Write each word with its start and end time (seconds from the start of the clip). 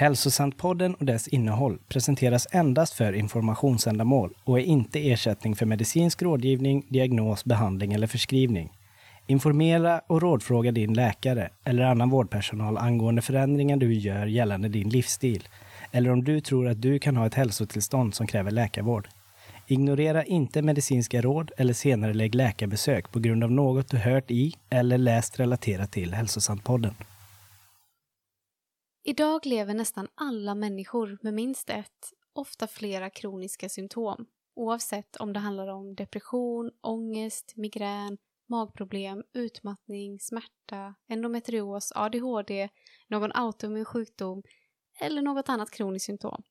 Hälsosantpodden 0.00 0.94
och 0.94 1.04
dess 1.06 1.28
innehåll 1.28 1.78
presenteras 1.88 2.46
endast 2.50 2.94
för 2.94 3.12
informationsändamål 3.12 4.34
och 4.44 4.58
är 4.58 4.62
inte 4.62 5.10
ersättning 5.10 5.56
för 5.56 5.66
medicinsk 5.66 6.22
rådgivning, 6.22 6.86
diagnos, 6.88 7.44
behandling 7.44 7.92
eller 7.92 8.06
förskrivning. 8.06 8.72
Informera 9.26 10.00
och 10.06 10.22
rådfråga 10.22 10.72
din 10.72 10.94
läkare 10.94 11.50
eller 11.64 11.82
annan 11.82 12.10
vårdpersonal 12.10 12.78
angående 12.78 13.22
förändringar 13.22 13.76
du 13.76 13.94
gör 13.94 14.26
gällande 14.26 14.68
din 14.68 14.88
livsstil 14.88 15.48
eller 15.92 16.10
om 16.10 16.24
du 16.24 16.40
tror 16.40 16.68
att 16.68 16.82
du 16.82 16.98
kan 16.98 17.16
ha 17.16 17.26
ett 17.26 17.34
hälsotillstånd 17.34 18.14
som 18.14 18.26
kräver 18.26 18.50
läkarvård. 18.50 19.08
Ignorera 19.66 20.24
inte 20.24 20.62
medicinska 20.62 21.20
råd 21.20 21.50
eller 21.56 21.72
senare 21.72 22.14
lägg 22.14 22.34
läkarbesök 22.34 23.12
på 23.12 23.18
grund 23.18 23.44
av 23.44 23.50
något 23.50 23.88
du 23.88 23.96
hört 23.96 24.30
i 24.30 24.54
eller 24.70 24.98
läst 24.98 25.40
relaterat 25.40 25.92
till 25.92 26.14
Hälsosantpodden. 26.14 26.94
Idag 29.10 29.46
lever 29.46 29.74
nästan 29.74 30.08
alla 30.14 30.54
människor 30.54 31.18
med 31.22 31.34
minst 31.34 31.70
ett, 31.70 32.12
ofta 32.32 32.66
flera 32.66 33.10
kroniska 33.10 33.68
symptom. 33.68 34.26
Oavsett 34.54 35.16
om 35.16 35.32
det 35.32 35.40
handlar 35.40 35.68
om 35.68 35.94
depression, 35.94 36.70
ångest, 36.80 37.52
migrän, 37.56 38.18
magproblem, 38.48 39.22
utmattning, 39.32 40.20
smärta, 40.20 40.94
endometrios, 41.08 41.92
ADHD, 41.94 42.68
någon 43.08 43.32
autoimmun 43.32 43.84
sjukdom 43.84 44.42
eller 45.00 45.22
något 45.22 45.48
annat 45.48 45.70
kroniskt 45.70 46.06
symptom. 46.06 46.42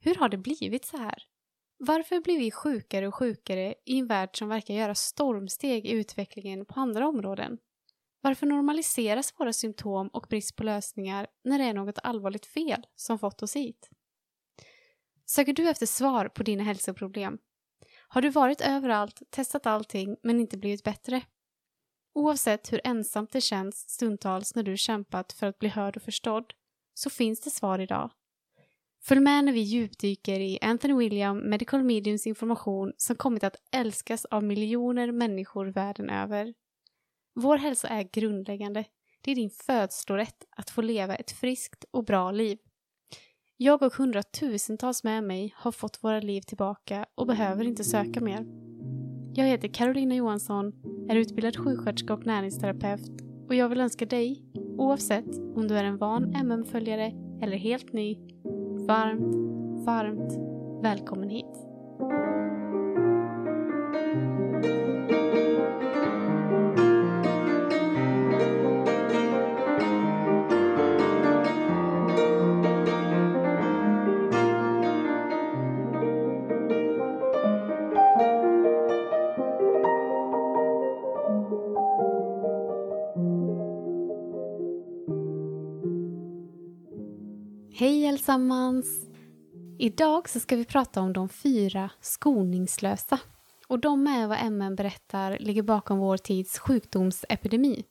Hur 0.00 0.14
har 0.14 0.28
det 0.28 0.38
blivit 0.38 0.84
så 0.84 0.96
här? 0.96 1.22
Varför 1.78 2.20
blir 2.20 2.38
vi 2.38 2.50
sjukare 2.50 3.08
och 3.08 3.14
sjukare 3.14 3.74
i 3.84 3.98
en 3.98 4.06
värld 4.06 4.38
som 4.38 4.48
verkar 4.48 4.74
göra 4.74 4.94
stormsteg 4.94 5.86
i 5.86 5.90
utvecklingen 5.90 6.66
på 6.66 6.80
andra 6.80 7.08
områden? 7.08 7.58
Varför 8.24 8.46
normaliseras 8.46 9.34
våra 9.38 9.52
symptom 9.52 10.08
och 10.08 10.26
brist 10.30 10.56
på 10.56 10.64
lösningar 10.64 11.26
när 11.44 11.58
det 11.58 11.64
är 11.64 11.74
något 11.74 11.98
allvarligt 12.02 12.46
fel 12.46 12.86
som 12.96 13.18
fått 13.18 13.42
oss 13.42 13.56
hit? 13.56 13.90
Söker 15.26 15.52
du 15.52 15.68
efter 15.68 15.86
svar 15.86 16.28
på 16.28 16.42
dina 16.42 16.62
hälsoproblem? 16.62 17.38
Har 18.08 18.22
du 18.22 18.30
varit 18.30 18.60
överallt, 18.60 19.22
testat 19.30 19.66
allting 19.66 20.16
men 20.22 20.40
inte 20.40 20.56
blivit 20.56 20.84
bättre? 20.84 21.22
Oavsett 22.14 22.72
hur 22.72 22.80
ensamt 22.84 23.32
det 23.32 23.40
känns 23.40 23.88
stundtals 23.88 24.54
när 24.54 24.62
du 24.62 24.76
kämpat 24.76 25.32
för 25.32 25.46
att 25.46 25.58
bli 25.58 25.68
hörd 25.68 25.96
och 25.96 26.02
förstådd 26.02 26.52
så 26.94 27.10
finns 27.10 27.40
det 27.40 27.50
svar 27.50 27.78
idag. 27.78 28.10
Följ 29.02 29.20
med 29.20 29.44
när 29.44 29.52
vi 29.52 29.60
djupdyker 29.60 30.40
i 30.40 30.58
Anthony 30.62 30.94
William 30.94 31.38
Medical 31.38 31.84
Mediums 31.84 32.26
information 32.26 32.92
som 32.96 33.16
kommit 33.16 33.44
att 33.44 33.56
älskas 33.72 34.24
av 34.24 34.44
miljoner 34.44 35.12
människor 35.12 35.66
världen 35.66 36.10
över. 36.10 36.54
Vår 37.36 37.56
hälsa 37.56 37.88
är 37.88 38.02
grundläggande. 38.02 38.84
Det 39.20 39.30
är 39.30 39.34
din 39.34 39.50
födslorätt 39.50 40.44
att 40.56 40.70
få 40.70 40.82
leva 40.82 41.14
ett 41.14 41.30
friskt 41.30 41.84
och 41.90 42.04
bra 42.04 42.30
liv. 42.30 42.58
Jag 43.56 43.82
och 43.82 43.94
hundratusentals 43.94 45.04
med 45.04 45.24
mig 45.24 45.54
har 45.56 45.72
fått 45.72 46.04
våra 46.04 46.20
liv 46.20 46.40
tillbaka 46.40 47.06
och 47.14 47.26
behöver 47.26 47.64
inte 47.64 47.84
söka 47.84 48.20
mer. 48.20 48.46
Jag 49.34 49.46
heter 49.46 49.68
Carolina 49.68 50.14
Johansson, 50.14 50.72
är 51.08 51.16
utbildad 51.16 51.56
sjuksköterska 51.56 52.14
och 52.14 52.26
näringsterapeut 52.26 53.10
och 53.48 53.54
jag 53.54 53.68
vill 53.68 53.80
önska 53.80 54.06
dig, 54.06 54.42
oavsett 54.78 55.38
om 55.56 55.68
du 55.68 55.78
är 55.78 55.84
en 55.84 55.98
van 55.98 56.34
MM-följare 56.34 57.12
eller 57.42 57.56
helt 57.56 57.92
ny, 57.92 58.18
varmt, 58.86 59.34
varmt 59.86 60.32
välkommen 60.82 61.28
hit. 61.28 61.73
Allesammans! 88.34 89.06
Idag 89.78 90.28
så 90.28 90.40
ska 90.40 90.56
vi 90.56 90.64
prata 90.64 91.00
om 91.00 91.12
de 91.12 91.28
fyra 91.28 91.90
skoningslösa. 92.00 93.18
Och 93.68 93.78
de 93.78 94.06
är 94.06 94.26
vad 94.26 94.52
MN 94.52 94.76
berättar 94.76 95.38
ligger 95.40 95.62
bakom 95.62 95.98
vår 95.98 96.16
tids 96.16 96.58
sjukdomsepidemi. 96.58 97.84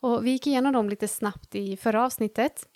Och 0.00 0.26
vi 0.26 0.30
gick 0.30 0.46
igenom 0.46 0.72
dem 0.72 0.88
lite 0.88 1.08
snabbt 1.08 1.54
i 1.54 1.76
förra 1.76 2.04
avsnittet. 2.04 2.68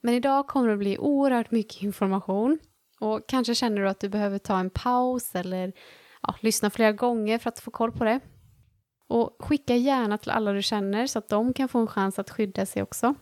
Men 0.00 0.14
idag 0.14 0.46
kommer 0.46 0.68
det 0.68 0.76
bli 0.76 0.98
oerhört 0.98 1.50
mycket 1.50 1.82
information. 1.82 2.58
Och 3.00 3.28
kanske 3.28 3.54
känner 3.54 3.82
du 3.82 3.88
att 3.88 4.00
du 4.00 4.08
behöver 4.08 4.38
ta 4.38 4.58
en 4.58 4.70
paus 4.70 5.34
eller 5.34 5.72
ja, 6.22 6.34
lyssna 6.40 6.70
flera 6.70 6.92
gånger 6.92 7.38
för 7.38 7.48
att 7.48 7.60
få 7.60 7.70
koll 7.70 7.92
på 7.92 8.04
det. 8.04 8.20
Och 9.08 9.36
skicka 9.38 9.76
gärna 9.76 10.18
till 10.18 10.30
alla 10.30 10.52
du 10.52 10.62
känner 10.62 11.06
så 11.06 11.18
att 11.18 11.28
de 11.28 11.52
kan 11.52 11.68
få 11.68 11.78
en 11.78 11.86
chans 11.86 12.18
att 12.18 12.30
skydda 12.30 12.66
sig 12.66 12.82
också. 12.82 13.14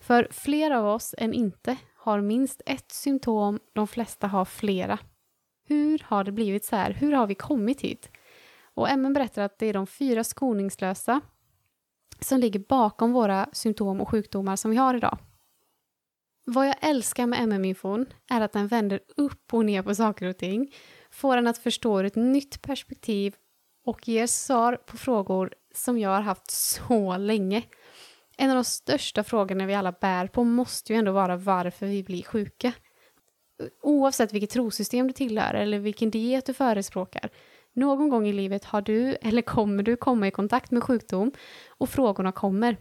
För 0.00 0.28
fler 0.30 0.70
av 0.70 0.86
oss 0.86 1.14
än 1.18 1.34
inte 1.34 1.76
har 2.04 2.20
minst 2.20 2.62
ett 2.66 2.92
symptom, 2.92 3.60
de 3.72 3.86
flesta 3.86 4.26
har 4.26 4.44
flera. 4.44 4.98
Hur 5.66 6.02
har 6.04 6.24
det 6.24 6.32
blivit 6.32 6.64
så 6.64 6.76
här? 6.76 6.90
Hur 6.90 7.12
har 7.12 7.26
vi 7.26 7.34
kommit 7.34 7.80
hit? 7.80 8.10
Och 8.74 8.98
MN 8.98 9.12
berättar 9.12 9.42
att 9.42 9.58
det 9.58 9.66
är 9.66 9.72
de 9.72 9.86
fyra 9.86 10.24
skoningslösa 10.24 11.20
som 12.20 12.40
ligger 12.40 12.60
bakom 12.60 13.12
våra 13.12 13.48
symptom 13.52 14.00
och 14.00 14.08
sjukdomar 14.08 14.56
som 14.56 14.70
vi 14.70 14.76
har 14.76 14.94
idag. 14.94 15.18
Vad 16.46 16.68
jag 16.68 16.76
älskar 16.80 17.26
med 17.26 17.42
MM-infon 17.42 18.06
är 18.30 18.40
att 18.40 18.52
den 18.52 18.68
vänder 18.68 19.00
upp 19.16 19.54
och 19.54 19.64
ner 19.64 19.82
på 19.82 19.94
saker 19.94 20.26
och 20.26 20.38
ting, 20.38 20.74
får 21.10 21.36
en 21.36 21.46
att 21.46 21.58
förstå 21.58 22.00
ur 22.00 22.04
ett 22.04 22.16
nytt 22.16 22.62
perspektiv 22.62 23.34
och 23.84 24.08
ger 24.08 24.26
svar 24.26 24.76
på 24.76 24.96
frågor 24.96 25.54
som 25.74 25.98
jag 25.98 26.10
har 26.10 26.20
haft 26.20 26.50
så 26.50 27.16
länge 27.16 27.62
en 28.36 28.50
av 28.50 28.54
de 28.54 28.64
största 28.64 29.24
frågorna 29.24 29.66
vi 29.66 29.74
alla 29.74 29.92
bär 29.92 30.26
på 30.26 30.44
måste 30.44 30.92
ju 30.92 30.98
ändå 30.98 31.12
vara 31.12 31.36
varför 31.36 31.86
vi 31.86 32.02
blir 32.02 32.22
sjuka. 32.22 32.72
Oavsett 33.82 34.32
vilket 34.32 34.50
trosystem 34.50 35.06
du 35.06 35.12
tillhör 35.12 35.54
eller 35.54 35.78
vilken 35.78 36.10
diet 36.10 36.46
du 36.46 36.54
förespråkar. 36.54 37.30
Någon 37.74 38.08
gång 38.08 38.26
i 38.26 38.32
livet 38.32 38.64
har 38.64 38.82
du 38.82 39.16
eller 39.22 39.42
kommer 39.42 39.82
du 39.82 39.96
komma 39.96 40.28
i 40.28 40.30
kontakt 40.30 40.70
med 40.70 40.82
sjukdom 40.82 41.32
och 41.78 41.88
frågorna 41.88 42.32
kommer. 42.32 42.76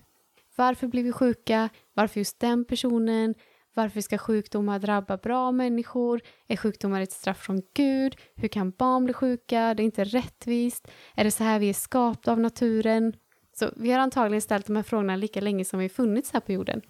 Varför 0.55 0.87
blir 0.87 1.03
vi 1.03 1.11
sjuka? 1.11 1.69
Varför 1.93 2.19
just 2.19 2.39
den 2.39 2.65
personen? 2.65 3.35
Varför 3.75 4.01
ska 4.01 4.17
sjukdomar 4.17 4.79
drabba 4.79 5.17
bra 5.17 5.51
människor? 5.51 6.21
Är 6.47 6.55
sjukdomar 6.55 7.01
ett 7.01 7.11
straff 7.11 7.37
från 7.37 7.61
Gud? 7.73 8.15
Hur 8.35 8.47
kan 8.47 8.71
barn 8.71 9.05
bli 9.05 9.13
sjuka? 9.13 9.73
Det 9.73 9.83
är 9.83 9.85
inte 9.85 10.03
rättvist. 10.03 10.87
Är 11.15 11.23
det 11.23 11.31
så 11.31 11.43
här 11.43 11.59
vi 11.59 11.69
är 11.69 11.73
skapta 11.73 12.31
av 12.31 12.39
naturen? 12.39 13.13
Så 13.53 13.69
vi 13.75 13.91
har 13.91 13.99
antagligen 13.99 14.41
ställt 14.41 14.65
de 14.65 14.75
här 14.75 14.83
frågorna 14.83 15.15
lika 15.15 15.41
länge 15.41 15.65
som 15.65 15.79
vi 15.79 15.89
funnits 15.89 16.31
här 16.33 16.39
på 16.39 16.51
jorden. 16.51 16.81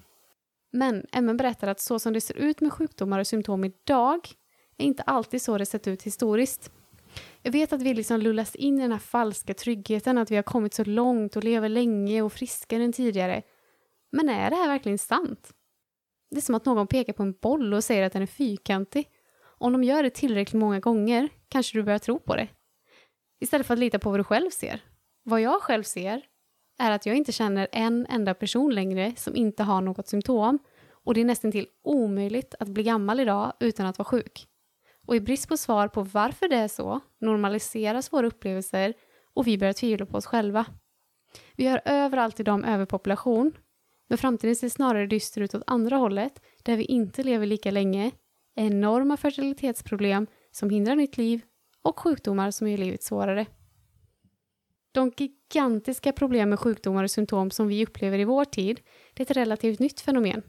Men 0.71 1.05
MN 1.21 1.37
berättar 1.37 1.67
att 1.67 1.79
så 1.79 1.99
som 1.99 2.13
det 2.13 2.21
ser 2.21 2.37
ut 2.37 2.61
med 2.61 2.73
sjukdomar 2.73 3.19
och 3.19 3.27
symptom 3.27 3.63
idag 3.63 4.29
är 4.77 4.85
inte 4.85 5.03
alltid 5.03 5.41
så 5.41 5.57
det 5.57 5.65
sett 5.65 5.87
ut 5.87 6.03
historiskt. 6.03 6.71
Jag 7.41 7.51
vet 7.51 7.73
att 7.73 7.81
vi 7.81 7.93
liksom 7.93 8.19
lullas 8.19 8.55
in 8.55 8.79
i 8.79 8.81
den 8.81 8.91
här 8.91 8.99
falska 8.99 9.53
tryggheten 9.53 10.17
att 10.17 10.31
vi 10.31 10.35
har 10.35 10.43
kommit 10.43 10.73
så 10.73 10.83
långt 10.83 11.35
och 11.35 11.43
lever 11.43 11.69
länge 11.69 12.21
och 12.21 12.33
friskare 12.33 12.83
än 12.83 12.93
tidigare. 12.93 13.41
Men 14.11 14.29
är 14.29 14.49
det 14.49 14.55
här 14.55 14.67
verkligen 14.67 14.97
sant? 14.97 15.53
Det 16.31 16.37
är 16.37 16.41
som 16.41 16.55
att 16.55 16.65
någon 16.65 16.87
pekar 16.87 17.13
på 17.13 17.23
en 17.23 17.33
boll 17.41 17.73
och 17.73 17.83
säger 17.83 18.03
att 18.03 18.13
den 18.13 18.21
är 18.21 18.27
fyrkantig. 18.27 19.07
Om 19.41 19.71
de 19.71 19.83
gör 19.83 20.03
det 20.03 20.09
tillräckligt 20.09 20.59
många 20.59 20.79
gånger 20.79 21.29
kanske 21.47 21.77
du 21.77 21.83
börjar 21.83 21.99
tro 21.99 22.19
på 22.19 22.35
det. 22.35 22.47
Istället 23.39 23.67
för 23.67 23.73
att 23.73 23.79
lita 23.79 23.99
på 23.99 24.09
vad 24.09 24.19
du 24.19 24.23
själv 24.23 24.49
ser. 24.49 24.83
Vad 25.23 25.41
jag 25.41 25.61
själv 25.61 25.83
ser 25.83 26.21
är 26.79 26.91
att 26.91 27.05
jag 27.05 27.15
inte 27.15 27.31
känner 27.31 27.67
en 27.71 28.05
enda 28.09 28.33
person 28.33 28.75
längre 28.75 29.13
som 29.17 29.35
inte 29.35 29.63
har 29.63 29.81
något 29.81 30.07
symptom 30.07 30.59
och 31.05 31.13
det 31.13 31.21
är 31.21 31.25
nästan 31.25 31.51
till 31.51 31.67
omöjligt 31.83 32.55
att 32.59 32.67
bli 32.67 32.83
gammal 32.83 33.19
idag 33.19 33.53
utan 33.59 33.85
att 33.85 33.97
vara 33.97 34.05
sjuk. 34.05 34.47
Och 35.07 35.15
i 35.15 35.19
brist 35.19 35.49
på 35.49 35.57
svar 35.57 35.87
på 35.87 36.03
varför 36.03 36.47
det 36.49 36.55
är 36.55 36.67
så 36.67 36.99
normaliseras 37.19 38.13
våra 38.13 38.27
upplevelser 38.27 38.93
och 39.33 39.47
vi 39.47 39.57
börjar 39.57 39.73
tvivla 39.73 40.05
på 40.05 40.17
oss 40.17 40.25
själva. 40.25 40.65
Vi 41.55 41.67
hör 41.67 41.81
överallt 41.85 42.39
idag 42.39 42.55
om 42.55 42.63
överpopulation, 42.63 43.51
men 44.07 44.17
framtiden 44.17 44.55
ser 44.55 44.69
snarare 44.69 45.07
dyster 45.07 45.41
ut 45.41 45.55
åt 45.55 45.63
andra 45.67 45.95
hållet, 45.95 46.41
där 46.63 46.77
vi 46.77 46.83
inte 46.83 47.23
lever 47.23 47.45
lika 47.45 47.71
länge, 47.71 48.11
enorma 48.55 49.17
fertilitetsproblem 49.17 50.27
som 50.51 50.69
hindrar 50.69 50.95
nytt 50.95 51.17
liv 51.17 51.41
och 51.81 51.99
sjukdomar 51.99 52.51
som 52.51 52.67
gör 52.67 52.77
livet 52.77 53.03
svårare. 53.03 53.45
De 54.93 55.11
gigantiska 55.17 56.11
problem 56.11 56.49
med 56.49 56.59
sjukdomar 56.59 57.03
och 57.03 57.11
symptom 57.11 57.51
som 57.51 57.67
vi 57.67 57.85
upplever 57.85 58.19
i 58.19 58.23
vår 58.23 58.45
tid, 58.45 58.79
det 59.13 59.23
är 59.23 59.31
ett 59.31 59.37
relativt 59.37 59.79
nytt 59.79 60.01
fenomen. 60.01 60.41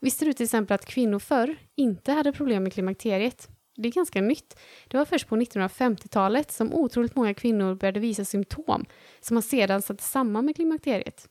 Visste 0.00 0.24
du 0.24 0.32
till 0.32 0.44
exempel 0.44 0.74
att 0.74 0.86
kvinnor 0.86 1.18
förr 1.18 1.56
inte 1.76 2.12
hade 2.12 2.32
problem 2.32 2.62
med 2.62 2.72
klimakteriet? 2.72 3.48
Det 3.76 3.88
är 3.88 3.92
ganska 3.92 4.20
nytt. 4.20 4.58
Det 4.88 4.96
var 4.96 5.04
först 5.04 5.28
på 5.28 5.36
1950-talet 5.36 6.50
som 6.52 6.74
otroligt 6.74 7.16
många 7.16 7.34
kvinnor 7.34 7.74
började 7.74 8.00
visa 8.00 8.24
symptom 8.24 8.84
som 9.20 9.34
man 9.34 9.42
sedan 9.42 9.82
satte 9.82 10.02
samman 10.02 10.44
med 10.44 10.56
klimakteriet. 10.56 11.28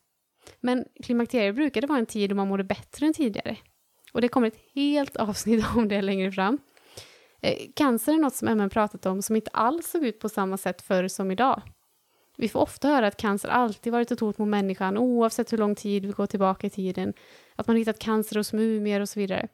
Men 0.59 0.85
klimakteriet 1.03 1.55
brukade 1.55 1.87
vara 1.87 1.99
en 1.99 2.05
tid 2.05 2.29
då 2.29 2.35
man 2.35 2.47
mådde 2.47 2.63
bättre 2.63 3.05
än 3.05 3.13
tidigare. 3.13 3.57
Och 4.13 4.21
det 4.21 4.27
kommer 4.27 4.47
ett 4.47 4.59
helt 4.75 5.15
avsnitt 5.15 5.65
om 5.75 5.87
det 5.87 6.01
längre 6.01 6.31
fram. 6.31 6.57
Eh, 7.41 7.57
cancer 7.75 8.13
är 8.13 8.17
något 8.17 8.35
som 8.35 8.57
MN 8.57 8.69
pratat 8.69 9.05
om 9.05 9.21
som 9.21 9.35
inte 9.35 9.51
alls 9.53 9.87
såg 9.87 10.05
ut 10.05 10.19
på 10.19 10.29
samma 10.29 10.57
sätt 10.57 10.81
förr 10.81 11.07
som 11.07 11.31
idag. 11.31 11.61
Vi 12.41 12.49
får 12.49 12.59
ofta 12.59 12.87
höra 12.87 13.07
att 13.07 13.17
cancer 13.17 13.49
alltid 13.49 13.93
varit 13.93 14.11
ett 14.11 14.19
hot 14.19 14.37
mot 14.37 14.47
människan 14.47 14.97
oavsett 14.97 15.53
hur 15.53 15.57
lång 15.57 15.75
tid 15.75 16.05
vi 16.05 16.11
går 16.11 16.25
tillbaka 16.25 16.67
i 16.67 16.69
tiden. 16.69 17.13
Att 17.55 17.67
man 17.67 17.75
hittat 17.75 17.99
cancer 17.99 18.35
hos 18.35 18.53
mumier 18.53 18.99
och 18.99 19.09
så 19.09 19.19
vidare. 19.19 19.47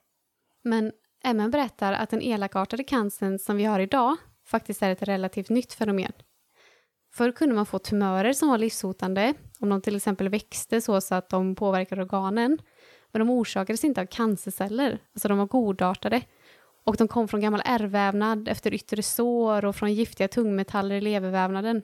Men 0.64 0.92
MN 1.34 1.52
berättar 1.52 1.94
att 1.94 2.10
den 2.10 2.22
elakartade 2.22 2.84
cancern 2.84 3.40
som 3.40 3.58
vi 3.58 3.64
har 3.64 3.80
idag 3.80 4.16
faktiskt 4.46 4.82
är 4.82 4.90
ett 4.90 5.02
relativt 5.02 5.50
nytt 5.50 5.74
fenomen. 5.74 6.12
Förr 7.14 7.32
kunde 7.32 7.56
man 7.56 7.66
få 7.66 7.80
tumörer 7.80 8.34
som 8.34 8.50
var 8.50 8.58
livshotande 8.58 9.34
om 9.60 9.70
de 9.70 9.82
till 9.82 9.96
exempel 9.96 10.30
växte 10.30 10.82
så, 10.82 11.02
så 11.02 11.16
att 11.16 11.30
de 11.30 11.56
påverkade 11.56 12.02
organen. 12.02 12.58
Men 13.12 13.20
de 13.20 13.30
orsakades 13.30 13.84
inte 13.84 14.02
av 14.02 14.06
cancerceller, 14.06 15.00
alltså 15.14 15.28
de 15.28 15.38
var 15.38 15.46
godartade. 15.46 16.22
Och 16.84 16.96
de 16.96 17.08
kom 17.08 17.28
från 17.28 17.42
gammal 17.42 17.62
ärrvävnad 17.66 18.48
efter 18.48 18.74
yttre 18.74 19.04
sår 19.04 19.66
och 19.66 19.76
från 19.76 19.94
giftiga 19.94 20.28
tungmetaller 20.28 20.96
i 20.96 21.02
levervävnaden. 21.02 21.82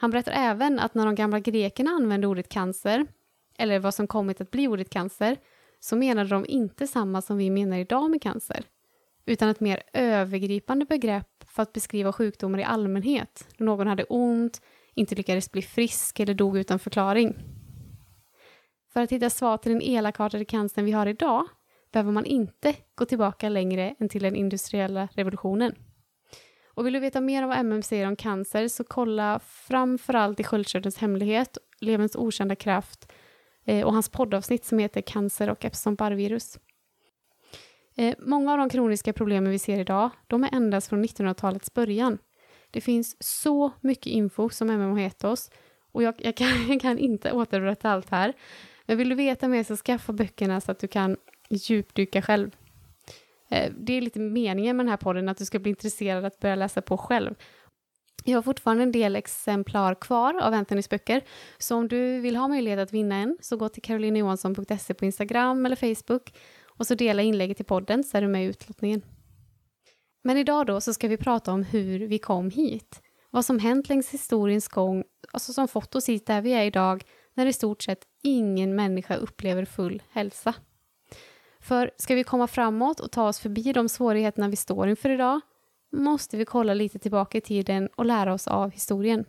Han 0.00 0.10
berättar 0.10 0.32
även 0.32 0.78
att 0.78 0.94
när 0.94 1.06
de 1.06 1.14
gamla 1.14 1.40
grekerna 1.40 1.90
använde 1.90 2.26
ordet 2.26 2.48
cancer, 2.48 3.06
eller 3.58 3.78
vad 3.78 3.94
som 3.94 4.06
kommit 4.06 4.40
att 4.40 4.50
bli 4.50 4.68
ordet 4.68 4.90
cancer, 4.90 5.36
så 5.80 5.96
menade 5.96 6.30
de 6.30 6.46
inte 6.48 6.86
samma 6.86 7.22
som 7.22 7.36
vi 7.36 7.50
menar 7.50 7.78
idag 7.78 8.10
med 8.10 8.22
cancer, 8.22 8.64
utan 9.26 9.48
ett 9.48 9.60
mer 9.60 9.82
övergripande 9.92 10.84
begrepp 10.84 11.44
för 11.46 11.62
att 11.62 11.72
beskriva 11.72 12.12
sjukdomar 12.12 12.58
i 12.58 12.64
allmänhet, 12.64 13.48
då 13.56 13.64
någon 13.64 13.86
hade 13.86 14.04
ont, 14.04 14.60
inte 14.94 15.14
lyckades 15.14 15.52
bli 15.52 15.62
frisk 15.62 16.20
eller 16.20 16.34
dog 16.34 16.58
utan 16.58 16.78
förklaring. 16.78 17.34
För 18.92 19.02
att 19.02 19.12
hitta 19.12 19.30
svar 19.30 19.56
till 19.56 19.72
den 19.72 19.82
elakartade 19.82 20.44
cancern 20.44 20.84
vi 20.84 20.92
har 20.92 21.06
idag 21.06 21.46
behöver 21.92 22.12
man 22.12 22.24
inte 22.24 22.74
gå 22.94 23.04
tillbaka 23.04 23.48
längre 23.48 23.94
än 23.98 24.08
till 24.08 24.22
den 24.22 24.36
industriella 24.36 25.08
revolutionen. 25.12 25.74
Och 26.78 26.86
vill 26.86 26.92
du 26.92 27.00
veta 27.00 27.20
mer 27.20 27.42
om 27.42 27.48
vad 27.48 27.58
MM 27.58 27.82
säger 27.82 28.06
om 28.06 28.16
cancer 28.16 28.68
så 28.68 28.84
kolla 28.84 29.40
framförallt 29.44 30.40
i 30.40 30.44
Sköldkörtelns 30.44 30.98
hemlighet, 30.98 31.58
Levens 31.80 32.16
okända 32.16 32.56
kraft 32.56 33.12
eh, 33.64 33.86
och 33.86 33.92
hans 33.92 34.08
poddavsnitt 34.08 34.64
som 34.64 34.78
heter 34.78 35.00
Cancer 35.00 35.50
och 35.50 35.64
Epstein-Barr-virus. 35.64 36.58
Eh, 37.96 38.14
många 38.18 38.52
av 38.52 38.58
de 38.58 38.68
kroniska 38.68 39.12
problemen 39.12 39.50
vi 39.50 39.58
ser 39.58 39.80
idag, 39.80 40.10
de 40.26 40.44
är 40.44 40.54
endast 40.54 40.88
från 40.88 41.04
1900-talets 41.04 41.74
början. 41.74 42.18
Det 42.70 42.80
finns 42.80 43.16
så 43.20 43.70
mycket 43.80 44.06
info 44.06 44.48
som 44.48 44.70
MM 44.70 44.92
har 44.92 45.00
gett 45.00 45.24
oss 45.24 45.50
och 45.92 46.02
jag, 46.02 46.14
jag, 46.18 46.36
kan, 46.36 46.48
jag 46.68 46.80
kan 46.80 46.98
inte 46.98 47.32
återberätta 47.32 47.90
allt 47.90 48.10
här. 48.10 48.32
Men 48.86 48.96
vill 48.96 49.08
du 49.08 49.14
veta 49.14 49.48
mer 49.48 49.64
så 49.64 49.76
skaffa 49.76 50.12
böckerna 50.12 50.60
så 50.60 50.72
att 50.72 50.78
du 50.78 50.88
kan 50.88 51.16
djupdyka 51.50 52.22
själv. 52.22 52.50
Eh, 53.50 53.72
det 53.76 53.92
är 53.92 54.00
lite 54.00 54.20
meningen 54.20 54.76
med 54.76 54.86
den 54.86 54.90
här 54.90 54.96
podden, 54.96 55.28
att 55.28 55.38
du 55.38 55.44
ska 55.44 55.58
bli 55.58 55.70
intresserad 55.70 56.24
att 56.24 56.40
börja 56.40 56.54
läsa 56.54 56.82
på 56.82 56.98
själv. 56.98 57.34
Jag 58.24 58.36
har 58.36 58.42
fortfarande 58.42 58.82
en 58.82 58.92
del 58.92 59.16
exemplar 59.16 59.94
kvar 59.94 60.40
av 60.42 60.54
Anthonys 60.54 60.88
böcker, 60.88 61.24
så 61.58 61.76
om 61.76 61.88
du 61.88 62.20
vill 62.20 62.36
ha 62.36 62.48
möjlighet 62.48 62.78
att 62.78 62.92
vinna 62.92 63.16
en 63.16 63.38
så 63.40 63.56
gå 63.56 63.68
till 63.68 63.82
karolinajohansson.se 63.82 64.94
på 64.94 65.04
Instagram 65.04 65.66
eller 65.66 65.76
Facebook 65.76 66.34
och 66.66 66.86
så 66.86 66.94
dela 66.94 67.22
inlägget 67.22 67.60
i 67.60 67.64
podden 67.64 68.04
så 68.04 68.16
är 68.16 68.22
du 68.22 68.28
med 68.28 68.44
i 68.44 68.48
utlottningen. 68.48 69.02
Men 70.24 70.36
idag 70.36 70.66
då 70.66 70.80
så 70.80 70.94
ska 70.94 71.08
vi 71.08 71.16
prata 71.16 71.52
om 71.52 71.62
hur 71.62 72.06
vi 72.06 72.18
kom 72.18 72.50
hit. 72.50 73.02
Vad 73.30 73.44
som 73.44 73.58
hänt 73.58 73.88
längs 73.88 74.10
historiens 74.10 74.68
gång, 74.68 75.04
alltså 75.32 75.52
som 75.52 75.68
fått 75.68 75.94
oss 75.94 76.08
hit 76.08 76.26
där 76.26 76.42
vi 76.42 76.52
är 76.52 76.64
idag, 76.64 77.04
när 77.34 77.46
i 77.46 77.52
stort 77.52 77.82
sett 77.82 78.04
ingen 78.22 78.76
människa 78.76 79.16
upplever 79.16 79.64
full 79.64 80.02
hälsa. 80.10 80.54
För 81.68 81.90
ska 81.96 82.14
vi 82.14 82.24
komma 82.24 82.46
framåt 82.46 83.00
och 83.00 83.10
ta 83.10 83.28
oss 83.28 83.38
förbi 83.38 83.72
de 83.72 83.88
svårigheterna 83.88 84.48
vi 84.48 84.56
står 84.56 84.88
inför 84.88 85.10
idag 85.10 85.40
måste 85.92 86.36
vi 86.36 86.44
kolla 86.44 86.74
lite 86.74 86.98
tillbaka 86.98 87.38
i 87.38 87.40
tiden 87.40 87.88
och 87.96 88.04
lära 88.04 88.34
oss 88.34 88.48
av 88.48 88.70
historien. 88.70 89.24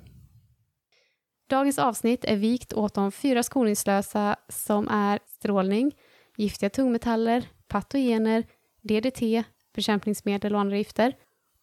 Dagens 1.50 1.80
avsnitt 1.80 2.26
är 2.26 2.36
vikt 2.36 2.74
åt 2.74 2.94
de 2.94 3.12
fyra 3.12 3.44
skoningslösa 3.44 4.36
som 4.50 4.88
är 4.88 5.20
strålning, 5.26 5.96
giftiga 6.38 6.70
tungmetaller, 6.70 7.48
patogener, 7.68 8.44
DDT, 8.82 9.44
bekämpningsmedel 9.76 10.56
och 10.56 10.62
andra 10.62 10.78
gifter. 10.78 11.14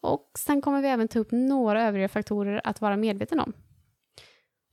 Och 0.00 0.31
sen 0.38 0.61
kommer 0.61 0.82
vi 0.82 0.88
även 0.88 1.08
ta 1.08 1.19
upp 1.19 1.31
några 1.31 1.82
övriga 1.82 2.08
faktorer 2.08 2.61
att 2.64 2.81
vara 2.81 2.96
medveten 2.96 3.40
om. 3.40 3.52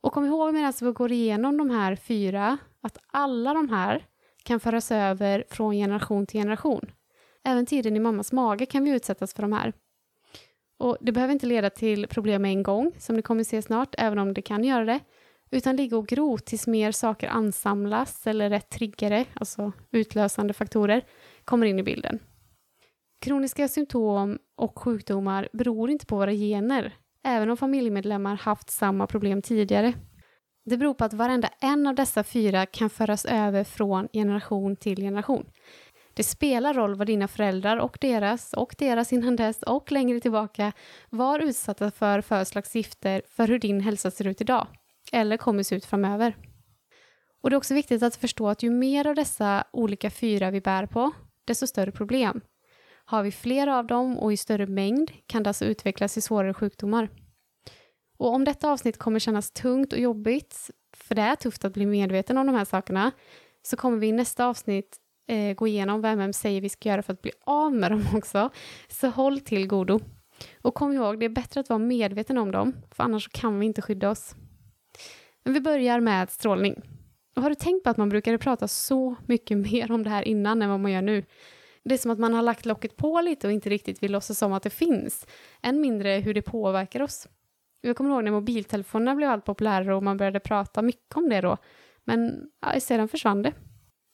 Och 0.00 0.12
kom 0.12 0.26
ihåg 0.26 0.54
medan 0.54 0.72
vi 0.80 0.92
går 0.92 1.12
igenom 1.12 1.56
de 1.56 1.70
här 1.70 1.96
fyra 1.96 2.58
att 2.80 2.98
alla 3.06 3.54
de 3.54 3.68
här 3.68 4.06
kan 4.44 4.60
föras 4.60 4.92
över 4.92 5.44
från 5.50 5.74
generation 5.74 6.26
till 6.26 6.40
generation. 6.40 6.90
Även 7.44 7.66
tiden 7.66 7.96
i 7.96 8.00
mammas 8.00 8.32
mage 8.32 8.66
kan 8.66 8.84
vi 8.84 8.90
utsättas 8.90 9.34
för 9.34 9.42
de 9.42 9.52
här. 9.52 9.72
Och 10.78 10.96
Det 11.00 11.12
behöver 11.12 11.32
inte 11.32 11.46
leda 11.46 11.70
till 11.70 12.06
problem 12.06 12.42
med 12.42 12.50
en 12.50 12.62
gång, 12.62 12.92
som 12.98 13.16
ni 13.16 13.22
kommer 13.22 13.44
se 13.44 13.62
snart, 13.62 13.94
även 13.98 14.18
om 14.18 14.34
det 14.34 14.42
kan 14.42 14.64
göra 14.64 14.84
det, 14.84 15.00
utan 15.50 15.76
ligga 15.76 15.96
och 15.96 16.06
gro 16.06 16.38
tills 16.38 16.66
mer 16.66 16.92
saker 16.92 17.28
ansamlas 17.28 18.26
eller 18.26 18.50
rätt 18.50 18.70
triggare, 18.70 19.24
alltså 19.34 19.72
utlösande 19.90 20.54
faktorer, 20.54 21.04
kommer 21.44 21.66
in 21.66 21.78
i 21.78 21.82
bilden. 21.82 22.18
Kroniska 23.20 23.68
symptom 23.68 24.38
och 24.56 24.78
sjukdomar 24.78 25.48
beror 25.52 25.90
inte 25.90 26.06
på 26.06 26.16
våra 26.16 26.32
gener, 26.32 26.94
även 27.24 27.50
om 27.50 27.56
familjemedlemmar 27.56 28.36
haft 28.36 28.70
samma 28.70 29.06
problem 29.06 29.42
tidigare. 29.42 29.92
Det 30.64 30.76
beror 30.76 30.94
på 30.94 31.04
att 31.04 31.14
varenda 31.14 31.48
en 31.60 31.86
av 31.86 31.94
dessa 31.94 32.24
fyra 32.24 32.66
kan 32.66 32.90
föras 32.90 33.24
över 33.24 33.64
från 33.64 34.08
generation 34.12 34.76
till 34.76 35.00
generation. 35.00 35.46
Det 36.14 36.22
spelar 36.22 36.74
roll 36.74 36.94
vad 36.94 37.06
dina 37.06 37.28
föräldrar 37.28 37.76
och 37.76 37.98
deras 38.00 38.52
och 38.52 38.74
deras 38.78 39.12
innan 39.12 39.36
dess 39.36 39.62
och 39.62 39.92
längre 39.92 40.20
tillbaka 40.20 40.72
var 41.10 41.40
utsatta 41.40 41.90
för 41.90 42.20
för 42.20 42.44
slags 42.44 42.74
gifter 42.74 43.22
för 43.28 43.48
hur 43.48 43.58
din 43.58 43.80
hälsa 43.80 44.10
ser 44.10 44.26
ut 44.26 44.40
idag 44.40 44.66
eller 45.12 45.36
kommer 45.36 45.62
se 45.62 45.76
ut 45.76 45.84
framöver. 45.84 46.36
Och 47.42 47.50
Det 47.50 47.54
är 47.54 47.58
också 47.58 47.74
viktigt 47.74 48.02
att 48.02 48.16
förstå 48.16 48.48
att 48.48 48.62
ju 48.62 48.70
mer 48.70 49.06
av 49.06 49.14
dessa 49.14 49.64
olika 49.72 50.10
fyra 50.10 50.50
vi 50.50 50.60
bär 50.60 50.86
på, 50.86 51.12
desto 51.44 51.66
större 51.66 51.92
problem. 51.92 52.40
Har 53.04 53.22
vi 53.22 53.32
fler 53.32 53.66
av 53.66 53.86
dem 53.86 54.18
och 54.18 54.32
i 54.32 54.36
större 54.36 54.66
mängd 54.66 55.10
kan 55.26 55.42
det 55.42 55.50
alltså 55.50 55.64
utvecklas 55.64 56.18
i 56.18 56.20
svårare 56.20 56.54
sjukdomar. 56.54 57.08
Och 58.16 58.34
om 58.34 58.44
detta 58.44 58.70
avsnitt 58.70 58.98
kommer 58.98 59.18
kännas 59.18 59.50
tungt 59.50 59.92
och 59.92 59.98
jobbigt, 59.98 60.70
för 60.96 61.14
det 61.14 61.22
är 61.22 61.36
tufft 61.36 61.64
att 61.64 61.72
bli 61.72 61.86
medveten 61.86 62.38
om 62.38 62.46
de 62.46 62.54
här 62.54 62.64
sakerna, 62.64 63.10
så 63.62 63.76
kommer 63.76 63.98
vi 63.98 64.06
i 64.06 64.12
nästa 64.12 64.46
avsnitt 64.46 64.96
eh, 65.28 65.54
gå 65.54 65.66
igenom 65.66 66.00
vad 66.00 66.12
MM 66.12 66.32
säger 66.32 66.60
vi 66.60 66.68
ska 66.68 66.88
göra 66.88 67.02
för 67.02 67.12
att 67.12 67.22
bli 67.22 67.32
av 67.40 67.74
med 67.74 67.90
dem 67.90 68.04
också. 68.14 68.50
Så 68.88 69.08
håll 69.08 69.40
till 69.40 69.66
godo. 69.66 70.00
Och 70.62 70.74
kom 70.74 70.92
ihåg, 70.92 71.20
det 71.20 71.26
är 71.26 71.30
bättre 71.30 71.60
att 71.60 71.68
vara 71.68 71.78
medveten 71.78 72.38
om 72.38 72.50
dem, 72.50 72.72
för 72.90 73.04
annars 73.04 73.28
kan 73.28 73.60
vi 73.60 73.66
inte 73.66 73.82
skydda 73.82 74.10
oss. 74.10 74.34
Men 75.44 75.54
vi 75.54 75.60
börjar 75.60 76.00
med 76.00 76.30
strålning. 76.30 76.82
Och 77.36 77.42
har 77.42 77.50
du 77.50 77.54
tänkt 77.54 77.84
på 77.84 77.90
att 77.90 77.96
man 77.96 78.08
brukade 78.08 78.38
prata 78.38 78.68
så 78.68 79.14
mycket 79.26 79.58
mer 79.72 79.92
om 79.92 80.02
det 80.02 80.10
här 80.10 80.28
innan 80.28 80.62
än 80.62 80.70
vad 80.70 80.80
man 80.80 80.92
gör 80.92 81.02
nu? 81.02 81.24
Det 81.84 81.94
är 81.94 81.98
som 81.98 82.10
att 82.10 82.18
man 82.18 82.34
har 82.34 82.42
lagt 82.42 82.66
locket 82.66 82.96
på 82.96 83.20
lite 83.20 83.46
och 83.46 83.52
inte 83.52 83.70
riktigt 83.70 84.02
vill 84.02 84.12
låtsas 84.12 84.42
om 84.42 84.52
att 84.52 84.62
det 84.62 84.70
finns, 84.70 85.26
än 85.62 85.80
mindre 85.80 86.10
hur 86.10 86.34
det 86.34 86.42
påverkar 86.42 87.02
oss. 87.02 87.28
Jag 87.86 87.96
kommer 87.96 88.10
ihåg 88.10 88.24
när 88.24 88.30
mobiltelefonerna 88.30 89.14
blev 89.14 89.30
allt 89.30 89.44
populärare 89.44 89.94
och 89.94 90.02
man 90.02 90.16
började 90.16 90.40
prata 90.40 90.82
mycket 90.82 91.16
om 91.16 91.28
det 91.28 91.40
då. 91.40 91.56
Men 92.04 92.40
ja, 92.60 92.80
sedan 92.80 93.08
försvann 93.08 93.42
det. 93.42 93.52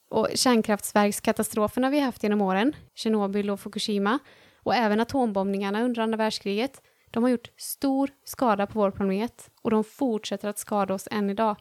Och 0.09 0.27
kärnkraftverkskatastroferna 0.35 1.89
vi 1.89 1.99
haft 1.99 2.23
genom 2.23 2.41
åren, 2.41 2.73
Tjernobyl 2.95 3.49
och 3.49 3.59
Fukushima, 3.59 4.19
och 4.63 4.75
även 4.75 4.99
atombombningarna 4.99 5.83
under 5.83 6.01
andra 6.01 6.17
världskriget, 6.17 6.81
de 7.11 7.23
har 7.23 7.29
gjort 7.29 7.49
stor 7.57 8.09
skada 8.25 8.67
på 8.67 8.79
vår 8.79 8.91
planet 8.91 9.49
och 9.61 9.71
de 9.71 9.83
fortsätter 9.83 10.49
att 10.49 10.59
skada 10.59 10.93
oss 10.93 11.07
än 11.11 11.29
idag. 11.29 11.55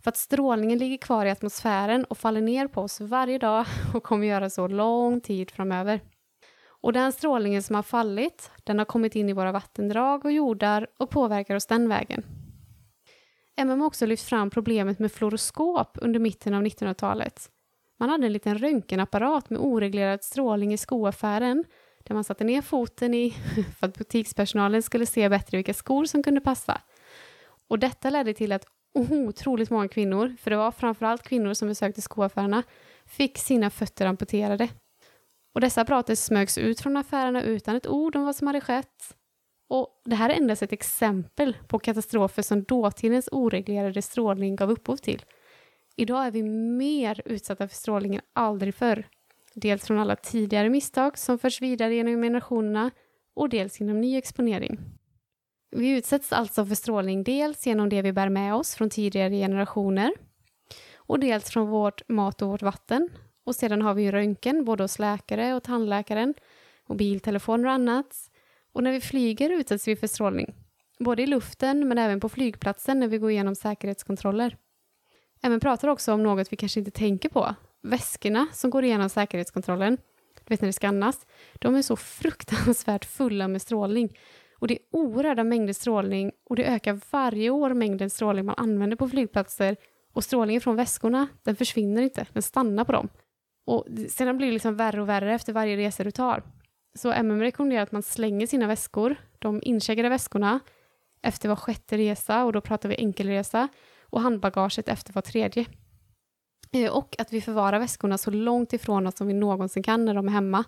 För 0.00 0.08
att 0.08 0.16
strålningen 0.16 0.78
ligger 0.78 0.96
kvar 0.96 1.26
i 1.26 1.30
atmosfären 1.30 2.04
och 2.04 2.18
faller 2.18 2.40
ner 2.40 2.68
på 2.68 2.80
oss 2.80 3.00
varje 3.00 3.38
dag 3.38 3.66
och 3.94 4.02
kommer 4.02 4.26
göra 4.26 4.50
så 4.50 4.68
lång 4.68 5.20
tid 5.20 5.50
framöver. 5.50 6.00
Och 6.84 6.92
den 6.92 7.12
strålningen 7.12 7.62
som 7.62 7.76
har 7.76 7.82
fallit, 7.82 8.50
den 8.64 8.78
har 8.78 8.84
kommit 8.84 9.16
in 9.16 9.28
i 9.28 9.32
våra 9.32 9.52
vattendrag 9.52 10.24
och 10.24 10.32
jordar 10.32 10.86
och 10.98 11.10
påverkar 11.10 11.54
oss 11.54 11.66
den 11.66 11.88
vägen. 11.88 12.22
MM 13.56 13.80
har 13.80 13.86
också 13.86 14.06
lyft 14.06 14.28
fram 14.28 14.50
problemet 14.50 14.98
med 14.98 15.12
fluoroskop 15.12 15.98
under 16.00 16.20
mitten 16.20 16.54
av 16.54 16.62
1900-talet. 16.62 17.50
Man 17.98 18.08
hade 18.08 18.26
en 18.26 18.32
liten 18.32 18.58
röntgenapparat 18.58 19.50
med 19.50 19.60
oreglerad 19.60 20.24
strålning 20.24 20.72
i 20.72 20.76
skoaffären 20.76 21.64
där 22.02 22.14
man 22.14 22.24
satte 22.24 22.44
ner 22.44 22.62
foten 22.62 23.14
i 23.14 23.30
för 23.78 23.86
att 23.86 23.98
butikspersonalen 23.98 24.82
skulle 24.82 25.06
se 25.06 25.28
bättre 25.28 25.56
vilka 25.56 25.74
skor 25.74 26.04
som 26.04 26.22
kunde 26.22 26.40
passa. 26.40 26.80
Och 27.68 27.78
detta 27.78 28.10
ledde 28.10 28.34
till 28.34 28.52
att 28.52 28.66
otroligt 28.94 29.70
många 29.70 29.88
kvinnor, 29.88 30.36
för 30.40 30.50
det 30.50 30.56
var 30.56 30.70
framförallt 30.70 31.22
kvinnor 31.22 31.54
som 31.54 31.68
besökte 31.68 32.02
skoaffärerna, 32.02 32.62
fick 33.06 33.38
sina 33.38 33.70
fötter 33.70 34.06
amputerade 34.06 34.68
och 35.54 35.60
dessa 35.60 35.80
apparater 35.80 36.14
smögs 36.14 36.58
ut 36.58 36.80
från 36.80 36.96
affärerna 36.96 37.42
utan 37.42 37.76
ett 37.76 37.86
ord 37.86 38.16
om 38.16 38.24
vad 38.24 38.36
som 38.36 38.46
hade 38.46 38.60
skett. 38.60 39.16
Och 39.68 40.02
det 40.04 40.16
här 40.16 40.30
är 40.30 40.34
endast 40.34 40.62
ett 40.62 40.72
exempel 40.72 41.56
på 41.68 41.78
katastrofer 41.78 42.42
som 42.42 42.62
dåtidens 42.62 43.28
oreglerade 43.32 44.02
strålning 44.02 44.56
gav 44.56 44.70
upphov 44.70 44.96
till. 44.96 45.24
Idag 45.96 46.26
är 46.26 46.30
vi 46.30 46.42
mer 46.42 47.22
utsatta 47.24 47.68
för 47.68 47.76
strålning 47.76 48.14
än 48.14 48.20
aldrig 48.32 48.74
förr. 48.74 49.08
dels 49.54 49.86
från 49.86 49.98
alla 49.98 50.16
tidigare 50.16 50.68
misstag 50.68 51.18
som 51.18 51.38
förs 51.38 51.62
vidare 51.62 51.94
genom 51.94 52.22
generationerna 52.22 52.90
och 53.34 53.48
dels 53.48 53.80
genom 53.80 54.00
ny 54.00 54.16
exponering. 54.16 54.78
Vi 55.70 55.88
utsätts 55.88 56.32
alltså 56.32 56.66
för 56.66 56.74
strålning 56.74 57.24
dels 57.24 57.66
genom 57.66 57.88
det 57.88 58.02
vi 58.02 58.12
bär 58.12 58.28
med 58.28 58.54
oss 58.54 58.74
från 58.74 58.90
tidigare 58.90 59.30
generationer 59.30 60.12
och 60.96 61.18
dels 61.18 61.50
från 61.50 61.68
vårt 61.68 62.08
mat 62.08 62.42
och 62.42 62.48
vårt 62.48 62.62
vatten. 62.62 63.08
Och 63.44 63.54
sedan 63.54 63.82
har 63.82 63.94
vi 63.94 64.02
ju 64.02 64.10
röntgen 64.10 64.64
både 64.64 64.84
hos 64.84 64.98
läkare 64.98 65.54
och 65.54 65.62
tandläkaren, 65.62 66.34
mobiltelefoner 66.86 67.66
och 67.66 67.72
annat. 67.72 68.30
Och 68.72 68.82
när 68.82 68.92
vi 68.92 69.00
flyger 69.00 69.50
utsätts 69.50 69.88
vi 69.88 69.96
för 69.96 70.06
strålning, 70.06 70.54
både 70.98 71.22
i 71.22 71.26
luften 71.26 71.88
men 71.88 71.98
även 71.98 72.20
på 72.20 72.28
flygplatsen 72.28 73.00
när 73.00 73.08
vi 73.08 73.18
går 73.18 73.30
igenom 73.30 73.54
säkerhetskontroller. 73.54 74.56
Även 75.42 75.60
pratar 75.60 75.88
också 75.88 76.12
om 76.12 76.22
något 76.22 76.52
vi 76.52 76.56
kanske 76.56 76.80
inte 76.80 76.90
tänker 76.90 77.28
på. 77.28 77.54
Väskorna 77.82 78.46
som 78.52 78.70
går 78.70 78.84
igenom 78.84 79.08
säkerhetskontrollen, 79.08 79.96
du 80.34 80.54
vet 80.54 80.60
när 80.60 80.66
det 80.68 80.72
skannas, 80.72 81.26
de 81.54 81.74
är 81.74 81.82
så 81.82 81.96
fruktansvärt 82.20 83.04
fulla 83.04 83.48
med 83.48 83.62
strålning. 83.62 84.18
Och 84.58 84.68
det 84.68 84.74
är 84.74 84.80
oerhörda 84.90 85.44
mängder 85.44 85.72
strålning 85.72 86.32
och 86.44 86.56
det 86.56 86.64
ökar 86.64 87.00
varje 87.10 87.50
år 87.50 87.74
mängden 87.74 88.10
strålning 88.10 88.44
man 88.44 88.54
använder 88.58 88.96
på 88.96 89.08
flygplatser 89.08 89.76
och 90.12 90.24
strålningen 90.24 90.60
från 90.60 90.76
väskorna, 90.76 91.28
den 91.42 91.56
försvinner 91.56 92.02
inte, 92.02 92.26
den 92.32 92.42
stannar 92.42 92.84
på 92.84 92.92
dem. 92.92 93.08
Och 93.66 93.86
sedan 94.08 94.36
blir 94.36 94.46
det 94.46 94.52
liksom 94.52 94.76
värre 94.76 95.02
och 95.02 95.08
värre 95.08 95.34
efter 95.34 95.52
varje 95.52 95.76
resa 95.76 96.04
du 96.04 96.10
tar. 96.10 96.42
Så 96.98 97.12
MM 97.12 97.40
rekommenderar 97.40 97.82
att 97.82 97.92
man 97.92 98.02
slänger 98.02 98.46
sina 98.46 98.66
väskor, 98.66 99.16
de 99.38 99.60
incheckade 99.64 100.08
väskorna, 100.08 100.60
efter 101.22 101.48
var 101.48 101.56
sjätte 101.56 101.98
resa 101.98 102.44
och 102.44 102.52
då 102.52 102.60
pratar 102.60 102.88
vi 102.88 102.96
enkelresa 102.98 103.68
och 104.02 104.20
handbagaget 104.20 104.88
efter 104.88 105.12
var 105.12 105.22
tredje. 105.22 105.66
Eh, 106.72 106.92
och 106.92 107.16
att 107.18 107.32
vi 107.32 107.40
förvarar 107.40 107.78
väskorna 107.78 108.18
så 108.18 108.30
långt 108.30 108.72
ifrån 108.72 109.06
oss 109.06 109.16
som 109.16 109.26
vi 109.26 109.34
någonsin 109.34 109.82
kan 109.82 110.04
när 110.04 110.14
de 110.14 110.28
är 110.28 110.32
hemma. 110.32 110.64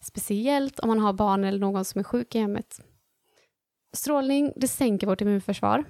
Speciellt 0.00 0.80
om 0.80 0.88
man 0.88 1.00
har 1.00 1.12
barn 1.12 1.44
eller 1.44 1.58
någon 1.58 1.84
som 1.84 1.98
är 1.98 2.02
sjuk 2.02 2.34
i 2.34 2.38
hemmet. 2.38 2.80
Strålning 3.96 4.52
det 4.56 4.68
sänker 4.68 5.06
vårt 5.06 5.20
immunförsvar. 5.20 5.84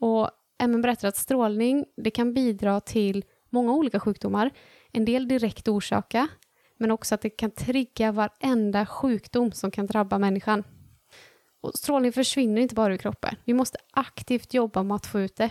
Och 0.00 0.30
MM 0.62 0.82
berättar 0.82 1.08
att 1.08 1.16
strålning 1.16 1.84
det 1.96 2.10
kan 2.10 2.34
bidra 2.34 2.80
till 2.80 3.24
många 3.50 3.72
olika 3.72 4.00
sjukdomar. 4.00 4.50
En 4.92 5.04
del 5.04 5.28
direkt 5.28 5.68
orsaka, 5.68 6.28
men 6.76 6.90
också 6.90 7.14
att 7.14 7.20
det 7.20 7.30
kan 7.30 7.50
trigga 7.50 8.12
varenda 8.12 8.86
sjukdom 8.86 9.52
som 9.52 9.70
kan 9.70 9.86
drabba 9.86 10.18
människan. 10.18 10.64
Och 11.60 11.74
strålning 11.74 12.12
försvinner 12.12 12.62
inte 12.62 12.74
bara 12.74 12.94
ur 12.94 12.98
kroppen. 12.98 13.36
Vi 13.44 13.54
måste 13.54 13.78
aktivt 13.90 14.54
jobba 14.54 14.82
med 14.82 14.94
att 14.94 15.06
få 15.06 15.20
ut 15.20 15.36
det. 15.36 15.50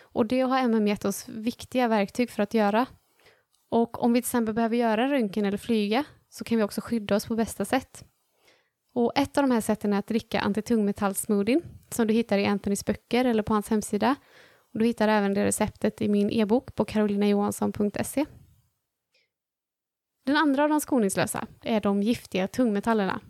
Och 0.00 0.26
det 0.26 0.40
har 0.40 0.58
MM 0.58 0.86
gett 0.86 1.04
oss 1.04 1.28
viktiga 1.28 1.88
verktyg 1.88 2.30
för 2.30 2.42
att 2.42 2.54
göra. 2.54 2.86
Och 3.68 4.02
om 4.02 4.12
vi 4.12 4.22
till 4.22 4.28
exempel 4.28 4.54
behöver 4.54 4.76
göra 4.76 5.10
röntgen 5.10 5.44
eller 5.44 5.58
flyga 5.58 6.04
så 6.28 6.44
kan 6.44 6.58
vi 6.58 6.64
också 6.64 6.80
skydda 6.80 7.16
oss 7.16 7.26
på 7.26 7.34
bästa 7.36 7.64
sätt. 7.64 8.04
Och 8.94 9.12
ett 9.18 9.38
av 9.38 9.44
de 9.44 9.50
här 9.50 9.60
sätten 9.60 9.92
är 9.92 9.98
att 9.98 10.06
dricka 10.06 10.40
antitungmetallsmoothien 10.40 11.62
som 11.90 12.06
du 12.06 12.14
hittar 12.14 12.38
i 12.38 12.46
Anthonys 12.46 12.84
böcker 12.84 13.24
eller 13.24 13.42
på 13.42 13.52
hans 13.52 13.68
hemsida. 13.68 14.14
Och 14.72 14.78
du 14.78 14.84
hittar 14.84 15.08
även 15.08 15.34
det 15.34 15.44
receptet 15.44 16.02
i 16.02 16.08
min 16.08 16.30
e-bok 16.30 16.74
på 16.74 16.84
karolinajohansson.se. 16.84 18.24
Den 20.26 20.36
andra 20.36 20.62
av 20.62 20.68
de 20.68 20.80
skoningslösa 20.80 21.46
är 21.62 21.80
de 21.80 22.02
giftiga 22.02 22.48
tungmetallerna. 22.48 23.20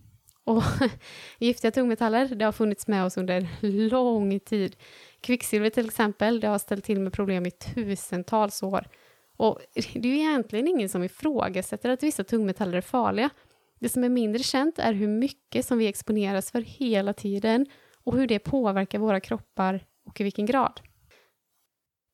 Och 0.44 0.62
giftiga 1.38 1.70
tungmetaller 1.70 2.28
det 2.28 2.44
har 2.44 2.52
funnits 2.52 2.86
med 2.86 3.04
oss 3.04 3.16
under 3.16 3.46
lång 3.90 4.40
tid. 4.40 4.76
Kvicksilver 5.20 5.70
till 5.70 5.86
exempel, 5.86 6.40
det 6.40 6.48
har 6.48 6.58
ställt 6.58 6.84
till 6.84 7.00
med 7.00 7.12
problem 7.12 7.46
i 7.46 7.50
tusentals 7.50 8.62
år. 8.62 8.88
Och 9.36 9.60
det 9.74 10.08
är 10.08 10.12
ju 10.12 10.18
egentligen 10.18 10.68
ingen 10.68 10.88
som 10.88 11.04
ifrågasätter 11.04 11.90
att 11.90 12.02
vissa 12.02 12.24
tungmetaller 12.24 12.76
är 12.76 12.80
farliga. 12.80 13.30
Det 13.78 13.88
som 13.88 14.04
är 14.04 14.08
mindre 14.08 14.42
känt 14.42 14.78
är 14.78 14.92
hur 14.92 15.08
mycket 15.08 15.66
som 15.66 15.78
vi 15.78 15.86
exponeras 15.86 16.50
för 16.50 16.60
hela 16.60 17.12
tiden 17.12 17.66
och 18.04 18.16
hur 18.16 18.26
det 18.26 18.38
påverkar 18.38 18.98
våra 18.98 19.20
kroppar 19.20 19.84
och 20.06 20.20
i 20.20 20.24
vilken 20.24 20.46
grad. 20.46 20.80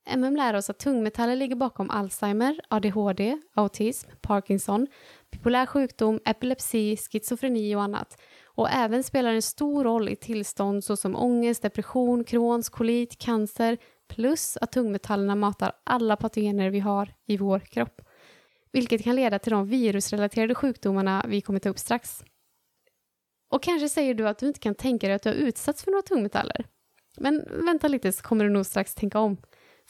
MM 0.07 0.37
lär 0.37 0.55
oss 0.55 0.71
att 0.71 0.79
tungmetaller 0.79 1.37
ligger 1.37 1.57
bakom 1.57 1.91
Alzheimer, 1.91 2.61
ADHD, 2.69 3.39
autism, 3.55 4.11
Parkinson, 4.21 4.87
bipolär 5.31 5.67
sjukdom, 5.67 6.21
epilepsi, 6.25 6.97
schizofreni 6.97 7.77
och 7.77 7.83
annat. 7.83 8.21
Och 8.45 8.71
även 8.71 9.03
spelar 9.03 9.35
en 9.35 9.43
stor 9.43 9.85
roll 9.85 10.09
i 10.09 10.17
tillstånd 10.17 10.85
såsom 10.85 11.17
ångest, 11.17 11.63
depression, 11.63 12.25
Crohns, 12.25 12.69
kolit, 12.69 13.19
cancer 13.19 13.79
plus 14.09 14.57
att 14.61 14.73
tungmetallerna 14.73 15.35
matar 15.35 15.73
alla 15.85 16.17
patogener 16.17 16.71
vi 16.71 16.81
har 16.81 17.15
i 17.27 17.37
vår 17.37 17.59
kropp. 17.59 18.01
Vilket 18.73 19.05
kan 19.05 19.17
leda 19.17 19.39
till 19.39 19.53
de 19.53 19.67
virusrelaterade 19.67 20.55
sjukdomarna 20.55 21.25
vi 21.29 21.41
kommer 21.41 21.59
ta 21.59 21.69
upp 21.69 21.79
strax. 21.79 22.25
Och 23.51 23.63
kanske 23.63 23.89
säger 23.89 24.15
du 24.15 24.29
att 24.29 24.39
du 24.39 24.47
inte 24.47 24.61
kan 24.61 24.75
tänka 24.75 25.07
dig 25.07 25.17
att 25.17 25.23
du 25.23 25.29
har 25.29 25.37
utsatts 25.37 25.85
för 25.85 25.91
några 25.91 26.03
tungmetaller. 26.03 26.67
Men 27.17 27.45
vänta 27.67 27.89
lite 27.89 28.13
så 28.13 28.23
kommer 28.23 28.45
du 28.45 28.51
nog 28.51 28.67
strax 28.67 28.95
tänka 28.95 29.19
om. 29.19 29.37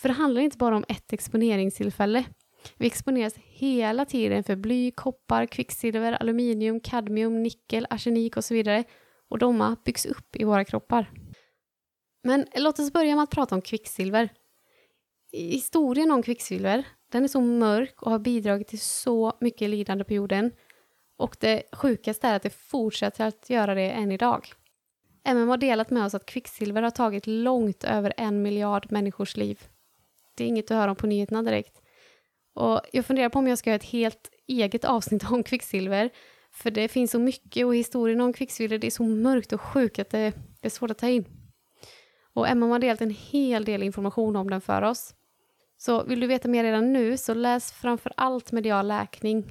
För 0.03 0.09
det 0.09 0.15
handlar 0.15 0.43
inte 0.43 0.57
bara 0.57 0.77
om 0.77 0.85
ett 0.89 1.13
exponeringstillfälle. 1.13 2.25
Vi 2.77 2.87
exponeras 2.87 3.35
hela 3.37 4.05
tiden 4.05 4.45
för 4.45 4.57
bly, 4.57 4.91
koppar, 4.91 5.47
kvicksilver, 5.47 6.13
aluminium, 6.13 6.81
kadmium, 6.81 7.43
nickel, 7.43 7.87
arsenik 7.91 8.37
och 8.37 8.45
så 8.45 8.55
vidare. 8.55 8.85
Och 9.29 9.39
de 9.39 9.77
byggs 9.85 10.07
upp 10.07 10.37
i 10.37 10.45
våra 10.45 10.65
kroppar. 10.65 11.11
Men 12.25 12.47
låt 12.57 12.79
oss 12.79 12.93
börja 12.93 13.15
med 13.15 13.23
att 13.23 13.31
prata 13.31 13.55
om 13.55 13.63
kvicksilver. 13.63 14.29
Historien 15.33 16.11
om 16.11 16.23
kvicksilver, 16.23 16.85
den 17.13 17.25
är 17.25 17.29
så 17.29 17.41
mörk 17.41 18.03
och 18.03 18.11
har 18.11 18.19
bidragit 18.19 18.69
till 18.69 18.81
så 18.81 19.37
mycket 19.41 19.71
lidande 19.71 20.05
på 20.05 20.13
jorden. 20.13 20.53
Och 21.17 21.37
det 21.41 21.63
sjukaste 21.73 22.29
är 22.29 22.37
att 22.37 22.43
det 22.43 22.55
fortsätter 22.55 23.27
att 23.27 23.51
göra 23.51 23.75
det 23.75 23.91
än 23.91 24.13
idag. 24.13 24.53
MM 25.25 25.49
har 25.49 25.57
delat 25.57 25.91
med 25.91 26.05
oss 26.05 26.15
att 26.15 26.27
kvicksilver 26.27 26.83
har 26.83 26.91
tagit 26.91 27.27
långt 27.27 27.85
över 27.85 28.13
en 28.17 28.43
miljard 28.43 28.93
människors 28.93 29.37
liv. 29.37 29.69
Det 30.35 30.45
är 30.45 30.49
inget 30.49 30.71
att 30.71 30.77
höra 30.77 30.91
om 30.91 30.97
på 30.97 31.07
nyheterna 31.07 31.43
direkt. 31.43 31.83
Och 32.55 32.81
jag 32.93 33.07
funderar 33.07 33.29
på 33.29 33.39
om 33.39 33.49
jag 33.49 33.59
ska 33.59 33.71
göra 33.71 33.77
ett 33.77 33.85
helt 33.85 34.31
eget 34.47 34.85
avsnitt 34.85 35.25
om 35.31 35.43
kvicksilver. 35.43 36.11
För 36.53 36.71
det 36.71 36.89
finns 36.89 37.11
så 37.11 37.19
mycket 37.19 37.67
och 37.67 37.75
historien 37.75 38.21
om 38.21 38.33
kvicksilver 38.33 38.79
det 38.79 38.87
är 38.87 38.91
så 38.91 39.05
mörkt 39.05 39.53
och 39.53 39.61
sjukt 39.61 39.99
att 39.99 40.11
det, 40.11 40.33
det 40.61 40.69
är 40.69 40.71
svårt 40.71 40.91
att 40.91 40.99
ta 40.99 41.09
in. 41.09 41.25
Och 42.35 42.49
Emma 42.49 42.67
har 42.67 42.79
delat 42.79 43.01
en 43.01 43.11
hel 43.11 43.65
del 43.65 43.83
information 43.83 44.37
om 44.37 44.51
den 44.51 44.61
för 44.61 44.83
oss. 44.83 45.15
Så 45.77 46.05
vill 46.05 46.21
du 46.21 46.27
veta 46.27 46.49
mer 46.49 46.65
redan 46.65 46.93
nu 46.93 47.17
så 47.17 47.35
läs 47.35 47.73
framför 47.73 48.13
allt 48.17 48.53
medial 48.53 48.89
läkning. 48.89 49.45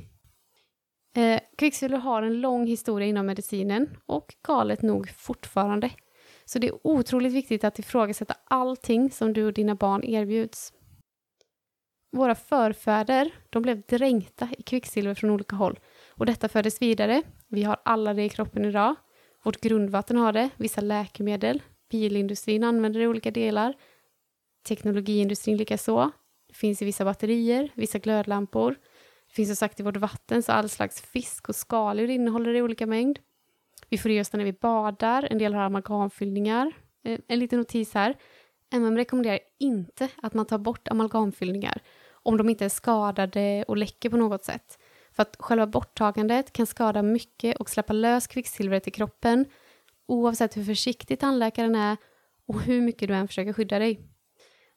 Eh, 1.16 1.40
kvicksilver 1.58 1.98
har 1.98 2.24
en 2.24 2.42
lång 2.42 2.68
historia 2.68 3.08
inom 3.08 3.26
medicinen 3.26 3.98
och 4.06 4.36
galet 4.48 4.82
nog 4.82 5.10
fortfarande. 5.10 5.90
Så 6.52 6.60
det 6.60 6.68
är 6.68 6.88
otroligt 6.88 7.34
viktigt 7.34 7.64
att 7.64 7.80
ifrågasätta 7.80 8.36
allting 8.46 9.12
som 9.12 9.34
du 9.34 9.46
och 9.46 9.54
dina 9.54 9.76
barn 9.76 10.04
erbjuds. 10.04 10.74
Våra 12.12 12.36
förfäder 12.36 13.32
de 13.50 13.62
blev 13.62 13.82
dränkta 13.82 14.50
i 14.58 14.64
kvicksilver 14.64 15.14
från 15.14 15.30
olika 15.30 15.56
håll 15.56 15.80
och 16.10 16.26
detta 16.26 16.50
fördes 16.50 16.82
vidare. 16.82 17.22
Vi 17.48 17.64
har 17.64 17.78
alla 17.86 18.14
det 18.14 18.24
i 18.24 18.30
kroppen 18.30 18.66
idag. 18.66 18.96
Vårt 19.44 19.62
grundvatten 19.62 20.18
har 20.18 20.34
det, 20.34 20.50
vissa 20.58 20.82
läkemedel, 20.82 21.62
bilindustrin 21.92 22.64
använder 22.64 23.00
det 23.00 23.04
i 23.04 23.08
olika 23.08 23.32
delar, 23.32 23.74
teknologiindustrin 24.68 25.58
likaså. 25.58 26.12
Det 26.48 26.54
finns 26.54 26.82
i 26.82 26.86
vissa 26.86 27.06
batterier, 27.06 27.70
vissa 27.76 28.00
glödlampor. 28.00 28.72
Det 29.28 29.34
finns 29.34 29.50
som 29.50 29.56
sagt 29.56 29.80
i 29.80 29.84
vårt 29.84 29.98
vatten, 29.98 30.44
så 30.44 30.52
all 30.52 30.70
slags 30.70 31.02
fisk 31.02 31.50
och 31.50 31.56
skaldjur 31.56 32.10
innehåller 32.10 32.52
det 32.52 32.58
i 32.58 32.62
olika 32.62 32.86
mängd. 32.86 33.20
Vi 33.92 33.98
får 33.98 34.12
i 34.12 34.22
oss 34.22 34.34
när 34.34 34.44
vi 34.44 34.54
badar, 34.54 35.28
en 35.32 35.38
del 35.38 35.54
har 35.54 35.62
amalgamfyllningar. 35.62 36.72
Eh, 37.04 37.20
en 37.28 37.40
liten 37.40 37.60
notis 37.60 37.94
här. 37.94 38.16
MM 38.70 38.98
rekommenderar 38.98 39.40
inte 39.60 40.08
att 40.22 40.34
man 40.34 40.46
tar 40.46 40.58
bort 40.58 40.88
amalgamfyllningar 40.88 41.82
om 42.12 42.38
de 42.38 42.50
inte 42.50 42.66
är 42.66 42.70
skadade 42.70 43.66
och 43.68 43.78
läcker 43.78 44.10
på 44.10 44.18
något 44.18 44.44
sätt. 44.44 44.80
För 45.12 45.22
att 45.22 45.36
själva 45.40 45.68
borttagandet 45.68 46.54
kan 46.54 46.66
skada 46.66 47.02
mycket 47.02 47.58
och 47.58 47.70
släppa 47.70 47.94
lös 47.94 48.28
kvicksilvret 48.28 48.88
i 48.88 48.92
kroppen 48.92 49.46
oavsett 50.08 50.58
hur 50.58 50.64
försiktig 50.64 51.20
tandläkaren 51.20 51.76
är 51.76 51.98
och 52.48 52.62
hur 52.62 52.82
mycket 52.82 53.08
du 53.08 53.14
än 53.14 53.28
försöker 53.28 53.54
skydda 53.54 53.80
dig. 53.80 54.00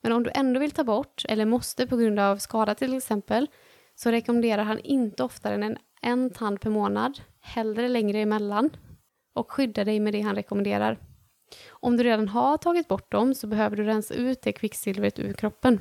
Men 0.02 0.12
om 0.12 0.22
du 0.22 0.30
ändå 0.34 0.60
vill 0.60 0.70
ta 0.70 0.84
bort, 0.84 1.24
eller 1.28 1.44
måste 1.44 1.86
på 1.86 1.96
grund 1.96 2.20
av 2.20 2.36
skada 2.36 2.74
till 2.74 2.96
exempel, 2.96 3.46
så 3.94 4.10
rekommenderar 4.10 4.64
han 4.64 4.78
inte 4.78 5.22
oftare 5.22 5.64
än 5.64 5.78
en 6.02 6.30
tand 6.30 6.60
per 6.60 6.70
månad, 6.70 7.20
hellre 7.40 7.88
längre 7.88 8.18
emellan, 8.18 8.70
och 9.34 9.52
skydda 9.52 9.84
dig 9.84 10.00
med 10.00 10.12
det 10.12 10.20
han 10.20 10.34
rekommenderar. 10.34 10.98
Om 11.70 11.96
du 11.96 12.04
redan 12.04 12.28
har 12.28 12.56
tagit 12.56 12.88
bort 12.88 13.12
dem 13.12 13.34
så 13.34 13.46
behöver 13.46 13.76
du 13.76 13.84
rensa 13.84 14.14
ut 14.14 14.42
det 14.42 14.52
kvicksilvret 14.52 15.18
ur 15.18 15.32
kroppen. 15.32 15.80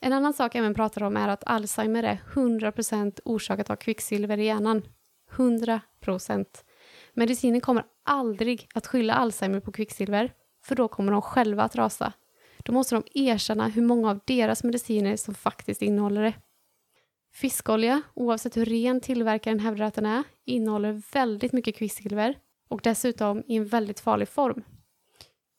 En 0.00 0.12
annan 0.12 0.32
sak 0.32 0.54
även 0.54 0.74
pratar 0.74 1.02
om 1.02 1.16
är 1.16 1.28
att 1.28 1.44
Alzheimer 1.46 2.02
är 2.02 2.22
100% 2.34 3.20
orsakat 3.24 3.70
av 3.70 3.76
kvicksilver 3.76 4.38
i 4.38 4.44
hjärnan. 4.44 4.82
100%. 5.30 6.46
Medicinen 7.14 7.60
kommer 7.60 7.84
aldrig 8.04 8.68
att 8.74 8.86
skylla 8.86 9.14
Alzheimer 9.14 9.60
på 9.60 9.72
kvicksilver, 9.72 10.32
för 10.64 10.74
då 10.74 10.88
kommer 10.88 11.12
de 11.12 11.22
själva 11.22 11.62
att 11.62 11.76
rasa. 11.76 12.12
Då 12.58 12.72
måste 12.72 12.94
de 12.94 13.04
erkänna 13.14 13.68
hur 13.68 13.82
många 13.82 14.10
av 14.10 14.20
deras 14.24 14.64
mediciner 14.64 15.16
som 15.16 15.34
faktiskt 15.34 15.82
innehåller 15.82 16.22
det. 16.22 16.34
Fiskolja, 17.32 18.02
oavsett 18.14 18.56
hur 18.56 18.64
ren 18.64 19.00
tillverkaren 19.00 19.60
hävdar 19.60 19.84
att 19.84 19.94
den 19.94 20.06
är, 20.06 20.24
innehåller 20.44 21.02
väldigt 21.12 21.52
mycket 21.52 21.76
kvicksilver 21.76 22.34
och 22.68 22.80
dessutom 22.82 23.42
i 23.46 23.56
en 23.56 23.66
väldigt 23.66 24.00
farlig 24.00 24.28
form. 24.28 24.62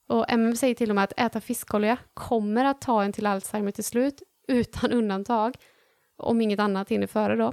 Och 0.08 0.32
MM 0.32 0.56
säger 0.56 0.74
till 0.74 0.90
och 0.90 0.94
med 0.94 1.04
att 1.04 1.20
äta 1.20 1.40
fiskolja 1.40 1.96
kommer 2.14 2.64
att 2.64 2.80
ta 2.80 3.04
en 3.04 3.12
till 3.12 3.26
Alzheimer 3.26 3.70
till 3.70 3.84
slut, 3.84 4.22
utan 4.48 4.92
undantag, 4.92 5.54
om 6.16 6.40
inget 6.40 6.60
annat 6.60 6.88
hinner 6.88 7.06
före 7.06 7.36
då. 7.36 7.52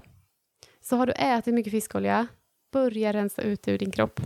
Så 0.81 0.95
har 0.95 1.05
du 1.05 1.13
ätit 1.13 1.53
mycket 1.53 1.71
fiskolja, 1.71 2.27
börja 2.71 3.13
rensa 3.13 3.41
ut 3.41 3.67
ur 3.67 3.77
din 3.77 3.91
kropp. 3.91 4.19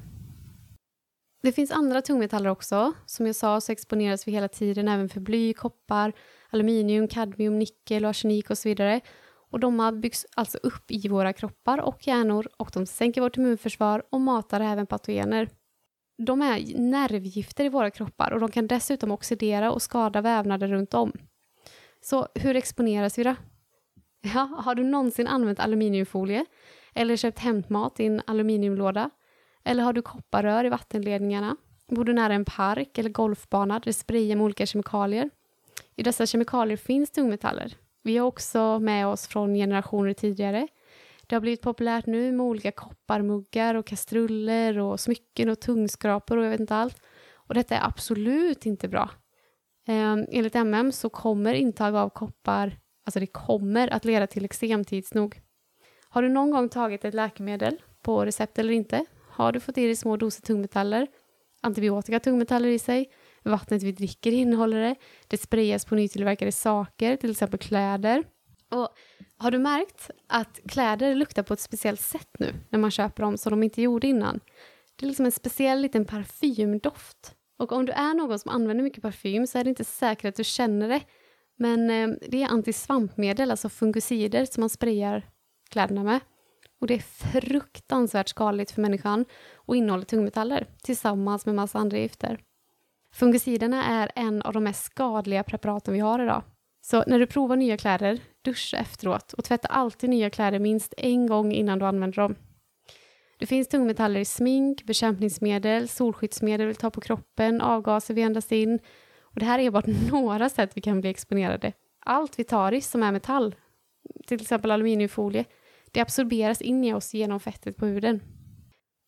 Det 1.44 1.52
finns 1.52 1.72
andra 1.72 2.02
tungmetaller 2.02 2.50
också. 2.50 2.94
Som 3.06 3.26
jag 3.26 3.36
sa 3.36 3.62
så 3.62 3.72
exponeras 3.72 4.28
vi 4.28 4.32
hela 4.32 4.48
tiden 4.48 4.88
även 4.88 5.10
för 5.10 5.20
bly, 5.20 5.54
koppar, 5.54 6.14
aluminium, 6.50 7.08
kadmium, 7.08 7.60
nickel 7.60 8.06
och 8.06 8.10
arsenik 8.10 8.50
och 8.50 8.58
så 8.58 8.70
vidare. 8.70 9.02
Och 9.56 9.62
de 9.62 10.02
byggs 10.02 10.26
alltså 10.36 10.58
upp 10.64 10.92
i 10.92 11.08
våra 11.08 11.34
kroppar 11.34 11.78
och 11.78 12.08
hjärnor 12.08 12.48
och 12.58 12.70
de 12.74 12.86
sänker 12.86 13.22
vårt 13.22 13.38
immunförsvar 13.38 14.04
och 14.10 14.22
matar 14.22 14.60
även 14.60 14.88
patogener. 14.88 15.50
De 16.18 16.42
är 16.42 16.78
nervgifter 16.78 17.66
i 17.66 17.70
våra 17.70 17.92
kroppar 17.92 18.32
och 18.32 18.40
de 18.40 18.52
kan 18.52 18.68
dessutom 18.68 19.12
oxidera 19.12 19.72
och 19.72 19.82
skada 19.82 20.22
vävnader 20.22 20.68
runt 20.68 20.94
om. 20.94 21.12
Så 22.02 22.28
hur 22.36 22.56
exponeras 22.56 23.18
vi 23.18 23.24
då? 23.24 23.36
Ja, 24.34 24.40
har 24.40 24.76
du 24.76 24.84
någonsin 24.84 25.28
använt 25.28 25.60
aluminiumfolie 25.60 26.46
eller 26.94 27.16
köpt 27.16 27.40
hämtmat 27.40 28.00
i 28.00 28.06
en 28.06 28.22
aluminiumlåda? 28.28 29.10
Eller 29.64 29.84
har 29.84 29.94
du 29.94 30.02
kopparrör 30.02 30.66
i 30.66 30.70
vattenledningarna? 30.70 31.58
Bor 31.88 32.06
du 32.06 32.14
nära 32.14 32.34
en 32.34 32.46
park 32.46 32.98
eller 32.98 33.10
golfbana 33.10 33.74
där 33.74 33.86
det 33.86 33.94
sprayar 33.94 34.36
med 34.36 34.46
olika 34.46 34.66
kemikalier? 34.66 35.30
I 35.96 36.04
dessa 36.04 36.26
kemikalier 36.26 36.78
finns 36.78 37.12
tungmetaller. 37.12 37.76
Vi 38.06 38.18
har 38.18 38.28
också 38.28 38.80
med 38.80 39.08
oss 39.08 39.28
från 39.28 39.54
generationer 39.54 40.14
tidigare. 40.14 40.68
Det 41.28 41.36
har 41.36 41.42
blivit 41.42 41.62
populärt 41.62 42.06
nu 42.06 42.32
med 42.32 42.46
olika 42.46 42.72
kopparmuggar 42.72 43.76
och 43.76 43.86
kastruller 43.86 44.80
och 44.80 45.00
smycken 45.00 45.50
och 45.50 45.60
tungskrapor 45.60 46.38
och 46.38 46.46
jag 46.46 46.50
vet 46.50 46.60
inte 46.60 46.76
allt. 46.76 47.02
Och 47.34 47.54
detta 47.54 47.76
är 47.76 47.88
absolut 47.88 48.66
inte 48.66 48.88
bra. 48.88 49.10
Eh, 49.88 50.12
enligt 50.30 50.56
MM 50.56 50.92
så 50.92 51.10
kommer 51.10 51.54
intag 51.54 51.96
av 51.96 52.10
koppar, 52.10 52.78
alltså 53.06 53.20
det 53.20 53.28
kommer 53.28 53.94
att 53.94 54.06
leda 54.06 54.28
till 54.28 54.46
eksem 54.46 54.86
tids 54.86 55.14
nog. 55.14 55.42
Har 56.10 56.22
du 56.22 56.30
någon 56.30 56.52
gång 56.52 56.70
tagit 56.70 57.06
ett 57.06 57.14
läkemedel 57.14 57.82
på 58.02 58.26
recept 58.26 58.60
eller 58.60 58.74
inte? 58.74 59.06
Har 59.30 59.52
du 59.52 59.60
fått 59.60 59.78
i 59.78 59.86
dig 59.86 59.96
små 59.96 60.18
doser 60.18 60.42
tungmetaller? 60.42 61.08
Antibiotika 61.62 62.20
tungmetaller 62.20 62.70
i 62.70 62.80
sig? 62.80 63.10
Vattnet 63.46 63.84
vi 63.84 63.92
dricker 63.92 64.32
innehåller 64.32 64.82
det. 64.82 64.96
Det 65.28 65.38
sprayas 65.38 65.86
på 65.86 65.96
nytillverkade 65.96 66.52
saker, 66.52 67.16
till 67.16 67.32
exempel 67.32 67.60
kläder. 67.60 68.24
Och 68.72 68.90
har 69.38 69.52
du 69.52 69.60
märkt 69.60 70.10
att 70.28 70.60
kläder 70.68 71.16
luktar 71.16 71.44
på 71.44 71.54
ett 71.54 71.60
speciellt 71.60 72.02
sätt 72.02 72.30
nu 72.40 72.54
när 72.70 72.80
man 72.80 72.92
köper 72.92 73.24
dem 73.24 73.38
som 73.38 73.52
de 73.52 73.64
inte 73.64 73.82
gjorde 73.82 74.08
innan? 74.08 74.40
Det 74.96 75.06
är 75.06 75.08
liksom 75.08 75.26
en 75.26 75.32
speciell 75.32 75.82
liten 75.82 76.06
parfymdoft. 76.06 77.36
Och 77.58 77.72
om 77.72 77.86
du 77.86 77.92
är 77.92 78.14
någon 78.14 78.40
som 78.40 78.52
använder 78.52 78.84
mycket 78.84 79.02
parfym 79.02 79.48
så 79.48 79.58
är 79.58 79.64
det 79.64 79.70
inte 79.70 79.84
säkert 79.84 80.26
att 80.26 80.36
du 80.36 80.44
känner 80.44 80.90
det. 80.90 81.02
Men 81.58 81.90
eh, 81.90 82.18
det 82.28 82.44
är 82.44 82.48
antisvampmedel, 82.48 83.52
alltså 83.52 83.70
fungicider, 83.70 84.46
som 84.46 84.62
man 84.62 84.70
sprayar 84.70 85.30
kläderna 85.70 86.04
med. 86.04 86.20
Och 86.82 86.88
det 86.88 86.94
är 86.94 87.40
fruktansvärt 87.42 88.30
skadligt 88.30 88.72
för 88.72 88.82
människan 88.82 89.26
och 89.56 89.76
innehåller 89.76 90.06
tungmetaller 90.06 90.68
tillsammans 90.84 91.46
med 91.46 91.56
massa 91.56 91.80
andra 91.80 91.98
gifter. 91.98 92.40
Fungiciderna 93.16 93.84
är 93.86 94.12
en 94.16 94.42
av 94.42 94.54
de 94.54 94.64
mest 94.64 94.84
skadliga 94.84 95.44
preparaten 95.44 95.94
vi 95.94 96.00
har 96.00 96.24
idag. 96.24 96.44
Så 96.82 97.04
när 97.08 97.20
du 97.20 97.28
provar 97.28 97.56
nya 97.56 97.78
kläder, 97.78 98.20
duscha 98.42 98.78
efteråt 98.78 99.34
och 99.34 99.44
tvätta 99.44 99.68
alltid 99.68 100.10
nya 100.10 100.30
kläder 100.30 100.60
minst 100.60 100.94
en 100.98 101.28
gång 101.28 101.52
innan 101.52 101.80
du 101.80 101.86
använder 101.86 102.16
dem. 102.16 102.36
Det 103.40 103.46
finns 103.46 103.68
tungmetaller 103.68 104.20
i 104.20 104.26
smink, 104.26 104.84
bekämpningsmedel, 104.84 105.88
solskyddsmedel 105.88 106.68
vi 106.68 106.76
tar 106.76 106.90
på 106.90 107.02
kroppen, 107.02 107.62
avgaser 107.62 108.14
vi 108.14 108.24
andas 108.24 108.52
in. 108.52 108.80
Och 109.22 109.40
det 109.40 109.46
här 109.46 109.60
är 109.60 109.72
bara 109.72 109.84
några 110.12 110.50
sätt 110.50 110.72
vi 110.74 110.82
kan 110.82 111.02
bli 111.02 111.10
exponerade. 111.10 111.74
Allt 112.00 112.40
vi 112.40 112.44
tar 112.44 112.72
i 112.72 112.82
som 112.82 113.04
är 113.04 113.12
metall, 113.12 113.56
till 114.28 114.42
exempel 114.42 114.72
aluminiumfolie, 114.72 115.46
det 115.92 116.02
absorberas 116.02 116.62
in 116.62 116.84
i 116.84 116.94
oss 116.94 117.14
genom 117.14 117.40
fettet 117.40 117.78
på 117.78 117.86
huden. 117.86 118.20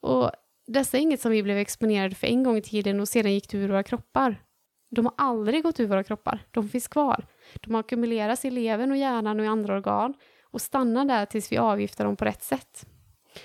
Och 0.01 0.31
dessa 0.67 0.97
är 0.97 1.01
inget 1.01 1.21
som 1.21 1.31
vi 1.31 1.43
blev 1.43 1.57
exponerade 1.57 2.15
för 2.15 2.27
en 2.27 2.43
gång 2.43 2.57
i 2.57 2.61
tiden 2.61 2.99
och 2.99 3.07
sedan 3.07 3.33
gick 3.33 3.53
ur 3.53 3.67
våra 3.67 3.83
kroppar. 3.83 4.43
De 4.89 5.05
har 5.05 5.13
aldrig 5.17 5.63
gått 5.63 5.79
ur 5.79 5.87
våra 5.87 6.03
kroppar, 6.03 6.39
de 6.51 6.69
finns 6.69 6.87
kvar. 6.87 7.25
De 7.53 7.75
ackumuleras 7.75 8.45
i 8.45 8.49
levern 8.49 8.91
och 8.91 8.97
hjärnan 8.97 9.39
och 9.39 9.45
i 9.45 9.49
andra 9.49 9.75
organ 9.75 10.13
och 10.43 10.61
stannar 10.61 11.05
där 11.05 11.25
tills 11.25 11.51
vi 11.51 11.57
avgiftar 11.57 12.05
dem 12.05 12.15
på 12.15 12.25
rätt 12.25 12.43
sätt. 12.43 12.85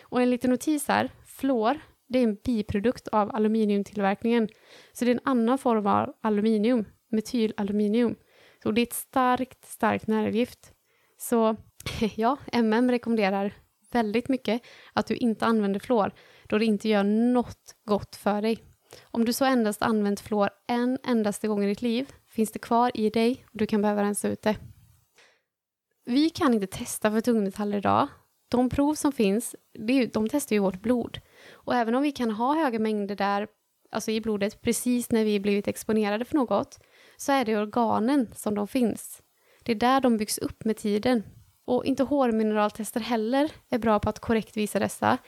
Och 0.02 0.22
en 0.22 0.30
liten 0.30 0.50
notis 0.50 0.88
här, 0.88 1.10
fluor, 1.26 1.80
det 2.08 2.18
är 2.18 2.22
en 2.22 2.34
biprodukt 2.44 3.08
av 3.08 3.34
aluminiumtillverkningen. 3.34 4.48
Så 4.92 5.04
det 5.04 5.10
är 5.10 5.14
en 5.14 5.20
annan 5.24 5.58
form 5.58 5.86
av 5.86 6.14
aluminium, 6.20 6.84
metylaluminium. 7.08 8.14
Så 8.62 8.70
det 8.70 8.80
är 8.80 8.86
ett 8.86 8.92
starkt, 8.92 9.64
starkt 9.64 10.06
nervgift. 10.06 10.72
Så 11.18 11.56
ja, 12.16 12.36
MM 12.52 12.90
rekommenderar 12.90 13.54
väldigt 13.92 14.28
mycket 14.28 14.62
att 14.92 15.06
du 15.06 15.16
inte 15.16 15.46
använder 15.46 15.80
fluor 15.80 16.12
då 16.48 16.58
det 16.58 16.64
inte 16.64 16.88
gör 16.88 17.04
något 17.04 17.74
gott 17.84 18.16
för 18.16 18.42
dig. 18.42 18.58
Om 19.02 19.24
du 19.24 19.32
så 19.32 19.44
endast 19.44 19.82
använt 19.82 20.20
fluor 20.20 20.50
en 20.68 20.98
endaste 21.04 21.48
gång 21.48 21.64
i 21.64 21.66
ditt 21.66 21.82
liv 21.82 22.12
finns 22.28 22.52
det 22.52 22.58
kvar 22.58 22.90
i 22.94 23.10
dig 23.10 23.44
och 23.52 23.58
du 23.58 23.66
kan 23.66 23.82
behöva 23.82 24.02
rensa 24.02 24.28
ut 24.28 24.42
det. 24.42 24.56
Vi 26.04 26.30
kan 26.30 26.54
inte 26.54 26.66
testa 26.66 27.10
för 27.10 27.20
tungmetaller 27.20 27.78
idag. 27.78 28.08
De 28.48 28.68
prov 28.68 28.94
som 28.94 29.12
finns, 29.12 29.56
de 30.12 30.28
testar 30.28 30.56
ju 30.56 30.60
vårt 30.60 30.82
blod. 30.82 31.20
Och 31.52 31.74
även 31.74 31.94
om 31.94 32.02
vi 32.02 32.12
kan 32.12 32.30
ha 32.30 32.54
höga 32.54 32.78
mängder 32.78 33.16
där, 33.16 33.46
alltså 33.90 34.10
i 34.10 34.20
blodet, 34.20 34.62
precis 34.62 35.10
när 35.10 35.24
vi 35.24 35.40
blivit 35.40 35.68
exponerade 35.68 36.24
för 36.24 36.34
något, 36.34 36.78
så 37.16 37.32
är 37.32 37.44
det 37.44 37.52
i 37.52 37.56
organen 37.56 38.28
som 38.34 38.54
de 38.54 38.68
finns. 38.68 39.22
Det 39.62 39.72
är 39.72 39.76
där 39.76 40.00
de 40.00 40.16
byggs 40.16 40.38
upp 40.38 40.64
med 40.64 40.76
tiden. 40.76 41.22
Och 41.64 41.84
inte 41.84 42.02
hårmineraltester 42.02 43.00
heller 43.00 43.52
är 43.70 43.78
bra 43.78 44.00
på 44.00 44.08
att 44.08 44.18
korrekt 44.18 44.56
visa 44.56 44.78
dessa, 44.78 45.18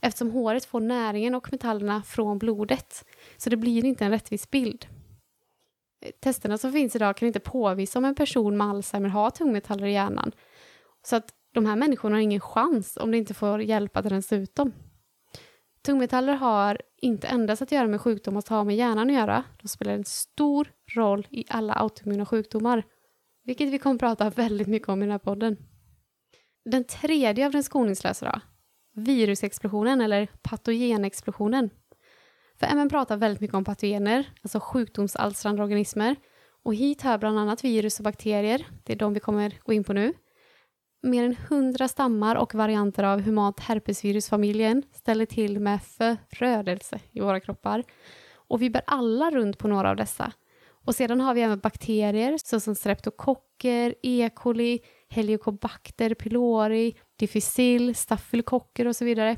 eftersom 0.00 0.30
håret 0.30 0.64
får 0.64 0.80
näringen 0.80 1.34
och 1.34 1.52
metallerna 1.52 2.02
från 2.02 2.38
blodet. 2.38 3.04
Så 3.36 3.50
det 3.50 3.56
blir 3.56 3.84
inte 3.84 4.04
en 4.04 4.10
rättvis 4.10 4.50
bild. 4.50 4.86
Testerna 6.20 6.58
som 6.58 6.72
finns 6.72 6.96
idag 6.96 7.16
kan 7.16 7.26
inte 7.26 7.40
påvisa 7.40 7.98
om 7.98 8.04
en 8.04 8.14
person 8.14 8.56
med 8.56 8.66
Alzheimer 8.66 9.08
har 9.08 9.30
tungmetaller 9.30 9.86
i 9.86 9.92
hjärnan. 9.92 10.32
Så 11.02 11.16
att 11.16 11.34
de 11.54 11.66
här 11.66 11.76
människorna 11.76 12.16
har 12.16 12.20
ingen 12.20 12.40
chans 12.40 12.96
om 12.96 13.10
de 13.10 13.18
inte 13.18 13.34
får 13.34 13.62
hjälp 13.62 13.96
att 13.96 14.06
rensa 14.06 14.36
ut 14.36 14.54
dem. 14.54 14.72
Tungmetaller 15.82 16.34
har 16.34 16.80
inte 16.96 17.26
endast 17.26 17.62
att 17.62 17.72
göra 17.72 17.88
med 17.88 18.00
sjukdomar 18.00 18.40
som 18.40 18.56
har 18.56 18.64
med 18.64 18.76
hjärnan 18.76 19.10
att 19.10 19.16
göra. 19.16 19.44
De 19.62 19.68
spelar 19.68 19.92
en 19.92 20.04
stor 20.04 20.72
roll 20.94 21.26
i 21.30 21.44
alla 21.48 21.72
autoimmuna 21.72 22.26
sjukdomar. 22.26 22.82
Vilket 23.44 23.68
vi 23.68 23.78
kommer 23.78 23.94
att 23.94 24.00
prata 24.00 24.30
väldigt 24.30 24.68
mycket 24.68 24.88
om 24.88 25.02
i 25.02 25.06
den 25.06 25.10
här 25.10 25.18
podden. 25.18 25.56
Den 26.64 26.84
tredje 26.84 27.46
av 27.46 27.52
den 27.52 27.62
skoningslösa 27.62 28.26
då, 28.32 28.40
virusexplosionen 29.04 30.00
eller 30.00 30.28
patogenexplosionen. 30.42 31.70
För 32.60 32.74
MN 32.74 32.88
pratar 32.88 33.16
väldigt 33.16 33.40
mycket 33.40 33.56
om 33.56 33.64
patogener, 33.64 34.32
alltså 34.42 34.60
sjukdomsalstrande 34.60 35.62
organismer. 35.62 36.16
Och 36.62 36.74
hit 36.74 37.02
hör 37.02 37.18
bland 37.18 37.38
annat 37.38 37.64
virus 37.64 37.98
och 37.98 38.04
bakterier, 38.04 38.66
det 38.84 38.92
är 38.92 38.96
de 38.96 39.14
vi 39.14 39.20
kommer 39.20 39.58
gå 39.64 39.72
in 39.72 39.84
på 39.84 39.92
nu. 39.92 40.12
Mer 41.02 41.24
än 41.24 41.36
hundra 41.48 41.88
stammar 41.88 42.36
och 42.36 42.54
varianter 42.54 43.04
av 43.04 43.20
humant 43.20 43.60
herpesvirusfamiljen 43.60 44.82
ställer 44.92 45.26
till 45.26 45.60
med 45.60 45.80
förödelse 46.36 47.00
i 47.10 47.20
våra 47.20 47.40
kroppar. 47.40 47.84
Och 48.34 48.62
vi 48.62 48.70
bär 48.70 48.82
alla 48.86 49.30
runt 49.30 49.58
på 49.58 49.68
några 49.68 49.90
av 49.90 49.96
dessa. 49.96 50.32
Och 50.84 50.94
sedan 50.94 51.20
har 51.20 51.34
vi 51.34 51.40
även 51.40 51.58
bakterier 51.58 52.38
såsom 52.44 52.74
streptokocker, 52.74 53.94
E. 54.02 54.30
coli, 54.34 54.80
Heliocobacter 55.08 56.14
pylori, 56.14 56.96
difficil, 57.20 57.94
stafylokocker 57.94 58.86
och 58.86 58.96
så 58.96 59.04
vidare. 59.04 59.36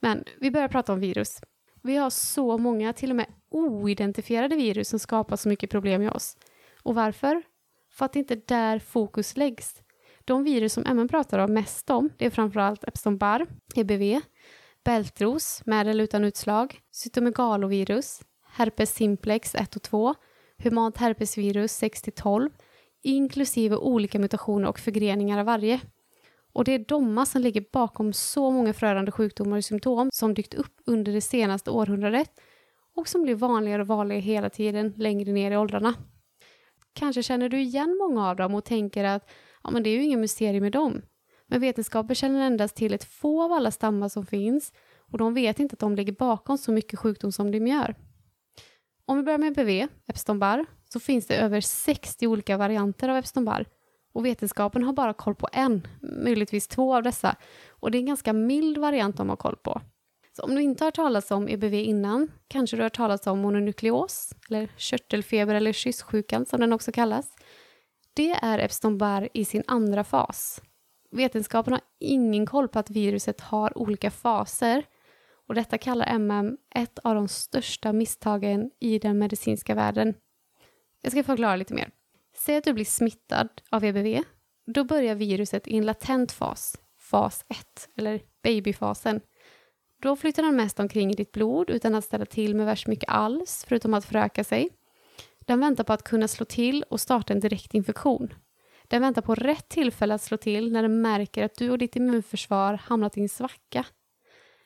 Men 0.00 0.24
vi 0.40 0.50
börjar 0.50 0.68
prata 0.68 0.92
om 0.92 1.00
virus. 1.00 1.40
Vi 1.82 1.96
har 1.96 2.10
så 2.10 2.58
många, 2.58 2.92
till 2.92 3.10
och 3.10 3.16
med 3.16 3.26
oidentifierade 3.50 4.56
virus 4.56 4.88
som 4.88 4.98
skapar 4.98 5.36
så 5.36 5.48
mycket 5.48 5.70
problem 5.70 6.02
i 6.02 6.08
oss. 6.08 6.36
Och 6.82 6.94
varför? 6.94 7.42
För 7.92 8.04
att 8.04 8.12
det 8.12 8.18
inte 8.18 8.34
är 8.34 8.42
där 8.46 8.78
fokus 8.78 9.36
läggs. 9.36 9.82
De 10.24 10.44
virus 10.44 10.72
som 10.72 10.82
MN 10.96 11.08
pratar 11.08 11.38
om 11.38 11.54
mest 11.54 11.90
om, 11.90 12.10
det 12.16 12.26
är 12.26 12.30
framförallt 12.30 12.84
Epstein-Barr, 12.84 13.46
EBV, 13.74 14.20
bältros 14.84 15.62
med 15.66 15.88
eller 15.88 16.04
utan 16.04 16.24
utslag, 16.24 16.80
cytomegalovirus, 16.90 18.20
herpes 18.48 18.94
simplex 18.94 19.54
1 19.54 19.76
och 19.76 19.82
2, 19.82 20.14
humant 20.58 20.96
herpesvirus 20.96 21.82
6-12, 21.82 22.50
inklusive 23.02 23.76
olika 23.76 24.18
mutationer 24.18 24.68
och 24.68 24.78
förgreningar 24.78 25.38
av 25.38 25.46
varje. 25.46 25.80
Och 26.56 26.64
det 26.64 26.72
är 26.72 26.78
domma 26.78 27.26
som 27.26 27.42
ligger 27.42 27.64
bakom 27.72 28.12
så 28.12 28.50
många 28.50 28.72
förödande 28.72 29.12
sjukdomar 29.12 29.56
och 29.56 29.64
symptom 29.64 30.10
som 30.12 30.34
dykt 30.34 30.54
upp 30.54 30.80
under 30.86 31.12
det 31.12 31.20
senaste 31.20 31.70
århundradet 31.70 32.30
och 32.94 33.08
som 33.08 33.22
blir 33.22 33.34
vanligare 33.34 33.82
och 33.82 33.88
vanligare 33.88 34.20
hela 34.20 34.50
tiden 34.50 34.94
längre 34.96 35.32
ner 35.32 35.50
i 35.50 35.56
åldrarna. 35.56 35.94
Kanske 36.92 37.22
känner 37.22 37.48
du 37.48 37.60
igen 37.60 37.98
många 37.98 38.28
av 38.28 38.36
dem 38.36 38.54
och 38.54 38.64
tänker 38.64 39.04
att 39.04 39.30
ja, 39.64 39.70
men 39.70 39.82
det 39.82 39.90
är 39.90 39.94
ju 39.94 40.02
inga 40.02 40.16
mysterier 40.16 40.60
med 40.60 40.72
dem. 40.72 41.02
Men 41.46 41.60
vetenskapen 41.60 42.16
känner 42.16 42.40
endast 42.40 42.76
till 42.76 42.94
ett 42.94 43.04
få 43.04 43.42
av 43.42 43.52
alla 43.52 43.70
stammar 43.70 44.08
som 44.08 44.26
finns 44.26 44.72
och 44.98 45.18
de 45.18 45.34
vet 45.34 45.60
inte 45.60 45.72
att 45.72 45.80
de 45.80 45.94
ligger 45.94 46.12
bakom 46.12 46.58
så 46.58 46.72
mycket 46.72 46.98
sjukdom 46.98 47.32
som 47.32 47.50
de 47.50 47.66
gör. 47.66 47.94
Om 49.04 49.16
vi 49.16 49.22
börjar 49.22 49.38
med 49.38 49.54
BV, 49.54 49.86
Epstein-Barr, 50.06 50.66
så 50.88 51.00
finns 51.00 51.26
det 51.26 51.36
över 51.36 51.60
60 51.60 52.26
olika 52.26 52.56
varianter 52.56 53.08
av 53.08 53.16
Epstein-Barr 53.16 53.66
och 54.16 54.24
vetenskapen 54.24 54.82
har 54.82 54.92
bara 54.92 55.12
koll 55.12 55.34
på 55.34 55.48
en, 55.52 55.86
möjligtvis 56.00 56.68
två 56.68 56.96
av 56.96 57.02
dessa 57.02 57.36
och 57.68 57.90
det 57.90 57.98
är 57.98 58.00
en 58.00 58.06
ganska 58.06 58.32
mild 58.32 58.78
variant 58.78 59.16
de 59.16 59.28
har 59.28 59.36
koll 59.36 59.56
på. 59.56 59.80
Så 60.36 60.42
om 60.42 60.54
du 60.54 60.62
inte 60.62 60.84
har 60.84 60.90
talat 60.90 61.30
om 61.30 61.48
EBV 61.48 61.74
innan 61.74 62.28
kanske 62.48 62.76
du 62.76 62.82
har 62.82 62.90
talat 62.90 63.26
om 63.26 63.38
mononukleos 63.38 64.32
eller 64.48 64.68
körtelfeber 64.76 65.54
eller 65.54 65.72
kyssjukan 65.72 66.46
som 66.46 66.60
den 66.60 66.72
också 66.72 66.92
kallas. 66.92 67.32
Det 68.14 68.30
är 68.30 68.58
Epstein-Barr 68.58 69.28
i 69.34 69.44
sin 69.44 69.62
andra 69.66 70.04
fas. 70.04 70.62
Vetenskapen 71.10 71.72
har 71.72 71.82
ingen 72.00 72.46
koll 72.46 72.68
på 72.68 72.78
att 72.78 72.90
viruset 72.90 73.40
har 73.40 73.78
olika 73.78 74.10
faser 74.10 74.84
och 75.48 75.54
detta 75.54 75.78
kallar 75.78 76.06
MM 76.06 76.56
ett 76.74 76.98
av 76.98 77.14
de 77.14 77.28
största 77.28 77.92
misstagen 77.92 78.70
i 78.80 78.98
den 78.98 79.18
medicinska 79.18 79.74
världen. 79.74 80.14
Jag 81.02 81.12
ska 81.12 81.22
förklara 81.22 81.56
lite 81.56 81.74
mer. 81.74 81.90
Säg 82.46 82.56
att 82.56 82.64
du 82.64 82.72
blir 82.72 82.84
smittad 82.84 83.48
av 83.70 83.84
EBV. 83.84 84.22
Då 84.66 84.84
börjar 84.84 85.14
viruset 85.14 85.68
i 85.68 85.76
en 85.76 85.86
latent 85.86 86.32
fas, 86.32 86.78
fas 87.00 87.44
1, 87.48 87.88
eller 87.96 88.20
babyfasen. 88.42 89.20
Då 90.02 90.16
flyttar 90.16 90.42
den 90.42 90.56
mest 90.56 90.80
omkring 90.80 91.10
i 91.10 91.14
ditt 91.14 91.32
blod 91.32 91.70
utan 91.70 91.94
att 91.94 92.04
ställa 92.04 92.26
till 92.26 92.54
med 92.54 92.66
värst 92.66 92.86
mycket 92.86 93.08
alls, 93.08 93.64
förutom 93.68 93.94
att 93.94 94.04
föröka 94.04 94.44
sig. 94.44 94.68
Den 95.46 95.60
väntar 95.60 95.84
på 95.84 95.92
att 95.92 96.02
kunna 96.02 96.28
slå 96.28 96.46
till 96.46 96.82
och 96.82 97.00
starta 97.00 97.32
en 97.32 97.40
direkt 97.40 97.74
infektion. 97.74 98.34
Den 98.88 99.02
väntar 99.02 99.22
på 99.22 99.34
rätt 99.34 99.68
tillfälle 99.68 100.14
att 100.14 100.22
slå 100.22 100.36
till 100.36 100.72
när 100.72 100.82
den 100.82 101.02
märker 101.02 101.44
att 101.44 101.54
du 101.54 101.70
och 101.70 101.78
ditt 101.78 101.96
immunförsvar 101.96 102.74
hamnat 102.74 103.16
i 103.16 103.20
en 103.20 103.28
svacka. 103.28 103.86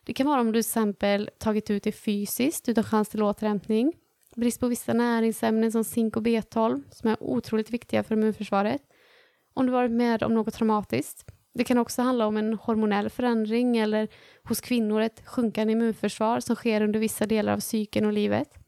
Det 0.04 0.14
kan 0.14 0.26
vara 0.26 0.40
om 0.40 0.46
du 0.46 0.52
till 0.52 0.68
exempel 0.68 1.30
tagit 1.38 1.70
ut 1.70 1.82
dig 1.82 1.92
fysiskt 1.92 2.68
utan 2.68 2.84
chans 2.84 3.08
till 3.08 3.22
återhämtning, 3.22 3.92
brist 4.36 4.60
på 4.60 4.68
vissa 4.68 4.92
näringsämnen 4.92 5.72
som 5.72 5.84
zink 5.84 6.16
och 6.16 6.22
B12 6.22 6.82
som 6.90 7.10
är 7.10 7.22
otroligt 7.22 7.70
viktiga 7.70 8.02
för 8.02 8.14
immunförsvaret, 8.14 8.82
om 9.54 9.66
du 9.66 9.72
varit 9.72 9.90
med 9.90 10.22
om 10.22 10.34
något 10.34 10.54
traumatiskt. 10.54 11.24
Det 11.54 11.64
kan 11.64 11.78
också 11.78 12.02
handla 12.02 12.26
om 12.26 12.36
en 12.36 12.54
hormonell 12.54 13.10
förändring 13.10 13.76
eller 13.76 14.08
hos 14.44 14.60
kvinnor 14.60 15.00
ett 15.00 15.26
sjunkande 15.26 15.72
immunförsvar 15.72 16.40
som 16.40 16.56
sker 16.56 16.82
under 16.82 17.00
vissa 17.00 17.26
delar 17.26 17.52
av 17.52 17.60
psyken 17.60 18.06
och 18.06 18.12
livet. 18.12 18.58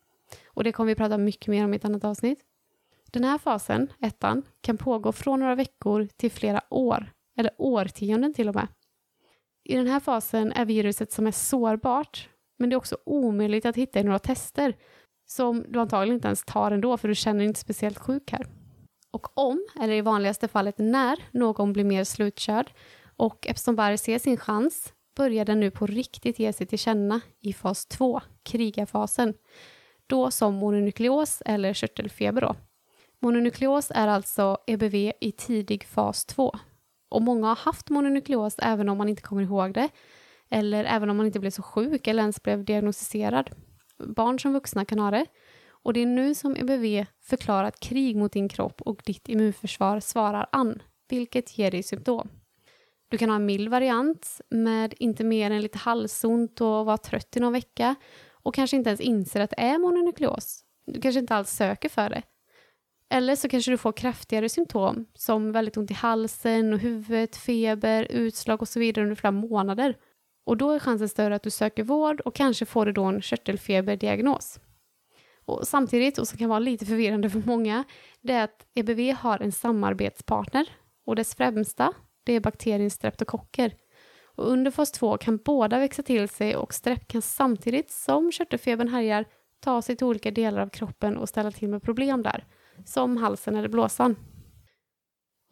Och 0.47 0.65
det 0.65 0.73
kommer 0.73 0.89
vi 0.89 0.95
prata 0.95 1.19
mycket 1.19 1.47
mer 1.47 1.65
om 1.65 1.73
i 1.73 1.77
ett 1.77 1.85
annat 1.85 2.05
avsnitt. 2.05 2.39
Den 3.11 3.25
här 3.25 3.39
fasen, 3.39 3.93
ettan, 4.01 4.43
kan 4.61 4.79
pågå 4.79 5.13
från 5.13 5.41
några 5.41 5.55
veckor 5.55 6.09
till 6.17 6.31
flera 6.31 6.61
år, 6.71 7.13
eller 7.37 7.53
årtionden 7.59 8.35
till 8.35 8.49
och 8.49 8.55
med. 8.55 8.69
I 9.65 9.77
den 9.77 9.87
här 9.87 10.01
fasen 10.01 10.53
är 10.53 10.65
viruset 10.65 11.13
som 11.13 11.27
är 11.27 11.33
sårbart, 11.33 12.29
men 12.59 12.71
det 12.71 12.75
är 12.75 12.77
också 12.77 12.97
omöjligt 13.07 13.67
att 13.67 13.77
hitta 13.77 14.01
i 14.01 14.05
några 14.05 14.19
tester 14.19 14.77
som 15.27 15.65
du 15.69 15.79
antagligen 15.79 16.15
inte 16.15 16.29
ens 16.29 16.45
tar 16.45 16.71
ändå, 16.71 16.97
för 16.97 17.09
du 17.09 17.15
känner 17.15 17.39
dig 17.39 17.49
inte 17.49 17.61
speciellt 17.61 17.99
sjuk 17.99 18.33
här. 18.33 18.47
Och 19.11 19.39
om, 19.39 19.67
eller 19.81 19.93
i 19.93 20.01
vanligaste 20.01 20.49
fallet 20.49 20.79
när, 20.79 21.17
någon 21.31 21.73
blir 21.73 21.85
mer 21.85 22.05
slutkörd 22.05 22.73
och 23.17 23.47
Epstein-Barr 23.47 23.97
ser 23.97 24.19
sin 24.19 24.37
chans 24.37 24.93
börjar 25.17 25.45
den 25.45 25.61
nu 25.61 25.71
på 25.71 25.87
riktigt 25.87 26.39
ge 26.39 26.53
sig 26.53 26.67
till 26.67 26.79
känna 26.79 27.21
i 27.41 27.53
fas 27.53 27.87
2, 27.87 28.21
krigarfasen, 28.43 29.35
då 30.07 30.31
som 30.31 30.55
mononukleos 30.55 31.43
eller 31.47 31.75
körtelfeber. 31.75 32.41
Då. 32.41 32.57
Mononukleos 33.19 33.93
är 33.95 34.09
alltså 34.09 34.59
EBV 34.67 34.95
i 35.21 35.33
tidig 35.37 35.85
fas 35.85 36.25
2. 36.25 36.55
Och 37.09 37.23
många 37.23 37.47
har 37.47 37.57
haft 37.57 37.91
mononukleos 37.91 38.55
även 38.59 38.89
om 38.89 38.99
man 38.99 39.09
inte 39.09 39.23
kommer 39.23 39.43
ihåg 39.43 39.75
det, 39.75 39.89
eller 40.51 40.85
även 40.85 41.11
om 41.11 41.17
man 41.17 41.27
inte 41.27 41.41
blev 41.41 41.51
så 41.51 41.63
sjuk 41.63 42.07
eller 42.07 42.23
ens 42.23 42.43
blev 42.43 42.65
diagnostiserad. 42.65 43.51
Barn 44.07 44.39
som 44.39 44.53
vuxna 44.53 44.85
kan 44.85 44.99
ha 44.99 45.11
det. 45.11 45.27
Och 45.69 45.93
det 45.93 46.01
är 46.01 46.07
nu 46.07 46.35
som 46.35 46.57
EBV 46.57 47.07
förklarar 47.23 47.65
att 47.65 47.81
krig 47.81 48.17
mot 48.17 48.33
din 48.33 48.49
kropp 48.49 48.81
och 48.81 49.03
ditt 49.05 49.29
immunförsvar 49.29 50.01
svarar 50.01 50.49
an, 50.53 50.83
vilket 51.09 51.59
ger 51.59 51.71
dig 51.71 51.83
symptom. 51.83 52.29
Du 53.09 53.19
kan 53.19 53.29
ha 53.29 53.37
en 53.37 53.47
mild 53.47 53.69
variant 53.69 54.41
med 54.49 54.95
inte 54.99 55.25
mer 55.25 55.51
än 55.51 55.63
lite 55.63 55.79
halsont 55.79 56.61
och 56.61 56.87
vara 56.87 56.99
trött 56.99 57.37
i 57.37 57.41
någon 57.41 57.53
vecka 57.53 57.95
och 58.33 58.55
kanske 58.55 58.77
inte 58.77 58.91
ens 58.91 59.01
inser 59.01 59.41
att 59.41 59.51
det 59.51 59.61
är 59.61 59.79
mononukleos. 59.79 60.65
Du 60.87 61.01
kanske 61.01 61.19
inte 61.21 61.35
alls 61.35 61.51
söker 61.51 61.89
för 61.89 62.11
det. 62.11 62.23
Eller 63.11 63.37
så 63.37 63.49
kanske 63.49 63.71
du 63.71 63.79
får 63.79 63.93
kraftigare 63.93 64.49
symptom 64.49 65.07
som 65.15 65.53
väldigt 65.53 65.77
ont 65.77 65.91
i 65.91 65.95
halsen 65.95 66.73
och 66.73 66.79
huvudet, 66.79 67.37
feber, 67.37 68.07
utslag 68.11 68.63
och 68.63 68.69
så 68.69 68.81
vidare 68.81 69.05
under 69.05 69.17
flera 69.17 69.31
månader. 69.31 69.97
Och 70.45 70.57
då 70.57 70.71
är 70.71 70.79
chansen 70.79 71.09
större 71.09 71.35
att 71.35 71.43
du 71.43 71.51
söker 71.51 71.83
vård 71.83 72.21
och 72.21 72.35
kanske 72.35 72.65
får 72.67 72.87
du 72.87 72.93
då 72.93 73.05
en 73.05 73.23
körtelfeberdiagnos. 73.23 74.61
Och 75.45 75.69
samtidigt, 75.69 76.19
och 76.19 76.29
som 76.29 76.39
kan 76.39 76.49
vara 76.49 76.59
lite 76.59 76.87
förvirrande 76.87 77.31
för 77.31 77.43
många, 77.47 77.85
det 78.21 78.33
är 78.33 78.45
att 78.45 78.67
EBV 78.75 79.15
har 79.17 79.39
en 79.39 79.53
samarbetspartner 79.53 80.69
och 81.07 81.17
dess 81.17 81.35
främsta, 81.35 81.93
det 82.25 82.33
är 82.33 82.41
bakterien 82.41 82.91
streptokocker. 82.91 83.75
Och 84.35 84.51
under 84.51 84.71
fas 84.71 84.93
2 84.93 85.19
kan 85.19 85.37
båda 85.37 85.79
växa 85.79 86.03
till 86.03 86.29
sig 86.29 86.57
och 86.57 86.75
strepp 86.75 87.09
kan 87.09 87.23
samtidigt 87.23 87.91
som 87.91 88.33
körtelfebern 88.33 88.89
härjar 88.89 89.25
ta 89.61 89.83
sig 89.83 89.97
till 89.97 90.07
olika 90.07 90.31
delar 90.31 90.63
av 90.63 90.69
kroppen 90.69 91.17
och 91.17 91.29
ställa 91.29 91.51
till 91.51 91.69
med 91.69 91.83
problem 91.83 92.23
där, 92.23 92.45
som 92.85 93.17
halsen 93.17 93.57
eller 93.57 93.69
blåsan. 93.69 94.17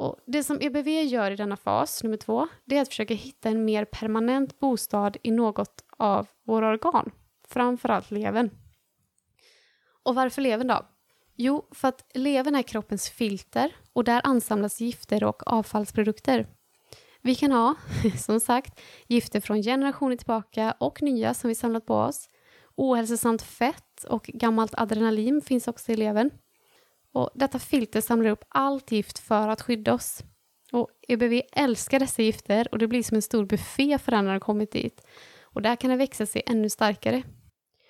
Och 0.01 0.17
det 0.27 0.45
som 0.45 0.59
EBV 0.61 0.89
gör 0.89 1.31
i 1.31 1.37
denna 1.37 1.57
fas, 1.57 2.03
nummer 2.03 2.17
två, 2.17 2.49
det 2.65 2.77
är 2.77 2.83
att 2.83 2.89
försöka 2.89 3.15
hitta 3.15 3.49
en 3.49 3.65
mer 3.65 3.85
permanent 3.85 4.61
bostad 4.61 5.17
i 5.23 5.31
något 5.31 5.85
av 5.97 6.27
våra 6.47 6.69
organ, 6.69 7.11
framförallt 7.49 8.11
levern. 8.11 8.51
Och 10.03 10.15
varför 10.15 10.43
levern 10.43 10.67
då? 10.67 10.87
Jo, 11.37 11.69
för 11.71 11.89
att 11.89 12.11
levern 12.15 12.55
är 12.55 12.63
kroppens 12.63 13.11
filter 13.11 13.77
och 13.93 14.05
där 14.05 14.21
ansamlas 14.25 14.81
gifter 14.81 15.25
och 15.25 15.47
avfallsprodukter. 15.47 16.47
Vi 17.23 17.35
kan 17.35 17.53
ha, 17.53 17.75
som 18.19 18.41
sagt, 18.41 18.81
gifter 19.07 19.41
från 19.41 19.63
generationer 19.63 20.17
tillbaka 20.17 20.75
och 20.79 21.03
nya 21.03 21.35
som 21.35 21.49
vi 21.49 21.55
samlat 21.55 21.87
på 21.87 21.95
oss. 21.95 22.29
Ohälsosamt 22.77 23.43
fett 23.43 24.05
och 24.09 24.23
gammalt 24.23 24.75
adrenalin 24.75 25.43
finns 25.43 25.69
också 25.69 25.93
i 25.93 25.97
levern. 25.97 26.31
Och 27.13 27.31
detta 27.35 27.59
filter 27.59 28.01
samlar 28.01 28.31
upp 28.31 28.45
allt 28.49 28.93
gift 28.93 29.19
för 29.19 29.49
att 29.49 29.63
skydda 29.63 29.95
oss. 29.95 30.23
Och 30.73 30.89
EBV 31.09 31.41
älskar 31.53 31.99
dessa 31.99 32.23
gifter 32.23 32.69
och 32.73 32.79
det 32.79 32.89
blir 32.89 33.03
som 33.03 33.15
en 33.15 33.23
stor 33.23 33.45
buffé 33.45 33.99
för 33.99 34.13
den 34.13 34.25
när 34.25 34.33
den 34.33 34.41
kommit 34.41 34.73
dit. 34.73 35.07
Och 35.43 35.63
där 35.63 35.77
kan 35.77 35.91
den 35.91 35.99
växa 35.99 36.27
sig 36.27 36.43
ännu 36.47 36.71
starkare. 36.71 37.23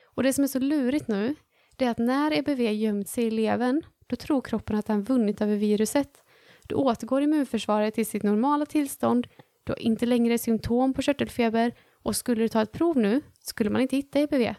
Och 0.05 0.23
det 0.23 0.33
som 0.33 0.45
är 0.45 0.49
så 0.49 0.59
lurigt 0.59 1.09
nu, 1.09 1.35
det 1.77 1.85
är 1.85 1.91
att 1.91 1.99
när 1.99 2.39
EBV 2.39 2.61
gömt 2.61 3.09
sig 3.09 3.25
i 3.25 3.31
levern, 3.31 3.83
då 4.07 4.17
tror 4.17 4.41
kroppen 4.41 4.77
att 4.77 4.87
den 4.87 5.03
vunnit 5.03 5.41
över 5.41 5.57
viruset. 5.57 6.23
Då 6.63 6.77
återgår 6.77 7.23
immunförsvaret 7.23 7.95
till 7.95 8.07
sitt 8.07 8.23
normala 8.23 8.67
tillstånd, 8.67 9.27
du 9.65 9.73
har 9.73 9.79
inte 9.79 10.07
längre 10.07 10.39
symptom 10.39 10.95
på 10.95 11.03
körtelfeber 11.03 11.73
och 12.03 12.17
skulle 12.17 12.43
du 12.43 12.49
ta 12.49 12.63
ett 12.63 12.73
prov 12.73 12.97
nu 12.97 13.23
skulle 13.41 13.71
man 13.71 13.81
inte 13.81 13.97
hitta 13.97 14.19
EBV. 14.19 14.55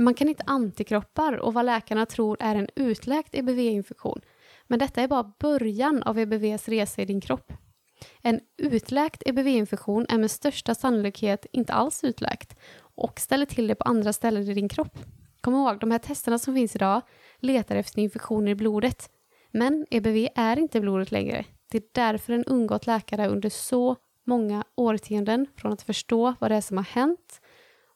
Man 0.00 0.14
kan 0.14 0.28
inte 0.28 0.44
antikroppar 0.46 1.32
och 1.32 1.54
vad 1.54 1.64
läkarna 1.64 2.06
tror 2.06 2.36
är 2.40 2.54
en 2.54 2.68
utläkt 2.76 3.34
EBV-infektion. 3.34 4.20
Men 4.66 4.78
detta 4.78 5.02
är 5.02 5.08
bara 5.08 5.32
början 5.38 6.02
av 6.02 6.18
EBVs 6.18 6.68
resa 6.68 7.02
i 7.02 7.04
din 7.04 7.20
kropp. 7.20 7.52
En 8.22 8.40
utläkt 8.56 9.22
EBV-infektion 9.26 10.06
är 10.08 10.18
med 10.18 10.30
största 10.30 10.74
sannolikhet 10.74 11.46
inte 11.52 11.72
alls 11.72 12.04
utläkt 12.04 12.56
och 12.78 13.20
ställer 13.20 13.46
till 13.46 13.66
det 13.66 13.74
på 13.74 13.84
andra 13.84 14.12
ställen 14.12 14.42
i 14.42 14.54
din 14.54 14.68
kropp. 14.68 14.98
Kom 15.40 15.54
ihåg, 15.54 15.80
de 15.80 15.90
här 15.90 15.98
testerna 15.98 16.38
som 16.38 16.54
finns 16.54 16.76
idag 16.76 17.02
letar 17.38 17.76
efter 17.76 17.98
infektioner 17.98 18.50
i 18.50 18.54
blodet. 18.54 19.10
Men 19.50 19.86
EBV 19.90 20.28
är 20.34 20.58
inte 20.58 20.80
blodet 20.80 21.10
längre. 21.10 21.44
Det 21.70 21.78
är 21.78 21.84
därför 21.92 22.32
den 22.32 22.44
undgått 22.44 22.86
läkare 22.86 23.28
under 23.28 23.48
så 23.48 23.96
många 24.26 24.64
årtionden 24.74 25.46
från 25.56 25.72
att 25.72 25.82
förstå 25.82 26.34
vad 26.40 26.50
det 26.50 26.56
är 26.56 26.60
som 26.60 26.76
har 26.76 26.84
hänt 26.84 27.39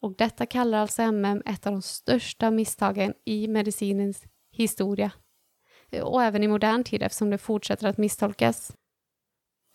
och 0.04 0.14
detta 0.18 0.46
kallar 0.46 0.78
alltså 0.78 1.02
MM 1.02 1.42
ett 1.46 1.66
av 1.66 1.72
de 1.72 1.82
största 1.82 2.50
misstagen 2.50 3.14
i 3.24 3.48
medicinens 3.48 4.24
historia. 4.52 5.12
Och 6.02 6.22
även 6.22 6.42
i 6.42 6.48
modern 6.48 6.84
tid 6.84 7.02
eftersom 7.02 7.30
det 7.30 7.38
fortsätter 7.38 7.88
att 7.88 7.98
misstolkas. 7.98 8.72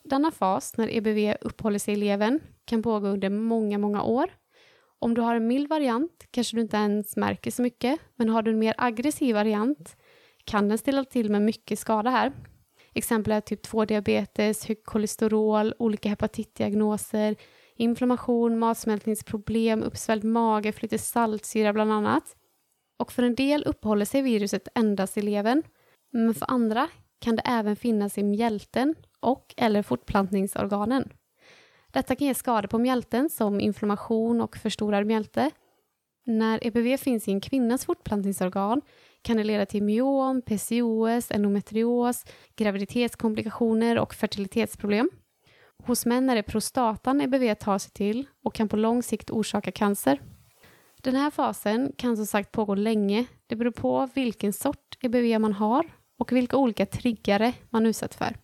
Denna 0.04 0.32
fas, 0.32 0.78
när 0.78 0.96
EBV 0.96 1.36
uppehåller 1.42 1.80
sig 1.80 1.94
i 1.94 1.98
levern, 1.98 2.40
kan 2.66 2.84
pågå 2.84 3.08
under 3.08 3.30
många, 3.30 3.78
många 3.78 4.04
år. 4.04 4.30
Om 5.00 5.14
du 5.14 5.22
har 5.22 5.36
en 5.36 5.48
mild 5.48 5.70
variant 5.70 6.28
kanske 6.32 6.58
du 6.58 6.62
inte 6.62 6.78
ens 6.78 7.18
märker 7.18 7.52
så 7.52 7.62
mycket, 7.62 8.00
men 8.16 8.30
har 8.30 8.42
du 8.42 8.52
en 8.52 8.60
mer 8.60 8.76
aggressiv 8.78 9.36
variant 9.36 9.98
kan 10.44 10.70
den 10.70 10.78
ställa 10.78 11.04
till 11.04 11.30
med 11.30 11.42
mycket 11.42 11.80
skada 11.80 12.10
här. 12.10 12.32
Exempel 12.94 13.34
är 13.34 13.42
typ 13.42 13.66
2-diabetes, 13.66 14.68
högt 14.68 14.86
kolesterol, 14.86 15.74
olika 15.80 16.10
hepatitdiagnoser, 16.10 17.36
inflammation, 17.80 18.60
matsmältningsproblem, 18.60 19.84
uppsvälld 19.84 20.24
mage, 20.24 20.72
för 20.72 20.82
lite 20.82 20.98
saltsyra 20.98 21.74
bland 21.74 21.92
annat. 21.92 22.36
Och 23.00 23.12
för 23.12 23.24
en 23.24 23.36
del 23.36 23.64
uppehåller 23.64 24.06
sig 24.06 24.22
viruset 24.22 24.68
endast 24.76 25.18
i 25.18 25.22
levern, 25.22 25.64
men 26.12 26.34
för 26.34 26.52
andra 26.52 26.88
kan 27.20 27.36
det 27.36 27.42
även 27.46 27.76
finnas 27.76 28.18
i 28.18 28.24
mjälten 28.24 28.96
och 29.20 29.54
eller 29.58 29.84
fortplantningsorganen. 29.84 31.10
Detta 31.92 32.16
kan 32.16 32.28
ge 32.28 32.34
skador 32.34 32.68
på 32.68 32.78
mjälten 32.78 33.30
som 33.30 33.60
inflammation 33.60 34.42
och 34.42 34.58
förstorad 34.58 35.06
mjälte. 35.06 35.52
När 36.26 36.68
EBV 36.68 36.98
finns 36.98 37.28
i 37.28 37.32
en 37.32 37.42
kvinnas 37.42 37.86
fortplantningsorgan 37.86 38.82
kan 39.22 39.38
det 39.38 39.44
leda 39.44 39.66
till 39.66 39.84
myom, 39.84 40.42
PCOS, 40.42 41.32
endometrios, 41.32 42.26
graviditetskomplikationer 42.56 44.00
och 44.00 44.14
fertilitetsproblem. 44.14 45.10
Hos 45.84 46.06
män 46.06 46.30
är 46.30 46.36
det 46.36 46.44
prostatan 46.44 47.22
EBV 47.22 47.56
tar 47.56 47.78
sig 47.78 47.92
till 47.92 48.28
och 48.44 48.54
kan 48.54 48.70
på 48.70 48.78
lång 48.78 49.04
sikt 49.04 49.30
orsaka 49.30 49.72
cancer. 49.72 50.22
Den 51.02 51.16
här 51.16 51.32
fasen 51.32 51.92
kan 51.98 52.18
som 52.18 52.26
sagt 52.26 52.52
pågå 52.52 52.76
länge. 52.76 53.26
Det 53.48 53.56
beror 53.56 53.72
på 53.72 54.10
vilken 54.14 54.54
sort 54.54 54.98
EBV 55.02 55.40
man 55.40 55.54
har 55.54 55.86
och 56.20 56.32
vilka 56.32 56.58
olika 56.58 56.86
triggare 56.86 57.54
man 57.70 57.86
utsätts 57.86 58.18
för. 58.18 58.38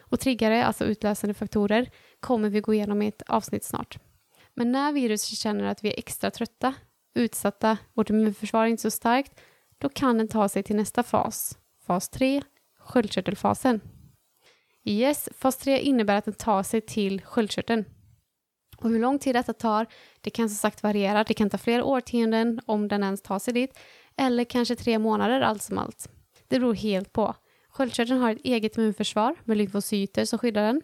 Och 0.00 0.20
triggare, 0.20 0.64
alltså 0.64 0.84
utlösande 0.84 1.34
faktorer, 1.34 1.90
kommer 2.20 2.48
vi 2.48 2.60
gå 2.60 2.74
igenom 2.74 3.02
i 3.02 3.08
ett 3.08 3.22
avsnitt 3.26 3.64
snart. 3.64 3.98
Men 4.54 4.72
när 4.72 4.92
viruset 4.92 5.38
känner 5.38 5.64
att 5.64 5.84
vi 5.84 5.88
är 5.88 5.98
extra 5.98 6.30
trötta, 6.30 6.74
utsatta, 7.14 7.78
vårt 7.94 8.10
immunförsvar 8.10 8.64
är 8.64 8.68
inte 8.68 8.82
så 8.82 8.90
starkt, 8.90 9.40
då 9.78 9.88
kan 9.88 10.18
den 10.18 10.28
ta 10.28 10.48
sig 10.48 10.62
till 10.62 10.76
nästa 10.76 11.02
fas, 11.02 11.58
fas 11.86 12.08
3, 12.08 12.42
sköldkörtelfasen. 12.78 13.80
Yes, 14.88 15.28
fas 15.38 15.56
3 15.56 15.80
innebär 15.80 16.16
att 16.16 16.24
den 16.24 16.34
tar 16.34 16.62
sig 16.62 16.80
till 16.80 17.22
sköldkörteln. 17.22 17.84
Och 18.76 18.90
hur 18.90 18.98
lång 18.98 19.18
tid 19.18 19.34
detta 19.34 19.52
tar, 19.52 19.86
det 20.20 20.30
kan 20.30 20.48
som 20.48 20.56
sagt 20.56 20.82
variera. 20.82 21.24
Det 21.24 21.34
kan 21.34 21.50
ta 21.50 21.58
flera 21.58 21.84
årtionden 21.84 22.60
om 22.66 22.88
den 22.88 23.02
ens 23.02 23.22
tar 23.22 23.38
sig 23.38 23.54
dit, 23.54 23.78
eller 24.16 24.44
kanske 24.44 24.76
tre 24.76 24.98
månader 24.98 25.40
allt 25.40 25.62
som 25.62 25.78
allt. 25.78 26.08
Det 26.48 26.60
beror 26.60 26.74
helt 26.74 27.12
på. 27.12 27.34
Sköldkörteln 27.68 28.20
har 28.20 28.30
ett 28.30 28.44
eget 28.44 28.78
immunförsvar 28.78 29.36
med 29.44 29.56
lymfocyter 29.56 30.24
som 30.24 30.38
skyddar 30.38 30.62
den. 30.62 30.82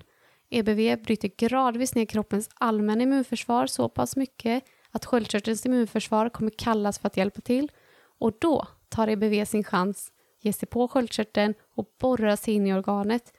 EBV 0.51 1.03
bryter 1.03 1.31
gradvis 1.37 1.95
ner 1.95 2.05
kroppens 2.05 2.49
allmänna 2.55 3.03
immunförsvar 3.03 3.67
så 3.67 3.89
pass 3.89 4.17
mycket 4.17 4.65
att 4.91 5.05
sköldkörtelns 5.05 5.67
immunförsvar 5.67 6.29
kommer 6.29 6.51
kallas 6.51 6.99
för 6.99 7.07
att 7.07 7.17
hjälpa 7.17 7.41
till 7.41 7.71
och 8.19 8.33
då 8.41 8.67
tar 8.89 9.09
EBV 9.09 9.45
sin 9.45 9.65
chans, 9.65 10.13
ger 10.41 10.53
sig 10.53 10.69
på 10.69 10.89
sköldkörteln 10.89 11.55
och 11.77 11.87
borrar 12.01 12.37
sig 12.37 12.55
in 12.55 12.67
i 12.67 12.75
organet. 12.75 13.33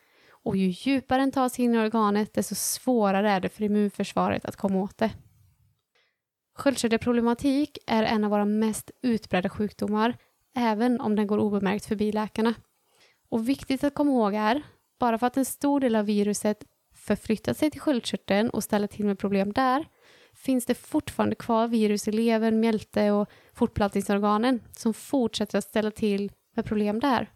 Och 0.45 0.57
ju 0.57 0.67
djupare 0.67 1.21
den 1.21 1.31
tar 1.31 1.49
sig 1.49 1.65
in 1.65 1.75
i 1.75 1.77
organet, 1.77 2.33
desto 2.33 2.55
svårare 2.55 3.31
är 3.31 3.39
det 3.39 3.49
för 3.49 3.63
immunförsvaret 3.63 4.45
att 4.45 4.55
komma 4.55 4.81
åt 4.81 4.97
det. 4.97 5.11
Sköldkörtelproblematik 6.55 7.77
är 7.87 8.03
en 8.03 8.23
av 8.23 8.31
våra 8.31 8.45
mest 8.45 8.91
utbredda 9.01 9.49
sjukdomar, 9.49 10.17
även 10.55 11.01
om 11.01 11.15
den 11.15 11.27
går 11.27 11.37
obemärkt 11.37 11.85
förbi 11.85 12.11
läkarna. 12.11 12.53
Och 13.29 13.49
viktigt 13.49 13.83
att 13.83 13.93
komma 13.93 14.11
ihåg 14.11 14.33
är, 14.33 14.61
bara 14.99 15.17
för 15.17 15.27
att 15.27 15.37
en 15.37 15.45
stor 15.45 15.79
del 15.79 15.95
av 15.95 16.05
viruset 16.05 16.65
förflyttat 16.95 17.57
sig 17.57 17.71
till 17.71 17.81
sköldkörteln 17.81 18.49
och 18.49 18.63
ställer 18.63 18.87
till 18.87 19.05
med 19.05 19.19
problem 19.19 19.53
där, 19.53 19.87
finns 20.33 20.65
det 20.65 20.75
fortfarande 20.75 21.35
kvar 21.35 21.67
virus 21.67 22.07
i 22.07 22.11
levern, 22.11 22.59
mjälte 22.59 23.11
och 23.11 23.29
fortplantningsorganen 23.53 24.61
som 24.71 24.93
fortsätter 24.93 25.57
att 25.57 25.63
ställa 25.63 25.91
till 25.91 26.31
med 26.55 26.65
problem 26.65 26.99
där. 26.99 27.31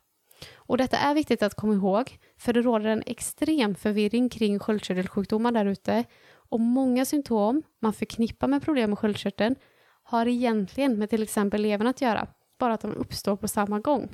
Och 0.56 0.78
detta 0.78 0.97
är 0.97 1.15
viktigt 1.15 1.43
att 1.43 1.56
komma 1.56 1.73
ihåg, 1.73 2.17
för 2.38 2.54
det 2.54 2.62
råder 2.62 2.89
en 2.89 3.04
extrem 3.06 3.75
förvirring 3.75 4.30
kring 4.30 4.60
sköldkörtelsjukdomar 4.60 5.52
där 5.52 5.65
ute 5.65 6.04
och 6.49 6.60
många 6.60 7.06
symptom 7.06 7.63
man 7.82 7.93
förknippar 7.93 8.47
med 8.47 8.63
problem 8.63 8.89
med 8.89 8.99
sköldkörteln 8.99 9.56
har 10.04 10.28
egentligen 10.28 10.99
med 10.99 11.10
till 11.10 11.23
exempel 11.23 11.62
levern 11.62 11.88
att 11.88 12.02
göra, 12.02 12.28
bara 12.60 12.73
att 12.73 12.82
de 12.82 12.95
uppstår 12.95 13.36
på 13.36 13.47
samma 13.47 13.80
gång. 13.80 14.10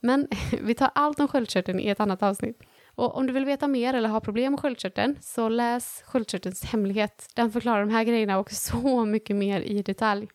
Men 0.00 0.28
vi 0.62 0.74
tar 0.74 0.90
allt 0.94 1.20
om 1.20 1.28
sköldkörteln 1.28 1.80
i 1.80 1.88
ett 1.88 2.00
annat 2.00 2.22
avsnitt. 2.22 2.62
Och 2.94 3.16
om 3.16 3.26
du 3.26 3.32
vill 3.32 3.44
veta 3.44 3.68
mer 3.68 3.94
eller 3.94 4.08
har 4.08 4.20
problem 4.20 4.52
med 4.52 4.60
sköldkörteln 4.60 5.16
så 5.20 5.48
läs 5.48 6.02
Sköldkörtelns 6.06 6.64
hemlighet. 6.64 7.28
Den 7.36 7.52
förklarar 7.52 7.80
de 7.80 7.90
här 7.90 8.04
grejerna 8.04 8.38
och 8.38 8.50
så 8.50 9.04
mycket 9.04 9.36
mer 9.36 9.60
i 9.60 9.82
detalj. 9.82 10.28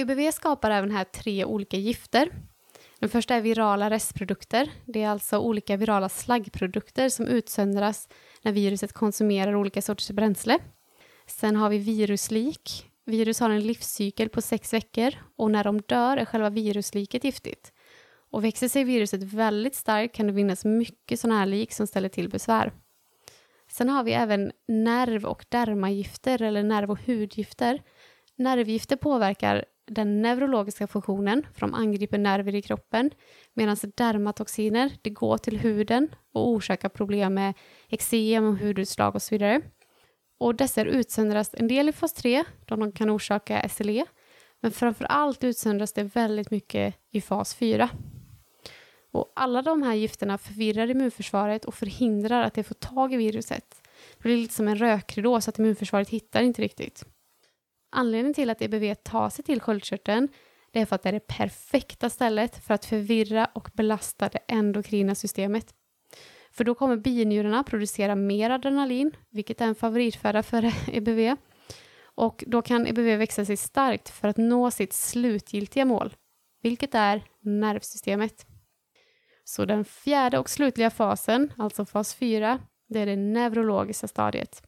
UBV 0.00 0.30
skapar 0.32 0.70
även 0.70 0.90
här 0.90 1.04
tre 1.04 1.44
olika 1.44 1.76
gifter. 1.76 2.28
Den 3.04 3.10
första 3.10 3.34
är 3.34 3.40
virala 3.40 3.90
restprodukter. 3.90 4.70
Det 4.84 5.02
är 5.02 5.08
alltså 5.08 5.38
olika 5.38 5.76
virala 5.76 6.08
slaggprodukter 6.08 7.08
som 7.08 7.26
utsöndras 7.26 8.08
när 8.42 8.52
viruset 8.52 8.92
konsumerar 8.92 9.54
olika 9.54 9.82
sorters 9.82 10.10
bränsle. 10.10 10.58
Sen 11.26 11.56
har 11.56 11.70
vi 11.70 11.78
viruslik. 11.78 12.90
Virus 13.06 13.40
har 13.40 13.50
en 13.50 13.66
livscykel 13.66 14.28
på 14.28 14.42
sex 14.42 14.72
veckor 14.72 15.14
och 15.36 15.50
när 15.50 15.64
de 15.64 15.80
dör 15.80 16.16
är 16.16 16.24
själva 16.24 16.50
virusliket 16.50 17.24
giftigt. 17.24 17.72
Och 18.30 18.44
växer 18.44 18.68
sig 18.68 18.84
viruset 18.84 19.22
väldigt 19.22 19.74
starkt 19.74 20.14
kan 20.14 20.26
det 20.26 20.34
finnas 20.34 20.64
mycket 20.64 21.20
sådana 21.20 21.38
här 21.38 21.46
lik 21.46 21.72
som 21.72 21.86
ställer 21.86 22.08
till 22.08 22.28
besvär. 22.28 22.72
Sen 23.70 23.88
har 23.88 24.04
vi 24.04 24.12
även 24.12 24.52
nerv 24.68 25.24
och 25.24 25.44
dermagifter 25.48 26.42
eller 26.42 26.62
nerv 26.62 26.90
och 26.90 27.06
hudgifter. 27.06 27.82
Nervgifter 28.36 28.96
påverkar 28.96 29.64
den 29.86 30.22
neurologiska 30.22 30.86
funktionen, 30.86 31.46
för 31.52 31.60
de 31.60 31.74
angriper 31.74 32.18
nerver 32.18 32.54
i 32.54 32.62
kroppen, 32.62 33.10
medan 33.54 33.76
dermatoxiner 33.96 34.92
det 35.02 35.10
går 35.10 35.38
till 35.38 35.58
huden 35.58 36.08
och 36.32 36.48
orsakar 36.48 36.88
problem 36.88 37.34
med 37.34 37.54
eksem 37.88 38.44
och 38.44 38.58
hudutslag 38.58 39.14
och 39.14 39.22
så 39.22 39.34
vidare. 39.34 39.60
Och 40.38 40.54
dessa 40.54 40.84
utsöndras 40.84 41.50
en 41.52 41.68
del 41.68 41.88
i 41.88 41.92
fas 41.92 42.12
3, 42.12 42.44
då 42.64 42.76
de 42.76 42.92
kan 42.92 43.10
orsaka 43.10 43.68
SLE, 43.68 44.04
men 44.60 44.72
framför 44.72 45.04
allt 45.04 45.44
utsöndras 45.44 45.92
det 45.92 46.02
väldigt 46.02 46.50
mycket 46.50 46.94
i 47.10 47.20
fas 47.20 47.54
4. 47.54 47.88
Och 49.12 49.32
alla 49.36 49.62
de 49.62 49.82
här 49.82 49.94
gifterna 49.94 50.38
förvirrar 50.38 50.90
immunförsvaret 50.90 51.64
och 51.64 51.74
förhindrar 51.74 52.42
att 52.42 52.54
det 52.54 52.62
får 52.62 52.74
tag 52.74 53.12
i 53.12 53.16
viruset. 53.16 53.82
Det 54.16 54.22
blir 54.22 54.36
lite 54.36 54.54
som 54.54 54.68
en 54.68 54.76
rökridå 54.76 55.40
så 55.40 55.50
att 55.50 55.58
immunförsvaret 55.58 56.08
hittar 56.08 56.42
inte 56.42 56.62
riktigt. 56.62 57.04
Anledningen 57.96 58.34
till 58.34 58.50
att 58.50 58.62
EBV 58.62 58.94
tar 58.94 59.30
sig 59.30 59.44
till 59.44 59.60
sköldkörteln 59.60 60.28
det 60.74 60.80
är 60.80 60.86
för 60.86 60.94
att 60.94 61.02
det 61.02 61.08
är 61.08 61.12
det 61.12 61.26
perfekta 61.26 62.10
stället 62.10 62.64
för 62.64 62.74
att 62.74 62.84
förvirra 62.84 63.48
och 63.52 63.70
belasta 63.74 64.28
det 64.28 64.38
endokrina 64.48 65.14
systemet. 65.14 65.74
För 66.52 66.64
då 66.64 66.74
kommer 66.74 66.96
binjurarna 66.96 67.62
producera 67.62 68.14
mer 68.14 68.50
adrenalin, 68.50 69.16
vilket 69.30 69.60
är 69.60 69.66
en 69.66 69.74
favoritföda 69.74 70.42
för 70.42 70.72
EBV. 70.92 71.36
Och 72.04 72.44
då 72.46 72.62
kan 72.62 72.86
EBV 72.86 73.18
växa 73.18 73.44
sig 73.44 73.56
starkt 73.56 74.08
för 74.08 74.28
att 74.28 74.36
nå 74.36 74.70
sitt 74.70 74.92
slutgiltiga 74.92 75.84
mål, 75.84 76.14
vilket 76.62 76.94
är 76.94 77.24
nervsystemet. 77.40 78.46
Så 79.44 79.64
den 79.64 79.84
fjärde 79.84 80.38
och 80.38 80.50
slutliga 80.50 80.90
fasen, 80.90 81.52
alltså 81.58 81.84
fas 81.84 82.14
4, 82.14 82.60
det 82.88 83.00
är 83.00 83.06
det 83.06 83.16
neurologiska 83.16 84.08
stadiet. 84.08 84.62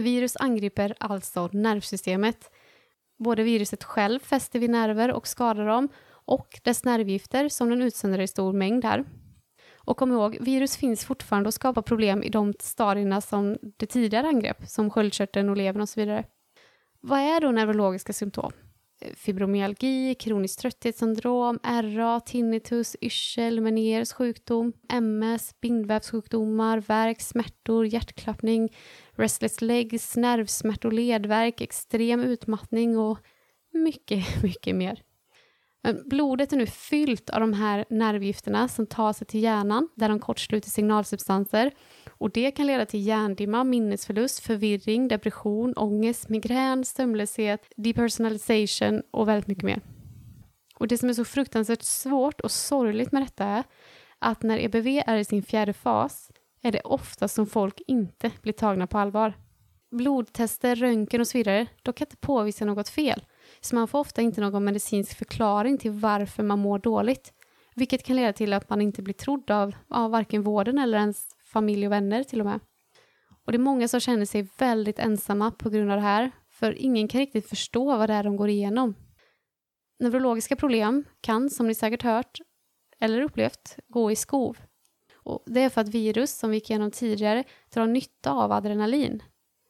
Virus 0.00 0.36
angriper 0.36 0.94
alltså 0.98 1.48
nervsystemet. 1.52 2.50
Både 3.18 3.42
viruset 3.42 3.84
själv 3.84 4.18
fäster 4.20 4.58
vid 4.58 4.70
nerver 4.70 5.12
och 5.12 5.26
skadar 5.26 5.66
dem 5.66 5.88
och 6.08 6.60
dess 6.64 6.84
nervgifter 6.84 7.48
som 7.48 7.70
den 7.70 7.82
utsöndrar 7.82 8.22
i 8.22 8.26
stor 8.26 8.52
mängd 8.52 8.84
här. 8.84 9.04
Och 9.74 9.96
kom 9.96 10.12
ihåg, 10.12 10.38
virus 10.40 10.76
finns 10.76 11.04
fortfarande 11.04 11.46
och 11.46 11.54
skapar 11.54 11.82
problem 11.82 12.22
i 12.22 12.28
de 12.28 12.54
stadierna 12.60 13.20
som 13.20 13.58
det 13.76 13.86
tidigare 13.86 14.26
angrepp, 14.26 14.68
som 14.68 14.90
sköldkörteln 14.90 15.48
och 15.48 15.56
levern 15.56 15.82
och 15.82 15.88
så 15.88 16.00
vidare. 16.00 16.24
Vad 17.00 17.18
är 17.18 17.40
då 17.40 17.50
neurologiska 17.50 18.12
symptom? 18.12 18.52
Fibromyalgi, 19.16 20.14
kroniskt 20.20 20.60
trötthetssyndrom, 20.60 21.58
RA, 21.64 22.20
tinnitus, 22.20 22.96
yrsel, 23.02 23.60
Meniers 23.60 24.12
sjukdom, 24.12 24.72
MS, 24.88 25.54
bindvävssjukdomar, 25.60 26.82
värk, 26.86 27.20
smärtor, 27.20 27.86
hjärtklappning, 27.86 28.68
restless 29.16 29.60
legs, 29.60 30.16
nervsmärtor, 30.16 30.90
ledvärk, 30.90 31.60
extrem 31.60 32.20
utmattning 32.20 32.98
och 32.98 33.18
mycket, 33.72 34.24
mycket 34.42 34.76
mer. 34.76 35.02
Men 35.82 36.08
blodet 36.08 36.52
är 36.52 36.56
nu 36.56 36.66
fyllt 36.66 37.30
av 37.30 37.40
de 37.40 37.52
här 37.52 37.84
nervgifterna 37.90 38.68
som 38.68 38.86
tar 38.86 39.12
sig 39.12 39.26
till 39.26 39.42
hjärnan 39.42 39.88
där 39.94 40.08
de 40.08 40.20
kortsluter 40.20 40.70
signalsubstanser 40.70 41.70
och 42.18 42.30
det 42.30 42.50
kan 42.50 42.66
leda 42.66 42.86
till 42.86 43.06
hjärndimma, 43.06 43.64
minnesförlust, 43.64 44.40
förvirring, 44.40 45.08
depression, 45.08 45.74
ångest, 45.76 46.28
migrän, 46.28 46.84
sömnlöshet, 46.84 47.72
depersonalization 47.76 49.02
och 49.10 49.28
väldigt 49.28 49.46
mycket 49.46 49.64
mer. 49.64 49.80
Och 50.74 50.88
det 50.88 50.98
som 50.98 51.08
är 51.08 51.14
så 51.14 51.24
fruktansvärt 51.24 51.82
svårt 51.82 52.40
och 52.40 52.50
sorgligt 52.50 53.12
med 53.12 53.22
detta 53.22 53.44
är 53.44 53.64
att 54.18 54.42
när 54.42 54.58
EBV 54.58 54.86
är 55.06 55.16
i 55.16 55.24
sin 55.24 55.42
fjärde 55.42 55.72
fas 55.72 56.30
är 56.62 56.72
det 56.72 56.80
ofta 56.80 57.28
som 57.28 57.46
folk 57.46 57.80
inte 57.86 58.30
blir 58.42 58.52
tagna 58.52 58.86
på 58.86 58.98
allvar. 58.98 59.34
Blodtester, 59.90 60.76
röntgen 60.76 61.20
och 61.20 61.26
så 61.28 61.38
vidare, 61.38 61.66
de 61.82 61.94
kan 61.94 62.06
inte 62.06 62.16
påvisa 62.16 62.64
något 62.64 62.88
fel. 62.88 63.22
Så 63.60 63.74
man 63.74 63.88
får 63.88 63.98
ofta 63.98 64.22
inte 64.22 64.40
någon 64.40 64.64
medicinsk 64.64 65.18
förklaring 65.18 65.78
till 65.78 65.90
varför 65.90 66.42
man 66.42 66.58
mår 66.58 66.78
dåligt. 66.78 67.32
Vilket 67.74 68.02
kan 68.02 68.16
leda 68.16 68.32
till 68.32 68.52
att 68.52 68.70
man 68.70 68.80
inte 68.80 69.02
blir 69.02 69.14
trodd 69.14 69.50
av, 69.50 69.74
av 69.88 70.10
varken 70.10 70.42
vården 70.42 70.78
eller 70.78 70.98
ens 70.98 71.28
familj 71.52 71.86
och 71.86 71.92
vänner 71.92 72.24
till 72.24 72.40
och 72.40 72.46
med. 72.46 72.60
Och 73.44 73.52
det 73.52 73.56
är 73.56 73.58
många 73.58 73.88
som 73.88 74.00
känner 74.00 74.24
sig 74.24 74.48
väldigt 74.58 74.98
ensamma 74.98 75.50
på 75.50 75.70
grund 75.70 75.90
av 75.90 75.96
det 75.96 76.02
här, 76.02 76.30
för 76.50 76.72
ingen 76.78 77.08
kan 77.08 77.20
riktigt 77.20 77.48
förstå 77.48 77.84
vad 77.84 78.10
det 78.10 78.14
är 78.14 78.24
de 78.24 78.36
går 78.36 78.48
igenom. 78.48 78.94
Neurologiska 79.98 80.56
problem 80.56 81.04
kan, 81.20 81.50
som 81.50 81.66
ni 81.66 81.74
säkert 81.74 82.02
hört 82.02 82.38
eller 83.00 83.22
upplevt, 83.22 83.76
gå 83.88 84.10
i 84.10 84.16
skov. 84.16 84.58
Och 85.14 85.44
det 85.46 85.60
är 85.60 85.68
för 85.68 85.80
att 85.80 85.88
virus, 85.88 86.38
som 86.38 86.50
vi 86.50 86.56
gick 86.56 86.70
igenom 86.70 86.90
tidigare, 86.90 87.44
drar 87.74 87.86
nytta 87.86 88.32
av 88.32 88.52
adrenalin. 88.52 89.22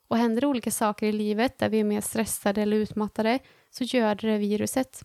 Och 0.09 0.17
händer 0.17 0.41
det 0.41 0.47
olika 0.47 0.71
saker 0.71 1.07
i 1.07 1.13
livet 1.13 1.59
där 1.59 1.69
vi 1.69 1.81
är 1.81 1.85
mer 1.85 2.01
stressade 2.01 2.63
eller 2.63 2.77
utmattade 2.77 3.39
så 3.71 3.85
gör 3.85 4.15
det 4.15 4.39
viruset. 4.39 5.05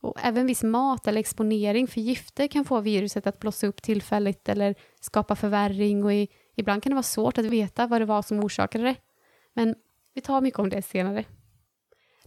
Och 0.00 0.18
även 0.22 0.46
viss 0.46 0.62
mat 0.62 1.06
eller 1.06 1.20
exponering 1.20 1.86
för 1.86 2.00
gifter 2.00 2.46
kan 2.46 2.64
få 2.64 2.80
viruset 2.80 3.26
att 3.26 3.38
blossa 3.38 3.66
upp 3.66 3.82
tillfälligt 3.82 4.48
eller 4.48 4.74
skapa 5.00 5.36
förvärring 5.36 6.04
och 6.04 6.12
i, 6.12 6.28
ibland 6.54 6.82
kan 6.82 6.90
det 6.90 6.94
vara 6.94 7.02
svårt 7.02 7.38
att 7.38 7.44
veta 7.44 7.86
vad 7.86 8.00
det 8.00 8.04
var 8.04 8.22
som 8.22 8.40
orsakade 8.40 8.84
det. 8.84 8.96
Men 9.52 9.74
vi 10.14 10.20
tar 10.20 10.40
mycket 10.40 10.60
om 10.60 10.68
det 10.68 10.82
senare. 10.82 11.24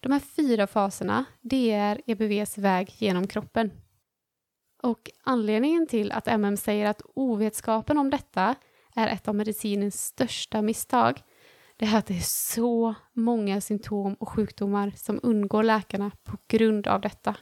De 0.01 0.11
här 0.11 0.19
fyra 0.19 0.67
faserna, 0.67 1.25
det 1.41 1.71
är 1.71 2.01
EBVs 2.05 2.57
väg 2.57 2.91
genom 2.97 3.27
kroppen. 3.27 3.71
Och 4.83 5.11
anledningen 5.23 5.87
till 5.87 6.11
att 6.11 6.27
MM 6.27 6.57
säger 6.57 6.85
att 6.85 7.01
ovetskapen 7.15 7.97
om 7.97 8.09
detta 8.09 8.55
är 8.95 9.07
ett 9.07 9.27
av 9.27 9.35
medicinens 9.35 10.05
största 10.05 10.61
misstag, 10.61 11.21
det 11.79 11.85
är 11.85 11.97
att 11.97 12.05
det 12.05 12.17
är 12.17 12.51
så 12.53 12.95
många 13.13 13.61
symptom 13.61 14.13
och 14.13 14.29
sjukdomar 14.29 14.91
som 14.95 15.19
undgår 15.23 15.63
läkarna 15.63 16.11
på 16.23 16.37
grund 16.47 16.87
av 16.87 17.01
detta. 17.01 17.35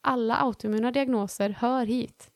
Alla 0.00 0.36
autoimmuna 0.36 0.90
diagnoser 0.90 1.50
hör 1.50 1.86
hit. 1.86 2.30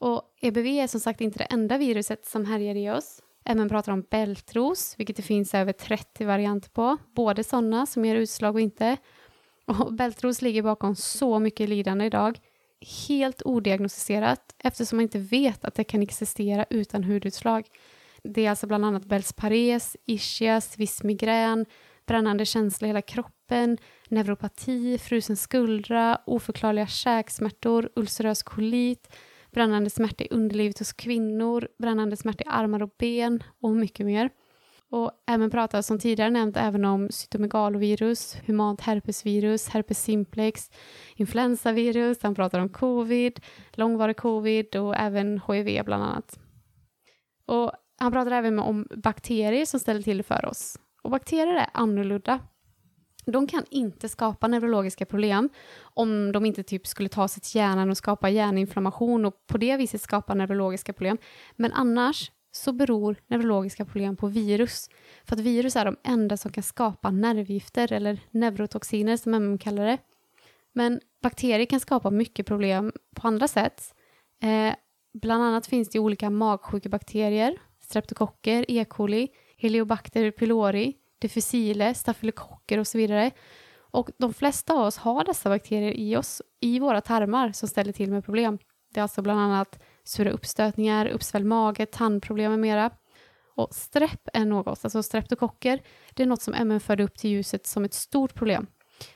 Och 0.00 0.22
EBV 0.40 0.66
är 0.66 0.86
som 0.86 1.00
sagt 1.00 1.20
inte 1.20 1.38
det 1.38 1.44
enda 1.44 1.78
viruset 1.78 2.26
som 2.26 2.44
härjar 2.44 2.74
i 2.74 2.90
oss. 2.90 3.22
Även 3.44 3.68
pratar 3.68 3.92
om 3.92 4.04
bältros, 4.10 4.94
vilket 4.98 5.16
det 5.16 5.22
finns 5.22 5.54
över 5.54 5.72
30 5.72 6.24
varianter 6.24 6.70
på. 6.70 6.96
Både 7.14 7.44
sådana 7.44 7.86
som 7.86 8.04
ger 8.04 8.16
utslag 8.16 8.54
och 8.54 8.60
inte. 8.60 8.96
Och 9.66 9.92
bältros 9.92 10.42
ligger 10.42 10.62
bakom 10.62 10.96
så 10.96 11.38
mycket 11.38 11.68
lidande 11.68 12.04
idag. 12.04 12.38
Helt 13.08 13.42
odiagnostiserat 13.42 14.54
eftersom 14.58 14.96
man 14.96 15.02
inte 15.02 15.18
vet 15.18 15.64
att 15.64 15.74
det 15.74 15.84
kan 15.84 16.02
existera 16.02 16.64
utan 16.70 17.04
hudutslag. 17.04 17.66
Det 18.22 18.46
är 18.46 18.50
alltså 18.50 18.66
bland 18.66 18.84
annat 18.84 19.04
bältspares, 19.04 19.96
ischias, 20.06 20.78
viss 20.78 21.02
migrän, 21.02 21.66
brännande 22.06 22.44
känsla 22.44 22.86
i 22.86 22.88
hela 22.88 23.02
kroppen, 23.02 23.78
neuropati, 24.08 24.98
frusen 24.98 25.36
skuldra, 25.36 26.20
oförklarliga 26.26 26.86
käksmärtor, 26.86 27.90
ulcerös 27.96 28.42
kolit, 28.42 29.16
brännande 29.50 29.90
smärta 29.90 30.24
i 30.24 30.28
underlivet 30.30 30.78
hos 30.78 30.92
kvinnor, 30.92 31.68
brännande 31.78 32.16
smärta 32.16 32.44
i 32.44 32.46
armar 32.50 32.82
och 32.82 32.94
ben 32.98 33.42
och 33.60 33.76
mycket 33.76 34.06
mer. 34.06 34.30
Och 34.90 35.12
även 35.26 35.50
pratar 35.50 35.82
som 35.82 35.98
tidigare 35.98 36.30
nämnt 36.30 36.56
även 36.56 36.84
om 36.84 37.08
cytomegalovirus, 37.10 38.36
humant 38.46 38.80
herpesvirus, 38.80 39.68
herpes 39.68 40.02
simplex, 40.02 40.70
influensavirus, 41.16 42.18
han 42.22 42.34
pratar 42.34 42.60
om 42.60 42.68
covid, 42.68 43.40
långvarig 43.72 44.16
covid 44.16 44.76
och 44.76 44.96
även 44.96 45.40
HIV 45.46 45.84
bland 45.84 46.02
annat. 46.02 46.38
Och 47.46 47.72
han 47.98 48.12
pratar 48.12 48.30
även 48.30 48.58
om 48.58 48.86
bakterier 48.96 49.64
som 49.64 49.80
ställer 49.80 50.02
till 50.02 50.22
för 50.22 50.46
oss. 50.46 50.78
Och 51.02 51.10
bakterier 51.10 51.54
är 51.54 51.70
annorlunda. 51.74 52.40
De 53.26 53.46
kan 53.46 53.64
inte 53.70 54.08
skapa 54.08 54.48
neurologiska 54.48 55.06
problem 55.06 55.48
om 55.80 56.32
de 56.32 56.46
inte 56.46 56.62
typ 56.62 56.86
skulle 56.86 57.08
ta 57.08 57.28
sig 57.28 57.42
till 57.42 57.56
hjärnan 57.56 57.90
och 57.90 57.96
skapa 57.96 58.28
hjärninflammation 58.30 59.24
och 59.24 59.46
på 59.46 59.58
det 59.58 59.76
viset 59.76 60.00
skapa 60.00 60.34
neurologiska 60.34 60.92
problem. 60.92 61.18
Men 61.56 61.72
annars 61.72 62.30
så 62.50 62.72
beror 62.72 63.16
neurologiska 63.26 63.84
problem 63.84 64.16
på 64.16 64.26
virus. 64.26 64.90
För 65.24 65.36
att 65.36 65.40
virus 65.40 65.76
är 65.76 65.84
de 65.84 65.96
enda 66.04 66.36
som 66.36 66.52
kan 66.52 66.62
skapa 66.62 67.10
nervgifter 67.10 67.92
eller 67.92 68.20
neurotoxiner 68.30 69.16
som 69.16 69.34
MM 69.34 69.58
kallar 69.58 69.86
det. 69.86 69.98
Men 70.72 71.00
bakterier 71.22 71.66
kan 71.66 71.80
skapa 71.80 72.10
mycket 72.10 72.46
problem 72.46 72.92
på 73.16 73.28
andra 73.28 73.48
sätt. 73.48 73.94
Eh, 74.42 74.74
bland 75.14 75.42
annat 75.42 75.66
finns 75.66 75.88
det 75.88 75.98
olika 75.98 76.30
magsjukebakterier, 76.30 77.58
streptokocker, 77.88 78.64
E. 78.68 78.84
coli, 78.84 79.28
Heliobacter 79.56 80.30
pylori, 80.30 80.96
difficile, 81.18 81.94
stafylokocker 81.94 82.78
och 82.78 82.86
så 82.86 82.98
vidare. 82.98 83.30
Och 83.90 84.10
de 84.18 84.34
flesta 84.34 84.74
av 84.74 84.86
oss 84.86 84.96
har 84.96 85.24
dessa 85.24 85.48
bakterier 85.48 85.92
i 85.92 86.16
oss, 86.16 86.42
i 86.60 86.78
våra 86.78 87.00
tarmar, 87.00 87.52
som 87.52 87.68
ställer 87.68 87.92
till 87.92 88.10
med 88.10 88.24
problem. 88.24 88.58
Det 88.94 89.00
är 89.00 89.02
alltså 89.02 89.22
bland 89.22 89.40
annat 89.40 89.82
sura 90.04 90.30
uppstötningar, 90.30 91.06
uppsvälld 91.06 91.46
mage, 91.46 91.86
tandproblem 91.86 92.50
med 92.50 92.60
mera. 92.60 92.90
Och 93.54 93.74
strepp 93.74 94.28
är 94.32 94.44
något, 94.44 94.84
alltså 94.84 95.02
streptokocker, 95.02 95.80
det 96.14 96.22
är 96.22 96.26
något 96.26 96.42
som 96.42 96.54
MN 96.54 96.80
förde 96.80 97.04
upp 97.04 97.18
till 97.18 97.30
ljuset 97.30 97.66
som 97.66 97.84
ett 97.84 97.94
stort 97.94 98.34
problem. 98.34 98.66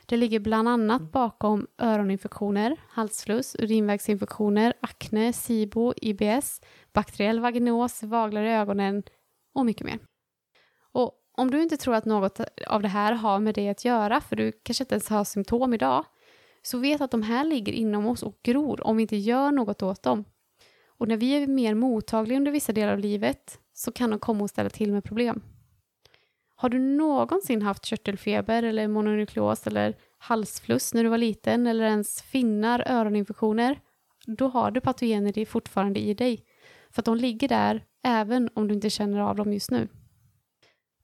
Det 0.05 0.17
ligger 0.17 0.39
bland 0.39 0.69
annat 0.69 1.11
bakom 1.11 1.67
öroninfektioner, 1.77 2.77
halsfluss, 2.89 3.55
urinvägsinfektioner, 3.59 4.73
akne, 4.81 5.33
SIBO, 5.33 5.93
IBS, 5.97 6.61
bakteriell 6.93 7.39
vaginos, 7.39 8.03
vaglar 8.03 8.43
i 8.43 8.53
ögonen 8.53 9.03
och 9.53 9.65
mycket 9.65 9.85
mer. 9.85 9.99
Och 10.91 11.11
om 11.37 11.51
du 11.51 11.63
inte 11.63 11.77
tror 11.77 11.95
att 11.95 12.05
något 12.05 12.39
av 12.67 12.81
det 12.81 12.87
här 12.87 13.13
har 13.13 13.39
med 13.39 13.55
det 13.55 13.69
att 13.69 13.85
göra, 13.85 14.21
för 14.21 14.35
du 14.35 14.51
kanske 14.51 14.83
inte 14.83 14.95
ens 14.95 15.09
har 15.09 15.23
symptom 15.23 15.73
idag, 15.73 16.05
så 16.61 16.77
vet 16.77 17.01
att 17.01 17.11
de 17.11 17.21
här 17.21 17.43
ligger 17.43 17.73
inom 17.73 18.05
oss 18.05 18.23
och 18.23 18.39
gror 18.43 18.87
om 18.87 18.97
vi 18.97 19.01
inte 19.01 19.17
gör 19.17 19.51
något 19.51 19.83
åt 19.83 20.03
dem. 20.03 20.25
Och 20.87 21.07
när 21.07 21.17
vi 21.17 21.43
är 21.43 21.47
mer 21.47 21.73
mottagliga 21.73 22.37
under 22.37 22.51
vissa 22.51 22.73
delar 22.73 22.93
av 22.93 22.99
livet 22.99 23.59
så 23.73 23.91
kan 23.91 24.09
de 24.09 24.19
komma 24.19 24.43
och 24.43 24.49
ställa 24.49 24.69
till 24.69 24.91
med 24.91 25.03
problem. 25.03 25.41
Har 26.63 26.69
du 26.69 26.79
någonsin 26.79 27.61
haft 27.61 27.85
körtelfeber 27.85 28.63
eller 28.63 28.87
mononukleos 28.87 29.67
eller 29.67 29.95
halsfluss 30.17 30.93
när 30.93 31.03
du 31.03 31.09
var 31.09 31.17
liten 31.17 31.67
eller 31.67 31.83
ens 31.85 32.21
finnar, 32.21 32.83
öroninfektioner, 32.87 33.79
då 34.25 34.47
har 34.47 34.71
du 34.71 34.81
patogener 34.81 35.45
fortfarande 35.45 35.99
i 35.99 36.13
dig. 36.13 36.45
För 36.91 37.01
att 37.01 37.05
de 37.05 37.15
ligger 37.15 37.47
där 37.47 37.83
även 38.03 38.49
om 38.53 38.67
du 38.67 38.73
inte 38.73 38.89
känner 38.89 39.19
av 39.19 39.35
dem 39.35 39.53
just 39.53 39.71
nu. 39.71 39.87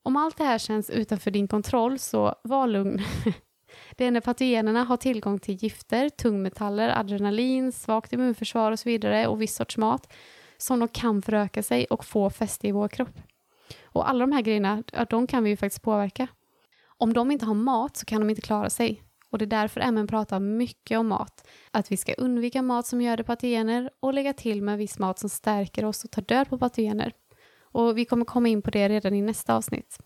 Om 0.03 0.17
allt 0.17 0.37
det 0.37 0.43
här 0.43 0.57
känns 0.57 0.89
utanför 0.89 1.31
din 1.31 1.47
kontroll 1.47 1.99
så 1.99 2.35
var 2.43 2.67
lugn. 2.67 3.01
Det 3.95 4.05
är 4.05 4.11
när 4.11 4.21
patogenerna 4.21 4.83
har 4.83 4.97
tillgång 4.97 5.39
till 5.39 5.55
gifter, 5.55 6.09
tungmetaller, 6.09 6.99
adrenalin, 6.99 7.71
svagt 7.71 8.13
immunförsvar 8.13 8.71
och 8.71 8.79
så 8.79 8.89
vidare 8.89 9.27
och 9.27 9.41
viss 9.41 9.55
sorts 9.55 9.77
mat 9.77 10.13
som 10.57 10.79
de 10.79 10.87
kan 10.87 11.21
föröka 11.21 11.63
sig 11.63 11.85
och 11.85 12.05
få 12.05 12.29
fäste 12.29 12.67
i 12.67 12.71
vår 12.71 12.87
kropp. 12.87 13.19
Och 13.83 14.09
alla 14.09 14.19
de 14.19 14.31
här 14.31 14.41
grejerna, 14.41 14.83
de 15.09 15.27
kan 15.27 15.43
vi 15.43 15.49
ju 15.49 15.57
faktiskt 15.57 15.81
påverka. 15.81 16.27
Om 16.97 17.13
de 17.13 17.31
inte 17.31 17.45
har 17.45 17.53
mat 17.53 17.97
så 17.97 18.05
kan 18.05 18.21
de 18.21 18.29
inte 18.29 18.41
klara 18.41 18.69
sig. 18.69 19.03
Och 19.31 19.37
det 19.37 19.45
är 19.45 19.47
därför 19.47 19.91
MN 19.91 20.07
pratar 20.07 20.39
mycket 20.39 20.99
om 20.99 21.07
mat. 21.07 21.47
Att 21.71 21.91
vi 21.91 21.97
ska 21.97 22.13
undvika 22.13 22.61
mat 22.61 22.87
som 22.87 23.01
göder 23.01 23.23
patogener 23.23 23.89
och 23.99 24.13
lägga 24.13 24.33
till 24.33 24.61
med 24.61 24.77
viss 24.77 24.99
mat 24.99 25.19
som 25.19 25.29
stärker 25.29 25.85
oss 25.85 26.03
och 26.03 26.11
tar 26.11 26.21
död 26.21 26.49
på 26.49 26.57
patogener. 26.57 27.13
Och 27.71 27.97
vi 27.97 28.05
kommer 28.05 28.25
komma 28.25 28.47
in 28.47 28.61
på 28.61 28.71
det 28.71 28.89
redan 28.89 29.13
i 29.13 29.21
nästa 29.21 29.55
avsnitt. 29.55 29.97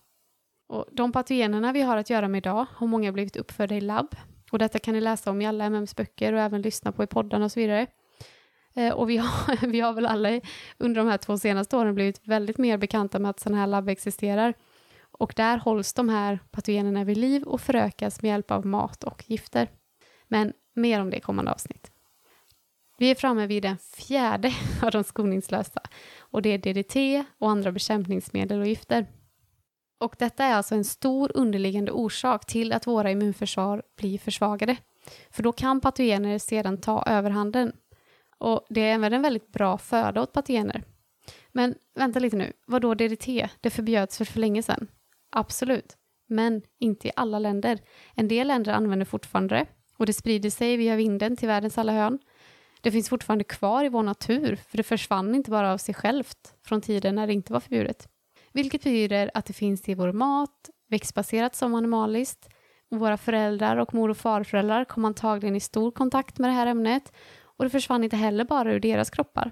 Och 0.68 0.86
de 0.92 1.12
patogenerna 1.12 1.72
vi 1.72 1.82
har 1.82 1.98
att 1.98 2.10
göra 2.10 2.28
med 2.28 2.38
idag 2.38 2.66
har 2.72 2.88
många 2.88 3.12
blivit 3.12 3.36
uppfödda 3.36 3.76
i 3.76 3.82
labb. 3.82 4.16
Och 4.52 4.60
detta 4.60 4.80
kan 4.80 4.94
ni 4.94 5.02
läsa 5.02 5.32
om 5.32 5.42
i 5.42 5.46
alla 5.46 5.66
MMs 5.66 5.96
böcker 5.96 6.34
och 6.34 6.40
även 6.40 6.62
lyssna 6.62 6.92
på 6.92 7.04
i 7.04 7.08
poddarna 7.08 7.46
och 7.46 7.52
så 7.52 7.60
vidare. 7.60 7.88
Eh, 8.76 8.94
och 8.94 9.10
vi 9.10 9.18
har, 9.18 9.68
vi 9.68 9.80
har 9.80 9.94
väl 9.94 10.06
alla 10.06 10.42
under 10.78 11.02
de 11.02 11.10
här 11.10 11.18
två 11.18 11.38
senaste 11.38 11.78
åren 11.78 11.96
blivit 11.96 12.28
väldigt 12.28 12.58
mer 12.58 12.78
bekanta 12.78 13.20
med 13.20 13.30
att 13.30 13.40
sådana 13.40 13.58
här 13.58 13.68
labb 13.68 13.90
existerar. 13.90 14.54
Och 15.12 15.34
där 15.36 15.58
hålls 15.58 15.94
de 15.94 16.10
här 16.10 16.40
patogenerna 16.52 17.04
vid 17.04 17.18
liv 17.18 17.44
och 17.44 17.62
förökas 17.62 18.22
med 18.22 18.30
hjälp 18.30 18.52
av 18.52 18.66
mat 18.66 19.04
och 19.04 19.24
gifter. 19.28 19.70
Men 20.28 20.54
mer 20.76 21.02
om 21.02 21.10
det 21.10 21.18
i 21.18 21.22
kommande 21.22 21.52
avsnitt. 21.52 21.92
Vi 22.98 23.12
är 23.12 23.16
framme 23.16 23.48
vid 23.48 23.64
den 23.64 23.78
fjärde 23.78 24.54
av 24.82 24.92
de 24.92 25.04
skoningslösa 25.04 25.82
och 26.20 26.42
det 26.42 26.50
är 26.50 26.58
DDT 26.58 27.28
och 27.38 27.50
andra 27.52 27.72
bekämpningsmedel 27.72 28.60
och 28.60 28.68
gifter. 28.68 29.06
Och 30.00 30.16
detta 30.20 30.44
är 30.44 30.54
alltså 30.54 30.76
en 30.76 30.86
stor 30.86 31.32
underliggande 31.36 31.92
orsak 31.92 32.46
till 32.46 32.74
att 32.74 32.88
våra 32.88 33.12
immunförsvar 33.12 33.84
blir 33.98 34.18
försvagade. 34.18 34.78
För 35.32 35.44
då 35.44 35.52
kan 35.52 35.82
patogener 35.82 36.38
sedan 36.38 36.78
ta 36.78 37.04
överhanden. 37.08 37.74
Och 38.44 38.66
det 38.70 38.82
är 38.82 38.94
även 38.94 39.14
en 39.14 39.22
väldigt 39.22 39.52
bra 39.52 39.78
föda 39.78 40.22
åt 40.22 40.34
patogener. 40.34 40.84
Men 41.52 41.76
vänta 41.96 42.20
lite 42.20 42.36
nu, 42.36 42.54
vad 42.68 42.82
då 42.82 42.94
DDT? 42.94 43.50
Det 43.62 43.70
förbjöds 43.70 44.18
för, 44.18 44.26
för 44.26 44.40
länge 44.40 44.64
sedan. 44.64 44.88
Absolut, 45.32 45.98
men 46.28 46.62
inte 46.80 47.08
i 47.08 47.12
alla 47.16 47.40
länder. 47.40 47.80
En 48.16 48.28
del 48.28 48.48
länder 48.48 48.74
använder 48.74 49.06
fortfarande 49.06 49.56
det 49.56 49.66
och 49.98 50.06
det 50.06 50.14
sprider 50.14 50.50
sig 50.50 50.78
via 50.78 50.96
vinden 50.96 51.38
till 51.38 51.48
världens 51.48 51.78
alla 51.78 51.92
hörn. 51.92 52.20
Det 52.82 52.92
finns 52.92 53.10
fortfarande 53.10 53.44
kvar 53.44 53.86
i 53.86 53.90
vår 53.90 54.04
natur, 54.04 54.56
för 54.56 54.78
det 54.78 54.84
försvann 54.84 55.36
inte 55.36 55.52
bara 55.52 55.74
av 55.74 55.78
sig 55.78 55.96
självt 55.96 56.54
från 56.66 56.82
tiden 56.82 57.16
när 57.16 57.28
det 57.28 57.34
inte 57.34 57.54
var 57.54 57.60
förbjudet. 57.60 58.08
Vilket 58.52 58.84
betyder 58.84 59.32
att 59.34 59.46
det 59.46 59.54
finns 59.54 59.90
i 59.90 59.94
vår 59.94 60.12
mat, 60.12 60.70
växtbaserat 60.90 61.56
som 61.56 61.76
animaliskt. 61.76 62.50
Våra 62.90 63.18
föräldrar 63.18 63.78
och 63.78 63.94
mor 63.94 64.10
och 64.10 64.18
farföräldrar 64.18 64.86
kom 64.86 65.06
antagligen 65.06 65.56
i 65.56 65.60
stor 65.60 65.92
kontakt 65.92 66.40
med 66.40 66.50
det 66.50 66.54
här 66.54 66.68
ämnet 66.68 67.12
och 67.64 67.70
det 67.70 67.72
försvann 67.72 68.04
inte 68.04 68.16
heller 68.16 68.46
bara 68.46 68.74
ur 68.74 68.80
deras 68.80 69.10
kroppar. 69.10 69.52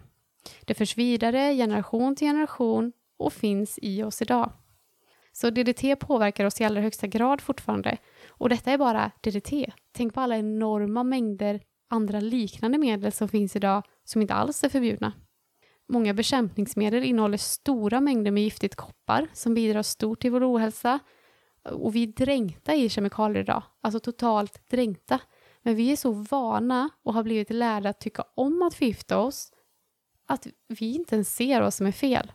Det 0.65 0.73
förs 0.73 0.97
vidare 0.97 1.55
generation 1.55 2.15
till 2.15 2.27
generation 2.27 2.91
och 3.17 3.33
finns 3.33 3.79
i 3.81 4.03
oss 4.03 4.21
idag. 4.21 4.51
Så 5.31 5.49
DDT 5.49 5.95
påverkar 5.99 6.45
oss 6.45 6.61
i 6.61 6.63
allra 6.63 6.81
högsta 6.81 7.07
grad 7.07 7.41
fortfarande. 7.41 7.97
Och 8.29 8.49
detta 8.49 8.71
är 8.71 8.77
bara 8.77 9.11
DDT. 9.21 9.71
Tänk 9.91 10.13
på 10.13 10.21
alla 10.21 10.37
enorma 10.37 11.03
mängder 11.03 11.59
andra 11.89 12.19
liknande 12.19 12.77
medel 12.77 13.11
som 13.11 13.29
finns 13.29 13.55
idag 13.55 13.83
som 14.03 14.21
inte 14.21 14.33
alls 14.33 14.63
är 14.63 14.69
förbjudna. 14.69 15.13
Många 15.89 16.13
bekämpningsmedel 16.13 17.03
innehåller 17.03 17.37
stora 17.37 18.01
mängder 18.01 18.31
med 18.31 18.43
giftigt 18.43 18.75
koppar 18.75 19.27
som 19.33 19.53
bidrar 19.53 19.81
stort 19.81 20.21
till 20.21 20.31
vår 20.31 20.53
ohälsa. 20.53 20.99
Och 21.63 21.95
vi 21.95 22.03
är 22.03 22.07
dränkta 22.07 22.75
i 22.75 22.89
kemikalier 22.89 23.43
idag, 23.43 23.63
alltså 23.81 23.99
totalt 23.99 24.69
dränkta. 24.69 25.19
Men 25.63 25.75
vi 25.75 25.91
är 25.91 25.95
så 25.95 26.11
vana 26.11 26.89
och 27.03 27.13
har 27.13 27.23
blivit 27.23 27.49
lärda 27.49 27.89
att 27.89 27.99
tycka 27.99 28.23
om 28.35 28.61
att 28.61 28.73
förgifta 28.73 29.17
oss 29.17 29.53
att 30.25 30.47
vi 30.67 30.95
inte 30.95 31.15
ens 31.15 31.35
ser 31.35 31.61
vad 31.61 31.73
som 31.73 31.85
är 31.85 31.91
fel. 31.91 32.31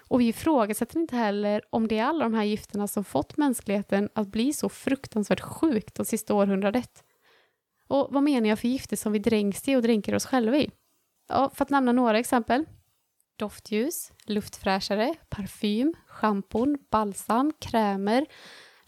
Och 0.00 0.20
vi 0.20 0.28
ifrågasätter 0.28 1.00
inte 1.00 1.16
heller 1.16 1.62
om 1.70 1.88
det 1.88 1.98
är 1.98 2.04
alla 2.04 2.24
de 2.24 2.34
här 2.34 2.44
gifterna 2.44 2.88
som 2.88 3.04
fått 3.04 3.36
mänskligheten 3.36 4.08
att 4.14 4.28
bli 4.28 4.52
så 4.52 4.68
fruktansvärt 4.68 5.40
sjukt 5.40 5.94
de 5.94 6.04
sista 6.04 6.34
århundradet. 6.34 7.04
Och 7.88 8.08
vad 8.10 8.22
menar 8.22 8.48
jag 8.48 8.58
för 8.58 8.68
gifter 8.68 8.96
som 8.96 9.12
vi 9.12 9.18
dränks 9.18 9.68
i 9.68 9.76
och 9.76 9.82
dränker 9.82 10.14
oss 10.14 10.26
själva 10.26 10.56
i? 10.56 10.70
Ja, 11.28 11.50
för 11.54 11.64
att 11.64 11.70
nämna 11.70 11.92
några 11.92 12.18
exempel. 12.18 12.64
Doftljus, 13.36 14.12
luftfräschare, 14.24 15.14
parfym, 15.28 15.94
schampon, 16.06 16.78
balsam, 16.90 17.52
krämer, 17.60 18.26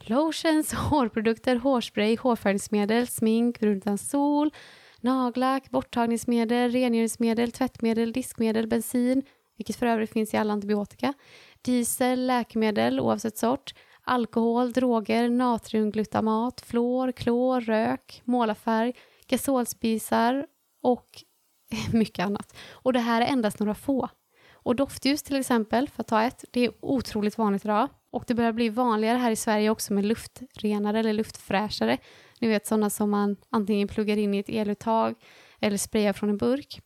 lotions, 0.08 0.72
hårprodukter, 0.90 1.56
hårspray, 1.56 2.16
hårfärgningsmedel, 2.16 3.06
smink, 3.06 3.60
brunt 3.60 4.00
sol, 4.00 4.50
nagellack, 5.00 5.70
borttagningsmedel, 5.70 6.70
rengöringsmedel, 6.70 7.52
tvättmedel, 7.52 8.12
diskmedel, 8.12 8.66
bensin, 8.66 9.22
vilket 9.56 9.76
för 9.76 9.86
övrigt 9.86 10.12
finns 10.12 10.34
i 10.34 10.36
alla 10.36 10.52
antibiotika, 10.52 11.12
diesel, 11.62 12.26
läkemedel 12.26 13.00
oavsett 13.00 13.38
sort, 13.38 13.74
alkohol, 14.02 14.72
droger, 14.72 15.28
natriumglutamat, 15.28 16.60
fluor, 16.60 17.12
klor, 17.12 17.60
rök, 17.60 18.22
målarfärg, 18.24 18.92
gasolspisar 19.26 20.46
och 20.82 21.06
mycket 21.92 22.26
annat. 22.26 22.56
Och 22.70 22.92
det 22.92 22.98
här 22.98 23.20
är 23.20 23.26
endast 23.26 23.58
några 23.58 23.74
få. 23.74 24.08
Och 24.52 24.76
doftljus 24.76 25.22
till 25.22 25.36
exempel, 25.36 25.88
för 25.88 26.00
att 26.00 26.08
ta 26.08 26.22
ett, 26.22 26.44
det 26.50 26.64
är 26.64 26.72
otroligt 26.80 27.38
vanligt 27.38 27.64
idag. 27.64 27.88
Och 28.10 28.24
det 28.26 28.34
börjar 28.34 28.52
bli 28.52 28.68
vanligare 28.68 29.18
här 29.18 29.30
i 29.30 29.36
Sverige 29.36 29.70
också 29.70 29.92
med 29.92 30.04
luftrenare 30.04 30.98
eller 30.98 31.12
luftfräschare. 31.12 31.98
Ni 32.40 32.48
vet 32.48 32.66
sådana 32.66 32.90
som 32.90 33.10
man 33.10 33.36
antingen 33.50 33.88
pluggar 33.88 34.16
in 34.16 34.34
i 34.34 34.38
ett 34.38 34.48
eluttag 34.48 35.14
eller 35.60 35.76
sprayar 35.76 36.12
från 36.12 36.30
en 36.30 36.36
burk. 36.36 36.80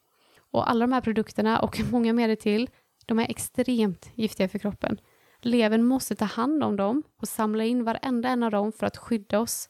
Och 0.50 0.70
alla 0.70 0.86
de 0.86 0.92
här 0.92 1.00
produkterna 1.00 1.60
och 1.60 1.80
många 1.90 2.12
mer 2.12 2.36
till, 2.36 2.70
de 3.06 3.18
är 3.18 3.30
extremt 3.30 4.10
giftiga 4.14 4.48
för 4.48 4.58
kroppen. 4.58 5.00
Levern 5.40 5.84
måste 5.84 6.14
ta 6.14 6.24
hand 6.24 6.64
om 6.64 6.76
dem 6.76 7.02
och 7.20 7.28
samla 7.28 7.64
in 7.64 7.84
varenda 7.84 8.28
en 8.28 8.42
av 8.42 8.50
dem 8.50 8.72
för 8.72 8.86
att 8.86 8.96
skydda 8.96 9.40
oss. 9.40 9.68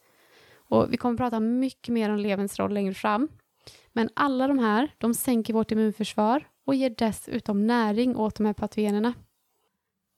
Och 0.68 0.92
vi 0.92 0.96
kommer 0.96 1.14
att 1.14 1.18
prata 1.18 1.40
mycket 1.40 1.94
mer 1.94 2.10
om 2.10 2.18
leverns 2.18 2.58
roll 2.58 2.74
längre 2.74 2.94
fram. 2.94 3.28
Men 3.92 4.08
alla 4.14 4.48
de 4.48 4.58
här, 4.58 4.94
de 4.98 5.14
sänker 5.14 5.54
vårt 5.54 5.72
immunförsvar 5.72 6.48
och 6.66 6.74
ger 6.74 6.94
dessutom 6.98 7.66
näring 7.66 8.16
åt 8.16 8.34
de 8.34 8.46
här 8.46 8.52
patogenerna. 8.52 9.14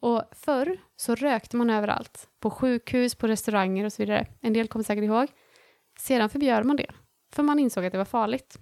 Och 0.07 0.23
förr 0.33 0.79
så 0.97 1.15
rökte 1.15 1.57
man 1.57 1.71
överallt, 1.71 2.29
på 2.41 2.51
sjukhus, 2.51 3.15
på 3.15 3.27
restauranger 3.27 3.85
och 3.85 3.93
så 3.93 4.03
vidare. 4.03 4.27
En 4.41 4.53
del 4.53 4.69
kommer 4.69 4.85
säkert 4.85 5.05
ihåg. 5.05 5.29
Sedan 5.99 6.31
förbjöd 6.31 6.67
man 6.67 6.77
det, 6.77 6.91
för 7.33 7.43
man 7.43 7.59
insåg 7.59 7.85
att 7.85 7.93
det 7.93 7.99
var 7.99 8.05
farligt. 8.05 8.59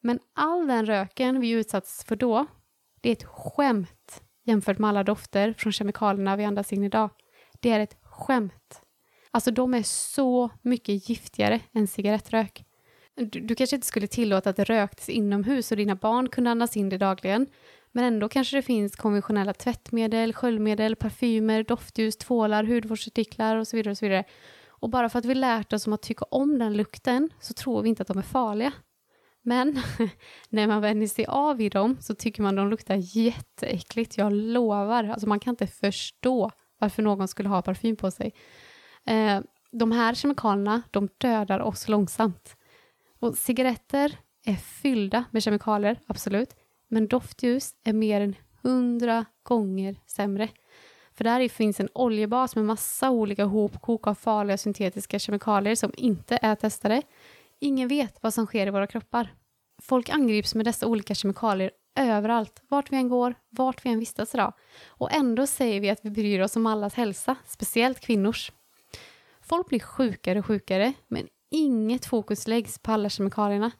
Men 0.00 0.18
all 0.34 0.66
den 0.66 0.86
röken 0.86 1.40
vi 1.40 1.50
utsatts 1.50 2.04
för 2.04 2.16
då, 2.16 2.46
det 3.00 3.08
är 3.08 3.12
ett 3.12 3.24
skämt 3.24 4.22
jämfört 4.44 4.78
med 4.78 4.88
alla 4.88 5.04
dofter 5.04 5.54
från 5.58 5.72
kemikalierna 5.72 6.36
vi 6.36 6.44
andas 6.44 6.72
in 6.72 6.84
idag. 6.84 7.10
Det 7.60 7.70
är 7.70 7.80
ett 7.80 7.96
skämt. 8.02 8.82
Alltså 9.30 9.50
de 9.50 9.74
är 9.74 9.82
så 9.82 10.50
mycket 10.62 11.08
giftigare 11.08 11.60
än 11.72 11.86
cigarettrök. 11.86 12.64
Du, 13.14 13.40
du, 13.40 13.54
kanske 13.54 13.76
inte 13.76 13.86
skulle 13.86 14.06
tillåta 14.06 14.50
att 14.50 14.56
det 14.56 14.64
röktes 14.64 15.08
inomhus 15.08 15.70
och 15.70 15.76
dina 15.76 15.94
barn 15.94 16.28
kunde 16.28 16.50
andas 16.50 16.76
in 16.76 16.88
det 16.88 16.98
dagligen. 16.98 17.46
Men 17.92 18.04
ändå 18.04 18.28
kanske 18.28 18.56
det 18.56 18.62
finns 18.62 18.96
konventionella 18.96 19.52
tvättmedel, 19.52 20.32
sköljmedel, 20.32 20.96
parfymer, 20.96 21.62
doftljus, 21.62 22.16
tvålar, 22.16 22.64
hudvårdsartiklar 22.64 23.56
och 23.56 23.68
så 23.68 23.76
vidare. 23.76 23.90
Och 23.90 23.98
så 23.98 24.04
vidare. 24.04 24.24
Och 24.68 24.90
bara 24.90 25.08
för 25.08 25.18
att 25.18 25.24
vi 25.24 25.34
lärt 25.34 25.72
oss 25.72 25.86
om 25.86 25.92
att 25.92 26.02
tycka 26.02 26.24
om 26.30 26.58
den 26.58 26.76
lukten 26.76 27.30
så 27.40 27.54
tror 27.54 27.82
vi 27.82 27.88
inte 27.88 28.02
att 28.02 28.08
de 28.08 28.18
är 28.18 28.22
farliga. 28.22 28.72
Men 29.42 29.82
när 30.48 30.66
man 30.66 30.80
vänjer 30.80 31.08
sig 31.08 31.26
av 31.26 31.56
vid 31.56 31.72
dem 31.72 31.96
så 32.00 32.14
tycker 32.14 32.42
man 32.42 32.56
de 32.56 32.70
luktar 32.70 32.96
jätteäckligt, 33.16 34.18
jag 34.18 34.32
lovar. 34.32 35.04
Alltså 35.04 35.28
man 35.28 35.40
kan 35.40 35.52
inte 35.52 35.66
förstå 35.66 36.50
varför 36.78 37.02
någon 37.02 37.28
skulle 37.28 37.48
ha 37.48 37.62
parfym 37.62 37.96
på 37.96 38.10
sig. 38.10 38.34
Eh, 39.06 39.40
de 39.72 39.92
här 39.92 40.14
kemikalierna, 40.14 40.82
de 40.90 41.08
dödar 41.18 41.60
oss 41.60 41.88
långsamt. 41.88 42.56
Och 43.20 43.38
cigaretter 43.38 44.18
är 44.44 44.54
fyllda 44.54 45.24
med 45.30 45.42
kemikalier, 45.42 46.00
absolut. 46.06 46.54
Men 46.92 47.08
doftljus 47.08 47.74
är 47.84 47.92
mer 47.92 48.20
än 48.20 48.36
hundra 48.62 49.24
gånger 49.42 49.96
sämre. 50.06 50.48
För 51.14 51.24
där 51.24 51.48
finns 51.48 51.80
en 51.80 51.88
oljebas 51.94 52.56
med 52.56 52.64
massa 52.64 53.10
olika 53.10 53.44
hopkok 53.44 54.06
av 54.06 54.14
farliga 54.14 54.58
syntetiska 54.58 55.18
kemikalier 55.18 55.74
som 55.74 55.92
inte 55.96 56.38
är 56.42 56.54
testade. 56.54 57.02
Ingen 57.58 57.88
vet 57.88 58.22
vad 58.22 58.34
som 58.34 58.46
sker 58.46 58.66
i 58.66 58.70
våra 58.70 58.86
kroppar. 58.86 59.34
Folk 59.82 60.08
angrips 60.08 60.54
med 60.54 60.64
dessa 60.64 60.86
olika 60.86 61.14
kemikalier 61.14 61.70
överallt, 61.98 62.62
vart 62.68 62.92
vi 62.92 62.96
än 62.96 63.08
går, 63.08 63.34
vart 63.50 63.84
vi 63.84 63.90
än 63.90 63.98
vistas 63.98 64.34
idag. 64.34 64.52
Och 64.88 65.12
ändå 65.12 65.46
säger 65.46 65.80
vi 65.80 65.90
att 65.90 66.00
vi 66.02 66.10
bryr 66.10 66.40
oss 66.40 66.56
om 66.56 66.66
allas 66.66 66.94
hälsa, 66.94 67.36
speciellt 67.46 68.00
kvinnors. 68.00 68.52
Folk 69.40 69.68
blir 69.68 69.80
sjukare 69.80 70.38
och 70.38 70.46
sjukare, 70.46 70.92
men 71.08 71.28
inget 71.50 72.06
fokus 72.06 72.48
läggs 72.48 72.78
på 72.78 72.92
alla 72.92 73.08
kemikalierna. 73.08 73.70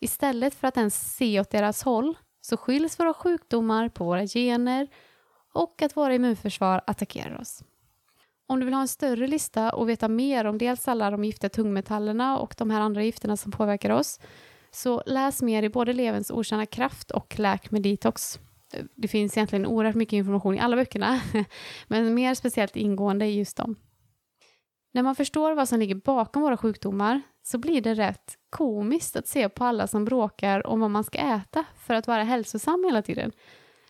Istället 0.00 0.54
för 0.54 0.68
att 0.68 0.76
ens 0.76 1.16
se 1.16 1.40
åt 1.40 1.50
deras 1.50 1.82
håll 1.82 2.16
så 2.46 2.56
skiljs 2.56 3.00
våra 3.00 3.14
sjukdomar 3.14 3.88
på 3.88 4.04
våra 4.04 4.26
gener 4.26 4.88
och 5.52 5.82
att 5.82 5.96
våra 5.96 6.14
immunförsvar 6.14 6.80
attackerar 6.86 7.40
oss. 7.40 7.64
Om 8.46 8.60
du 8.60 8.64
vill 8.64 8.74
ha 8.74 8.80
en 8.80 8.88
större 8.88 9.26
lista 9.26 9.70
och 9.70 9.88
veta 9.88 10.08
mer 10.08 10.44
om 10.44 10.58
dels 10.58 10.88
alla 10.88 11.10
de 11.10 11.24
giftiga 11.24 11.50
tungmetallerna 11.50 12.38
och 12.38 12.54
de 12.58 12.70
här 12.70 12.80
andra 12.80 13.02
gifterna 13.02 13.36
som 13.36 13.52
påverkar 13.52 13.90
oss, 13.90 14.20
så 14.70 15.02
läs 15.06 15.42
mer 15.42 15.62
i 15.62 15.68
både 15.68 15.92
Levens 15.92 16.30
okända 16.30 16.66
kraft 16.66 17.10
och 17.10 17.38
Läk 17.38 17.70
med 17.70 17.82
detox. 17.82 18.40
Det 18.94 19.08
finns 19.08 19.36
egentligen 19.36 19.66
oerhört 19.66 19.94
mycket 19.94 20.12
information 20.12 20.54
i 20.54 20.60
alla 20.60 20.76
böckerna, 20.76 21.20
men 21.86 22.14
mer 22.14 22.34
speciellt 22.34 22.76
ingående 22.76 23.26
i 23.26 23.38
just 23.38 23.56
dem. 23.56 23.76
När 24.92 25.02
man 25.02 25.16
förstår 25.16 25.54
vad 25.54 25.68
som 25.68 25.78
ligger 25.78 25.94
bakom 25.94 26.42
våra 26.42 26.56
sjukdomar 26.56 27.22
så 27.46 27.58
blir 27.58 27.80
det 27.80 27.94
rätt 27.94 28.38
komiskt 28.50 29.16
att 29.16 29.28
se 29.28 29.48
på 29.48 29.64
alla 29.64 29.86
som 29.86 30.04
bråkar 30.04 30.66
om 30.66 30.80
vad 30.80 30.90
man 30.90 31.04
ska 31.04 31.18
äta 31.18 31.64
för 31.76 31.94
att 31.94 32.06
vara 32.06 32.22
hälsosam 32.22 32.84
hela 32.84 33.02
tiden. 33.02 33.32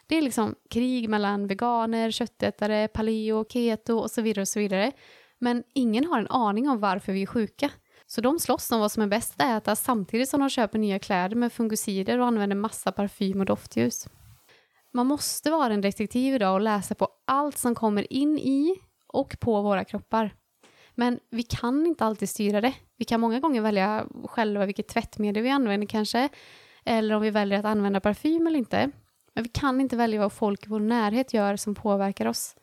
Det 0.06 0.16
är 0.16 0.22
liksom 0.22 0.54
krig 0.70 1.08
mellan 1.08 1.46
veganer, 1.46 2.10
köttätare, 2.10 2.88
paleo, 2.88 3.44
keto 3.48 3.98
och 3.98 4.10
så 4.10 4.22
vidare 4.22 4.40
och 4.40 4.48
så 4.48 4.58
vidare. 4.58 4.92
Men 5.38 5.62
ingen 5.74 6.04
har 6.04 6.18
en 6.18 6.26
aning 6.30 6.68
om 6.68 6.80
varför 6.80 7.12
vi 7.12 7.22
är 7.22 7.26
sjuka. 7.26 7.70
Så 8.06 8.20
de 8.20 8.38
slåss 8.38 8.72
om 8.72 8.80
vad 8.80 8.92
som 8.92 9.02
är 9.02 9.06
bäst 9.06 9.34
att 9.36 9.62
äta 9.62 9.76
samtidigt 9.76 10.28
som 10.28 10.40
de 10.40 10.50
köper 10.50 10.78
nya 10.78 10.98
kläder 10.98 11.36
med 11.36 11.52
fungicider 11.52 12.18
och 12.18 12.26
använder 12.26 12.56
massa 12.56 12.92
parfym 12.92 13.40
och 13.40 13.46
doftljus. 13.46 14.08
Man 14.92 15.06
måste 15.06 15.50
vara 15.50 15.74
en 15.74 15.80
detektiv 15.80 16.34
idag 16.34 16.54
och 16.54 16.60
läsa 16.60 16.94
på 16.94 17.08
allt 17.26 17.58
som 17.58 17.74
kommer 17.74 18.12
in 18.12 18.38
i 18.38 18.76
och 19.06 19.36
på 19.40 19.62
våra 19.62 19.84
kroppar. 19.84 20.34
Men 20.98 21.20
vi 21.30 21.42
kan 21.42 21.86
inte 21.86 22.04
alltid 22.04 22.28
styra 22.28 22.60
det. 22.60 22.74
Vi 22.96 23.04
kan 23.04 23.20
många 23.20 23.40
gånger 23.40 23.60
välja 23.60 24.06
själva 24.24 24.66
vilket 24.66 24.88
tvättmedel 24.88 25.42
vi 25.42 25.50
använder 25.50 25.86
kanske, 25.86 26.28
eller 26.84 27.14
om 27.14 27.22
vi 27.22 27.30
väljer 27.30 27.58
att 27.58 27.64
använda 27.64 28.00
parfym 28.00 28.46
eller 28.46 28.58
inte. 28.58 28.90
Men 29.34 29.44
vi 29.44 29.48
kan 29.50 29.80
inte 29.80 29.96
välja 29.96 30.20
vad 30.20 30.32
folk 30.32 30.66
i 30.66 30.68
vår 30.68 30.80
närhet 30.80 31.34
gör 31.34 31.56
som 31.56 31.74
påverkar 31.74 32.26
oss. 32.26 32.56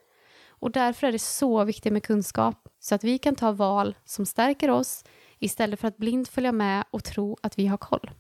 Och 0.47 0.71
därför 0.71 1.07
är 1.07 1.11
det 1.11 1.19
så 1.19 1.63
viktigt 1.63 1.93
med 1.93 2.03
kunskap, 2.03 2.67
så 2.79 2.95
att 2.95 3.03
vi 3.03 3.17
kan 3.17 3.36
ta 3.36 3.51
val 3.51 3.95
som 4.05 4.25
stärker 4.25 4.69
oss 4.69 5.03
istället 5.39 5.79
för 5.79 5.88
att 5.88 5.97
blint 5.97 6.29
följa 6.29 6.51
med 6.51 6.84
och 6.91 7.03
tro 7.03 7.38
att 7.41 7.59
vi 7.59 7.67
har 7.67 7.77
koll. 7.77 8.11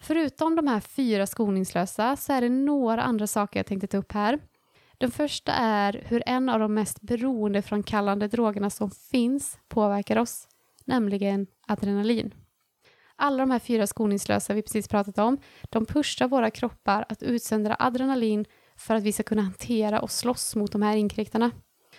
Förutom 0.00 0.56
de 0.56 0.66
här 0.66 0.80
fyra 0.80 1.26
skoningslösa 1.26 2.16
så 2.16 2.32
är 2.32 2.40
det 2.40 2.48
några 2.48 3.02
andra 3.02 3.26
saker 3.26 3.58
jag 3.58 3.66
tänkte 3.66 3.86
ta 3.86 3.96
upp 3.96 4.12
här. 4.12 4.38
Den 5.04 5.10
första 5.10 5.52
är 5.52 6.04
hur 6.06 6.22
en 6.26 6.48
av 6.48 6.60
de 6.60 6.74
mest 6.74 7.00
beroendeframkallande 7.00 8.28
drogerna 8.28 8.70
som 8.70 8.90
finns 8.90 9.58
påverkar 9.68 10.16
oss, 10.16 10.48
nämligen 10.84 11.46
adrenalin. 11.66 12.34
Alla 13.16 13.38
de 13.38 13.50
här 13.50 13.58
fyra 13.58 13.86
skoningslösa 13.86 14.54
vi 14.54 14.62
precis 14.62 14.88
pratat 14.88 15.18
om, 15.18 15.38
de 15.62 15.86
pushar 15.86 16.28
våra 16.28 16.50
kroppar 16.50 17.04
att 17.08 17.22
utsöndra 17.22 17.76
adrenalin 17.78 18.44
för 18.76 18.94
att 18.94 19.02
vi 19.02 19.12
ska 19.12 19.22
kunna 19.22 19.42
hantera 19.42 20.00
och 20.00 20.10
slåss 20.10 20.56
mot 20.56 20.72
de 20.72 20.82
här 20.82 20.96
inkräktarna. 20.96 21.50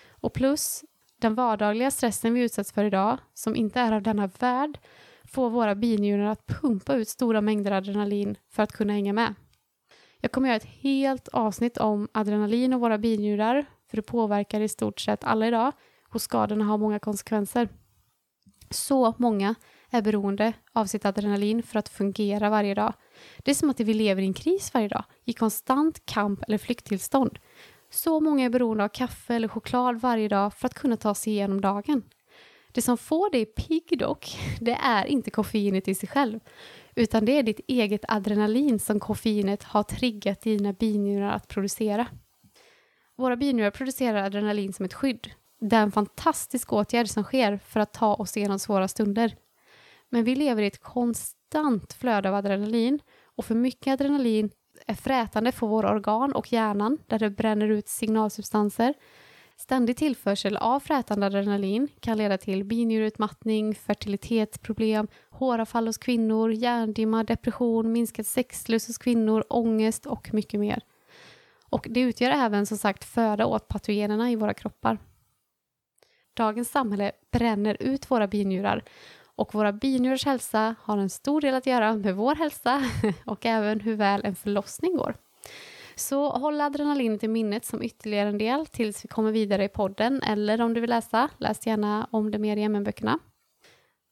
Och 0.10 0.34
plus, 0.34 0.84
den 1.22 1.36
vardagliga 1.36 1.92
stressen 1.92 2.34
vi 2.34 2.42
utsätts 2.42 2.72
för 2.72 2.84
idag, 2.84 3.18
som 3.34 3.56
inte 3.56 3.80
är 3.80 3.92
av 3.92 4.02
denna 4.02 4.28
värld, 4.28 4.80
får 5.24 5.50
våra 5.50 5.76
binjurar 5.76 6.26
att 6.26 6.48
pumpa 6.48 6.96
ut 6.96 7.10
stora 7.10 7.42
mängder 7.42 7.72
adrenalin 7.72 8.38
för 8.52 8.64
att 8.64 8.72
kunna 8.72 8.94
hänga 8.94 9.14
med. 9.14 9.36
Jag 10.26 10.32
kommer 10.32 10.50
göra 10.50 10.58
ett 10.58 10.66
helt 10.82 11.28
avsnitt 11.28 11.78
om 11.78 12.08
adrenalin 12.12 12.74
och 12.74 12.80
våra 12.80 12.98
binjurar, 12.98 13.66
för 13.90 13.98
det 13.98 14.02
påverkar 14.02 14.62
i 14.62 14.68
stort 14.68 15.00
sett 15.00 15.24
alla 15.24 15.48
idag 15.48 15.72
och 16.14 16.22
skadorna 16.22 16.66
har 16.66 16.78
många 16.78 17.00
konsekvenser. 17.00 17.70
Så 18.70 19.14
många 19.18 19.56
är 19.90 20.02
beroende 20.02 20.54
av 20.74 20.86
sitt 20.86 21.06
adrenalin 21.06 21.64
för 21.64 21.80
att 21.80 21.90
fungera 21.90 22.50
varje 22.50 22.74
dag. 22.74 22.94
Det 23.38 23.52
är 23.52 23.56
som 23.56 23.70
att 23.70 23.80
vi 23.80 23.94
lever 23.94 24.22
i 24.22 24.26
en 24.26 24.34
kris 24.34 24.74
varje 24.74 24.88
dag, 24.88 25.04
i 25.26 25.34
konstant 25.34 26.06
kamp 26.06 26.44
eller 26.48 26.58
flykttillstånd. 26.58 27.40
Så 27.90 28.20
många 28.20 28.46
är 28.46 28.50
beroende 28.50 28.84
av 28.84 28.90
kaffe 28.90 29.36
eller 29.36 29.48
choklad 29.48 30.02
varje 30.02 30.28
dag 30.28 30.54
för 30.54 30.66
att 30.66 30.74
kunna 30.74 30.98
ta 30.98 31.16
sig 31.16 31.34
igenom 31.34 31.62
dagen. 31.62 32.04
Det 32.72 32.82
som 32.82 32.98
får 32.98 33.32
dig 33.32 33.46
pigg 33.46 34.00
dock, 34.00 34.38
det 34.62 34.78
är 34.84 35.06
inte 35.06 35.32
koffeinet 35.32 35.88
i 35.88 35.96
sig 35.96 36.10
själv, 36.10 36.40
utan 36.96 37.26
det 37.26 37.32
är 37.32 37.44
ditt 37.44 37.60
eget 37.68 38.06
adrenalin 38.08 38.80
som 38.80 39.00
koffeinet 39.00 39.64
har 39.64 39.84
triggat 39.84 40.42
dina 40.42 40.74
binjurar 40.74 41.32
att 41.32 41.48
producera. 41.48 42.08
Våra 43.16 43.36
binjurar 43.36 43.72
producerar 43.72 44.24
adrenalin 44.24 44.74
som 44.74 44.86
ett 44.86 44.94
skydd. 44.94 45.32
Det 45.60 45.76
är 45.76 45.84
en 45.84 45.92
fantastisk 45.92 46.74
åtgärd 46.74 47.08
som 47.08 47.24
sker 47.24 47.58
för 47.58 47.80
att 47.80 47.94
ta 47.94 48.14
oss 48.14 48.38
igenom 48.38 48.60
svåra 48.60 48.88
stunder. 48.88 49.36
Men 50.10 50.24
vi 50.24 50.36
lever 50.36 50.64
i 50.64 50.68
ett 50.68 50.84
konstant 50.84 51.94
flöde 51.94 52.30
av 52.30 52.36
adrenalin 52.36 53.00
och 53.24 53.46
för 53.46 53.56
mycket 53.56 53.94
adrenalin 53.94 54.50
är 54.88 54.94
frätande 54.94 55.52
för 55.52 55.68
våra 55.68 55.92
organ 55.92 56.34
och 56.34 56.54
hjärnan 56.54 56.98
där 57.08 57.20
det 57.20 57.30
bränner 57.30 57.70
ut 57.70 57.88
signalsubstanser. 57.88 58.94
Ständig 59.58 59.98
tillförsel 59.98 60.58
av 60.58 60.80
frätande 60.80 61.26
adrenalin 61.26 61.88
kan 62.00 62.18
leda 62.18 62.38
till 62.38 62.64
binjureutmattning, 62.64 63.76
fertilitetsproblem, 63.76 65.08
håravfall 65.30 65.88
hos 65.88 65.98
kvinnor, 65.98 66.52
hjärndimma, 66.52 67.24
depression, 67.24 67.92
minskad 67.92 68.26
sexlust 68.26 68.88
hos 68.88 68.98
kvinnor, 68.98 69.44
ångest 69.50 70.06
och 70.06 70.34
mycket 70.34 70.60
mer. 70.60 70.82
Och 71.70 71.88
det 71.90 72.00
utgör 72.02 72.32
även 72.32 72.66
som 72.66 72.78
sagt 72.78 73.04
föda 73.04 73.46
åt 73.46 73.68
patogenerna 73.68 74.32
i 74.32 74.36
våra 74.36 74.54
kroppar. 74.54 74.98
Dagens 76.34 76.70
samhälle 76.70 77.12
bränner 77.32 77.78
ut 77.80 78.12
våra 78.12 78.28
binjurar 78.28 78.84
och 79.36 79.54
våra 79.54 79.74
binjurars 79.74 80.26
hälsa 80.26 80.76
har 80.82 80.98
en 80.98 81.10
stor 81.10 81.42
del 81.42 81.56
att 81.56 81.66
göra 81.66 81.96
med 81.96 82.16
vår 82.16 82.36
hälsa 82.36 82.84
och 83.26 83.46
även 83.46 83.80
hur 83.80 83.96
väl 83.96 84.26
en 84.26 84.36
förlossning 84.36 84.98
går. 84.98 85.16
Så 85.96 86.30
håll 86.30 86.62
adrenalinet 86.62 87.24
i 87.24 87.28
minnet 87.28 87.66
som 87.66 87.84
ytterligare 87.84 88.30
en 88.30 88.38
del 88.38 88.66
tills 88.66 89.04
vi 89.04 89.08
kommer 89.08 89.32
vidare 89.32 89.64
i 89.64 89.70
podden 89.70 90.22
eller 90.22 90.62
om 90.62 90.74
du 90.74 90.82
vill 90.82 90.90
läsa, 90.90 91.30
läs 91.38 91.68
gärna 91.68 92.08
om 92.12 92.32
det 92.32 92.38
mer 92.38 92.58
i 92.58 92.70
MN-böckerna. 92.70 93.20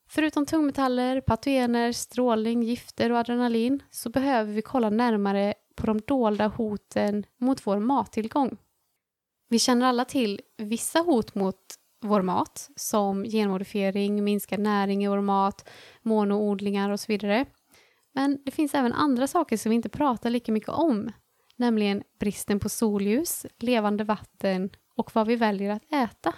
Förutom 0.10 0.46
tungmetaller, 0.46 1.22
patogener, 1.22 1.92
strålning, 1.92 2.64
gifter 2.64 3.12
och 3.12 3.18
adrenalin 3.18 3.84
så 3.92 4.10
behöver 4.10 4.54
vi 4.54 4.62
kolla 4.62 4.90
närmare 4.90 5.54
på 5.76 5.86
de 5.86 6.00
dolda 6.00 6.48
hoten 6.48 7.26
mot 7.40 7.68
vår 7.68 7.80
mattillgång. 7.80 8.58
Vi 9.50 9.60
känner 9.60 9.86
alla 9.86 10.06
till 10.06 10.42
vissa 10.58 11.00
hot 11.00 11.36
mot 11.36 11.58
vår 12.02 12.22
mat 12.22 12.70
som 12.76 13.24
genmodifiering, 13.24 14.24
minskad 14.24 14.60
näring 14.60 15.04
i 15.04 15.08
vår 15.08 15.22
mat, 15.22 15.70
monoodlingar 16.02 16.90
och 16.90 17.00
så 17.00 17.06
vidare. 17.08 17.46
Men 18.14 18.40
det 18.46 18.52
finns 18.52 18.74
även 18.74 18.94
andra 18.94 19.28
saker 19.28 19.58
som 19.58 19.70
vi 19.70 19.76
inte 19.76 19.90
pratar 19.90 20.30
lika 20.30 20.52
mycket 20.52 20.70
om, 20.70 21.12
nämligen 21.56 22.04
bristen 22.20 22.60
på 22.60 22.70
solljus, 22.70 23.46
levande 23.60 24.04
vatten 24.04 24.70
och 24.96 25.16
vad 25.16 25.28
vi 25.28 25.36
väljer 25.36 25.70
att 25.70 25.94
äta. 25.94 26.34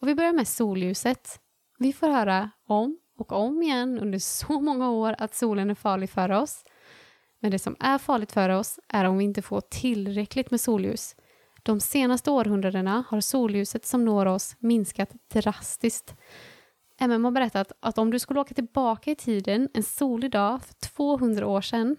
Och 0.00 0.08
vi 0.08 0.14
börjar 0.14 0.32
med 0.32 0.48
solljuset. 0.48 1.40
Vi 1.78 1.92
får 1.92 2.08
höra 2.08 2.50
om 2.66 2.98
och 3.18 3.32
om 3.32 3.62
igen 3.62 3.98
under 3.98 4.18
så 4.18 4.60
många 4.60 4.90
år 4.90 5.14
att 5.18 5.34
solen 5.34 5.70
är 5.70 5.74
farlig 5.74 6.10
för 6.10 6.30
oss. 6.30 6.64
Men 7.40 7.50
det 7.50 7.58
som 7.58 7.76
är 7.80 7.98
farligt 7.98 8.32
för 8.32 8.48
oss 8.48 8.80
är 8.88 9.04
om 9.04 9.18
vi 9.18 9.24
inte 9.24 9.42
får 9.42 9.60
tillräckligt 9.60 10.50
med 10.50 10.60
solljus. 10.60 11.16
De 11.62 11.80
senaste 11.80 12.30
århundradena 12.30 13.04
har 13.08 13.20
solljuset 13.20 13.86
som 13.86 14.04
når 14.04 14.26
oss 14.26 14.56
minskat 14.58 15.12
drastiskt. 15.32 16.14
MM 17.00 17.24
har 17.24 17.30
berättat 17.30 17.72
att 17.80 17.98
om 17.98 18.10
du 18.10 18.18
skulle 18.18 18.40
åka 18.40 18.54
tillbaka 18.54 19.10
i 19.10 19.14
tiden 19.14 19.68
en 19.74 19.82
solig 19.82 20.30
dag 20.30 20.62
för 20.64 20.74
200 20.74 21.46
år 21.46 21.60
sedan 21.60 21.96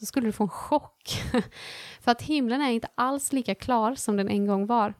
så 0.00 0.06
skulle 0.06 0.28
du 0.28 0.32
få 0.32 0.44
en 0.44 0.48
chock. 0.48 1.22
för 2.00 2.10
att 2.10 2.22
himlen 2.22 2.60
är 2.62 2.70
inte 2.70 2.88
alls 2.94 3.32
lika 3.32 3.54
klar 3.54 3.94
som 3.94 4.16
den 4.16 4.28
en 4.28 4.46
gång 4.46 4.66
var. 4.66 4.94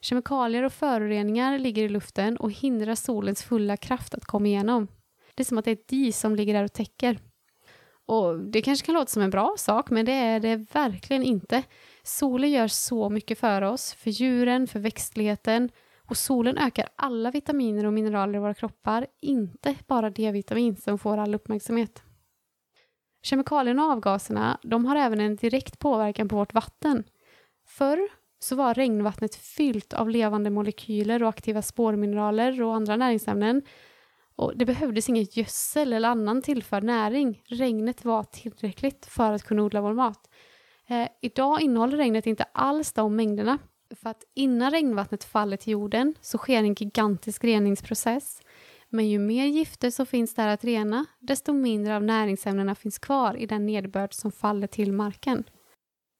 Kemikalier 0.00 0.62
och 0.62 0.72
föroreningar 0.72 1.58
ligger 1.58 1.84
i 1.84 1.88
luften 1.88 2.36
och 2.36 2.52
hindrar 2.52 2.94
solens 2.94 3.42
fulla 3.42 3.76
kraft 3.76 4.14
att 4.14 4.24
komma 4.24 4.46
igenom. 4.46 4.88
Det 5.34 5.42
är 5.42 5.44
som 5.44 5.58
att 5.58 5.64
det 5.64 5.70
är 5.70 5.76
ett 5.76 5.88
dis 5.88 6.18
som 6.18 6.36
ligger 6.36 6.54
där 6.54 6.64
och 6.64 6.72
täcker. 6.72 7.18
Och 8.06 8.38
Det 8.38 8.62
kanske 8.62 8.86
kan 8.86 8.94
låta 8.94 9.06
som 9.06 9.22
en 9.22 9.30
bra 9.30 9.54
sak, 9.58 9.90
men 9.90 10.06
det 10.06 10.12
är 10.12 10.40
det 10.40 10.56
verkligen 10.56 11.22
inte. 11.22 11.62
Solen 12.02 12.50
gör 12.50 12.68
så 12.68 13.10
mycket 13.10 13.38
för 13.38 13.62
oss, 13.62 13.94
för 13.94 14.10
djuren, 14.10 14.66
för 14.66 14.80
växtligheten 14.80 15.70
och 16.08 16.16
solen 16.16 16.58
ökar 16.58 16.88
alla 16.96 17.30
vitaminer 17.30 17.86
och 17.86 17.92
mineraler 17.92 18.34
i 18.34 18.38
våra 18.38 18.54
kroppar, 18.54 19.06
inte 19.20 19.74
bara 19.86 20.10
D-vitamin 20.10 20.76
som 20.76 20.98
får 20.98 21.18
all 21.18 21.34
uppmärksamhet. 21.34 22.02
Kemikalierna 23.28 23.84
och 23.86 23.92
avgaserna 23.92 24.58
de 24.62 24.86
har 24.86 24.96
även 24.96 25.20
en 25.20 25.36
direkt 25.36 25.78
påverkan 25.78 26.28
på 26.28 26.36
vårt 26.36 26.54
vatten. 26.54 27.04
Förr 27.66 28.08
så 28.38 28.56
var 28.56 28.74
regnvattnet 28.74 29.34
fyllt 29.34 29.92
av 29.92 30.10
levande 30.10 30.50
molekyler 30.50 31.22
och 31.22 31.28
aktiva 31.28 31.62
spårmineraler 31.62 32.62
och 32.62 32.74
andra 32.74 32.96
näringsämnen. 32.96 33.62
Och 34.36 34.52
det 34.56 34.64
behövdes 34.64 35.08
inget 35.08 35.36
gödsel 35.36 35.92
eller 35.92 36.08
annan 36.08 36.42
tillförd 36.42 36.84
näring. 36.84 37.42
Regnet 37.46 38.04
var 38.04 38.22
tillräckligt 38.22 39.06
för 39.06 39.32
att 39.32 39.44
kunna 39.44 39.62
odla 39.62 39.80
vår 39.80 39.94
mat. 39.94 40.30
Eh, 40.88 41.08
idag 41.22 41.60
innehåller 41.60 41.96
regnet 41.96 42.26
inte 42.26 42.44
alls 42.52 42.92
de 42.92 43.16
mängderna. 43.16 43.58
För 44.02 44.10
att 44.10 44.24
innan 44.34 44.70
regnvattnet 44.70 45.24
faller 45.24 45.56
till 45.56 45.72
jorden 45.72 46.14
så 46.20 46.38
sker 46.38 46.58
en 46.58 46.74
gigantisk 46.74 47.44
reningsprocess. 47.44 48.40
Men 48.90 49.08
ju 49.08 49.18
mer 49.18 49.46
gifter 49.46 49.90
som 49.90 50.06
finns 50.06 50.34
där 50.34 50.48
att 50.48 50.64
rena, 50.64 51.06
desto 51.20 51.52
mindre 51.52 51.96
av 51.96 52.02
näringsämnena 52.02 52.74
finns 52.74 52.98
kvar 52.98 53.36
i 53.36 53.46
den 53.46 53.66
nederbörd 53.66 54.14
som 54.14 54.32
faller 54.32 54.66
till 54.66 54.92
marken. 54.92 55.44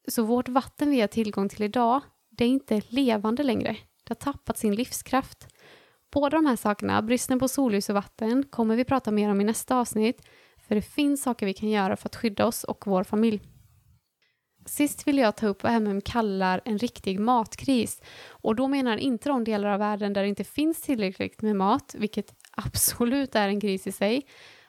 Så 0.08 0.22
vårt 0.22 0.48
vatten 0.48 0.90
vi 0.90 1.00
har 1.00 1.08
tillgång 1.08 1.48
till 1.48 1.62
idag, 1.62 2.00
det 2.30 2.44
är 2.44 2.48
inte 2.48 2.82
levande 2.88 3.42
längre. 3.42 3.76
Det 4.04 4.10
har 4.10 4.32
tappat 4.32 4.58
sin 4.58 4.74
livskraft. 4.74 5.48
Båda 6.12 6.36
de 6.36 6.46
här 6.46 6.56
sakerna, 6.56 7.02
bristen 7.02 7.38
på 7.38 7.48
solljus 7.48 7.88
och 7.88 7.94
vatten, 7.94 8.44
kommer 8.50 8.76
vi 8.76 8.84
prata 8.84 9.10
mer 9.10 9.30
om 9.30 9.40
i 9.40 9.44
nästa 9.44 9.76
avsnitt, 9.76 10.28
för 10.68 10.74
det 10.74 10.82
finns 10.82 11.22
saker 11.22 11.46
vi 11.46 11.54
kan 11.54 11.70
göra 11.70 11.96
för 11.96 12.08
att 12.08 12.16
skydda 12.16 12.46
oss 12.46 12.64
och 12.64 12.86
vår 12.86 13.04
familj. 13.04 13.40
Sist 14.66 15.06
vill 15.06 15.18
jag 15.18 15.36
ta 15.36 15.46
upp 15.46 15.62
vad 15.62 15.72
MM 15.72 16.00
kallar 16.00 16.60
en 16.64 16.78
riktig 16.78 17.20
matkris. 17.20 18.02
Och 18.28 18.56
då 18.56 18.68
menar 18.68 18.96
inte 18.96 19.28
de 19.28 19.44
delar 19.44 19.68
av 19.68 19.78
världen 19.78 20.12
där 20.12 20.22
det 20.22 20.28
inte 20.28 20.44
finns 20.44 20.80
tillräckligt 20.80 21.42
med 21.42 21.56
mat, 21.56 21.94
vilket 21.98 22.37
absolut 22.66 23.34
är 23.34 23.48
en 23.48 23.60
kris 23.60 23.86
i 23.86 23.92
sig. 23.92 24.26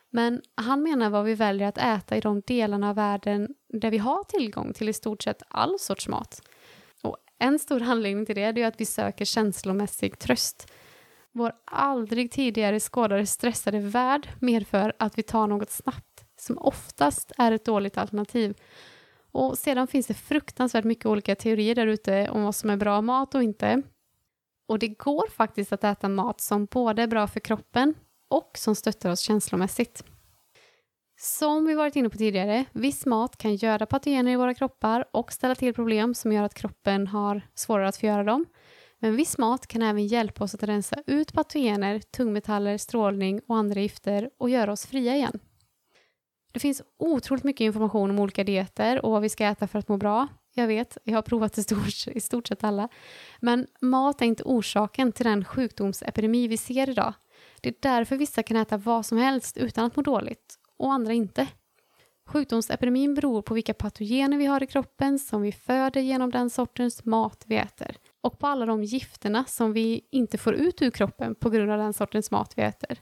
Men 0.10 0.42
han 0.56 0.84
menar 0.84 1.10
vad 1.10 1.26
vi 1.26 1.36
väljer 1.36 1.68
att 1.68 1.78
äta 1.78 2.18
i 2.18 2.22
de 2.22 2.42
delarna 2.48 2.90
av 2.90 2.96
världen 2.96 3.48
där 3.74 3.92
vi 3.92 3.98
har 3.98 4.24
tillgång 4.24 4.74
till 4.74 4.90
i 4.90 4.94
stort 4.94 5.24
sett 5.24 5.44
all 5.48 5.80
sorts 5.80 6.08
mat. 6.08 6.42
Och 7.04 7.18
en 7.40 7.60
stor 7.60 7.82
anledning 7.82 8.26
till 8.26 8.36
det 8.36 8.42
är 8.42 8.68
att 8.68 8.82
vi 8.82 8.86
söker 8.86 9.26
känslomässig 9.26 10.20
tröst. 10.20 10.72
Vår 11.32 11.52
aldrig 11.66 12.32
tidigare 12.32 12.80
skådade 12.80 13.26
stressade 13.26 13.80
värld 13.80 14.30
medför 14.40 14.94
att 15.00 15.18
vi 15.18 15.24
tar 15.24 15.48
något 15.48 15.70
snabbt, 15.70 16.26
som 16.40 16.58
oftast 16.58 17.32
är 17.38 17.52
ett 17.52 17.66
dåligt 17.66 17.98
alternativ. 17.98 18.58
Och 19.32 19.58
sedan 19.58 19.88
finns 19.88 20.08
det 20.08 20.14
fruktansvärt 20.14 20.86
mycket 20.86 21.06
olika 21.06 21.36
teorier 21.36 21.76
där 21.76 21.88
ute 21.88 22.30
om 22.30 22.44
vad 22.44 22.56
som 22.56 22.70
är 22.70 22.78
bra 22.78 23.02
mat 23.02 23.36
och 23.36 23.44
inte. 23.44 23.82
Och 24.70 24.80
det 24.80 24.88
går 24.88 25.30
faktiskt 25.30 25.74
att 25.74 25.84
äta 25.84 26.10
mat 26.10 26.42
som 26.42 26.66
både 26.66 27.04
är 27.04 27.08
bra 27.08 27.28
för 27.28 27.40
kroppen 27.40 27.94
och 28.30 28.52
som 28.58 28.76
stöttar 28.76 29.12
oss 29.12 29.20
känslomässigt. 29.20 30.04
Som 31.20 31.66
vi 31.66 31.74
varit 31.74 31.96
inne 31.96 32.10
på 32.10 32.18
tidigare, 32.18 32.66
viss 32.72 33.06
mat 33.06 33.38
kan 33.38 33.56
göda 33.56 33.86
patogener 33.86 34.32
i 34.32 34.36
våra 34.36 34.54
kroppar 34.54 35.06
och 35.12 35.34
ställa 35.34 35.56
till 35.56 35.74
problem 35.74 36.14
som 36.14 36.32
gör 36.32 36.44
att 36.44 36.54
kroppen 36.54 37.08
har 37.08 37.42
svårare 37.56 37.88
att 37.88 37.98
förgöra 37.98 38.24
dem. 38.24 38.46
Men 39.00 39.16
viss 39.16 39.38
mat 39.38 39.68
kan 39.68 39.82
även 39.82 40.08
hjälpa 40.08 40.44
oss 40.44 40.54
att 40.54 40.64
rensa 40.64 40.96
ut 41.08 41.34
patogener, 41.34 42.00
tungmetaller, 42.00 42.78
strålning 42.78 43.42
och 43.48 43.58
andra 43.58 43.80
gifter 43.80 44.30
och 44.38 44.50
göra 44.50 44.72
oss 44.72 44.86
fria 44.86 45.16
igen. 45.16 45.40
Det 46.52 46.60
finns 46.60 46.82
otroligt 47.00 47.44
mycket 47.44 47.66
information 47.66 48.10
om 48.10 48.20
olika 48.20 48.44
dieter 48.44 49.06
och 49.06 49.12
vad 49.12 49.22
vi 49.22 49.30
ska 49.30 49.46
äta 49.46 49.68
för 49.68 49.80
att 49.80 49.88
må 49.88 49.98
bra. 49.98 50.28
Jag 50.54 50.68
vet, 50.68 50.98
jag 51.04 51.16
har 51.16 51.22
provat 51.22 51.58
i 51.58 51.64
stort, 51.64 52.08
i 52.08 52.20
stort 52.20 52.48
sett 52.48 52.64
alla. 52.64 52.90
Men 53.40 53.68
mat 53.82 54.22
är 54.22 54.26
inte 54.26 54.44
orsaken 54.44 55.12
till 55.12 55.26
den 55.26 55.46
sjukdomsepidemi 55.46 56.48
vi 56.48 56.58
ser 56.58 56.90
idag. 56.90 57.14
Det 57.62 57.70
är 57.70 57.76
därför 57.82 58.16
vissa 58.16 58.44
kan 58.44 58.58
äta 58.58 58.78
vad 58.78 59.06
som 59.06 59.18
helst 59.18 59.58
utan 59.58 59.86
att 59.86 59.96
må 59.96 60.04
dåligt 60.04 60.56
och 60.78 60.94
andra 60.94 61.14
inte. 61.14 61.48
Sjukdomsepidemin 62.30 63.16
beror 63.16 63.42
på 63.42 63.54
vilka 63.54 63.74
patogener 63.74 64.38
vi 64.38 64.46
har 64.46 64.64
i 64.64 64.68
kroppen 64.68 65.20
som 65.20 65.42
vi 65.42 65.52
föder 65.52 66.02
genom 66.02 66.32
den 66.32 66.50
sortens 66.50 67.06
mat 67.06 67.44
vi 67.48 67.56
äter 67.56 67.96
och 68.22 68.40
på 68.40 68.48
alla 68.48 68.66
de 68.66 68.84
gifterna 68.84 69.46
som 69.46 69.74
vi 69.74 70.08
inte 70.12 70.38
får 70.38 70.54
ut 70.54 70.82
ur 70.82 70.92
kroppen 70.92 71.36
på 71.36 71.50
grund 71.50 71.72
av 71.72 71.78
den 71.78 71.94
sortens 71.94 72.32
mat 72.32 72.54
vi 72.56 72.62
äter. 72.62 73.00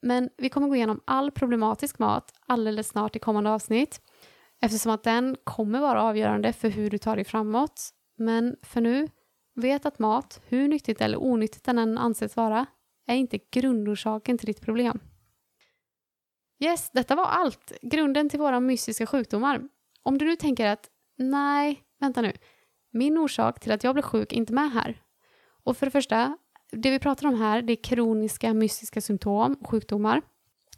Men 0.00 0.30
vi 0.36 0.48
kommer 0.48 0.68
gå 0.68 0.76
igenom 0.76 1.00
all 1.04 1.30
problematisk 1.30 1.98
mat 1.98 2.32
alldeles 2.46 2.88
snart 2.88 3.16
i 3.16 3.18
kommande 3.18 3.50
avsnitt 3.50 4.00
eftersom 4.60 4.92
att 4.92 5.02
den 5.02 5.36
kommer 5.44 5.80
vara 5.80 6.02
avgörande 6.02 6.52
för 6.52 6.68
hur 6.68 6.90
du 6.90 6.98
tar 6.98 7.16
dig 7.16 7.24
framåt. 7.24 7.90
Men 8.16 8.56
för 8.62 8.80
nu, 8.80 9.08
vet 9.54 9.86
att 9.86 9.98
mat, 9.98 10.40
hur 10.46 10.68
nyttigt 10.68 11.00
eller 11.00 11.22
onyttigt 11.22 11.64
den 11.64 11.78
än 11.78 11.98
anses 11.98 12.36
vara, 12.36 12.66
är 13.06 13.14
inte 13.14 13.38
grundorsaken 13.50 14.38
till 14.38 14.46
ditt 14.46 14.60
problem. 14.60 15.00
Yes, 16.60 16.90
detta 16.90 17.16
var 17.16 17.24
allt. 17.24 17.72
Grunden 17.82 18.28
till 18.28 18.38
våra 18.38 18.60
mystiska 18.60 19.06
sjukdomar. 19.06 19.62
Om 20.02 20.18
du 20.18 20.24
nu 20.24 20.36
tänker 20.36 20.66
att 20.66 20.88
nej, 21.16 21.82
vänta 22.00 22.22
nu. 22.22 22.32
Min 22.92 23.18
orsak 23.18 23.60
till 23.60 23.72
att 23.72 23.84
jag 23.84 23.94
blev 23.94 24.02
sjuk 24.02 24.32
är 24.32 24.36
inte 24.36 24.52
med 24.52 24.72
här. 24.72 25.02
Och 25.64 25.76
för 25.76 25.86
det 25.86 25.90
första, 25.90 26.36
det 26.72 26.90
vi 26.90 26.98
pratar 26.98 27.28
om 27.28 27.34
här, 27.34 27.62
det 27.62 27.72
är 27.72 27.82
kroniska 27.82 28.54
mystiska 28.54 29.00
symptom, 29.00 29.64
sjukdomar, 29.64 30.22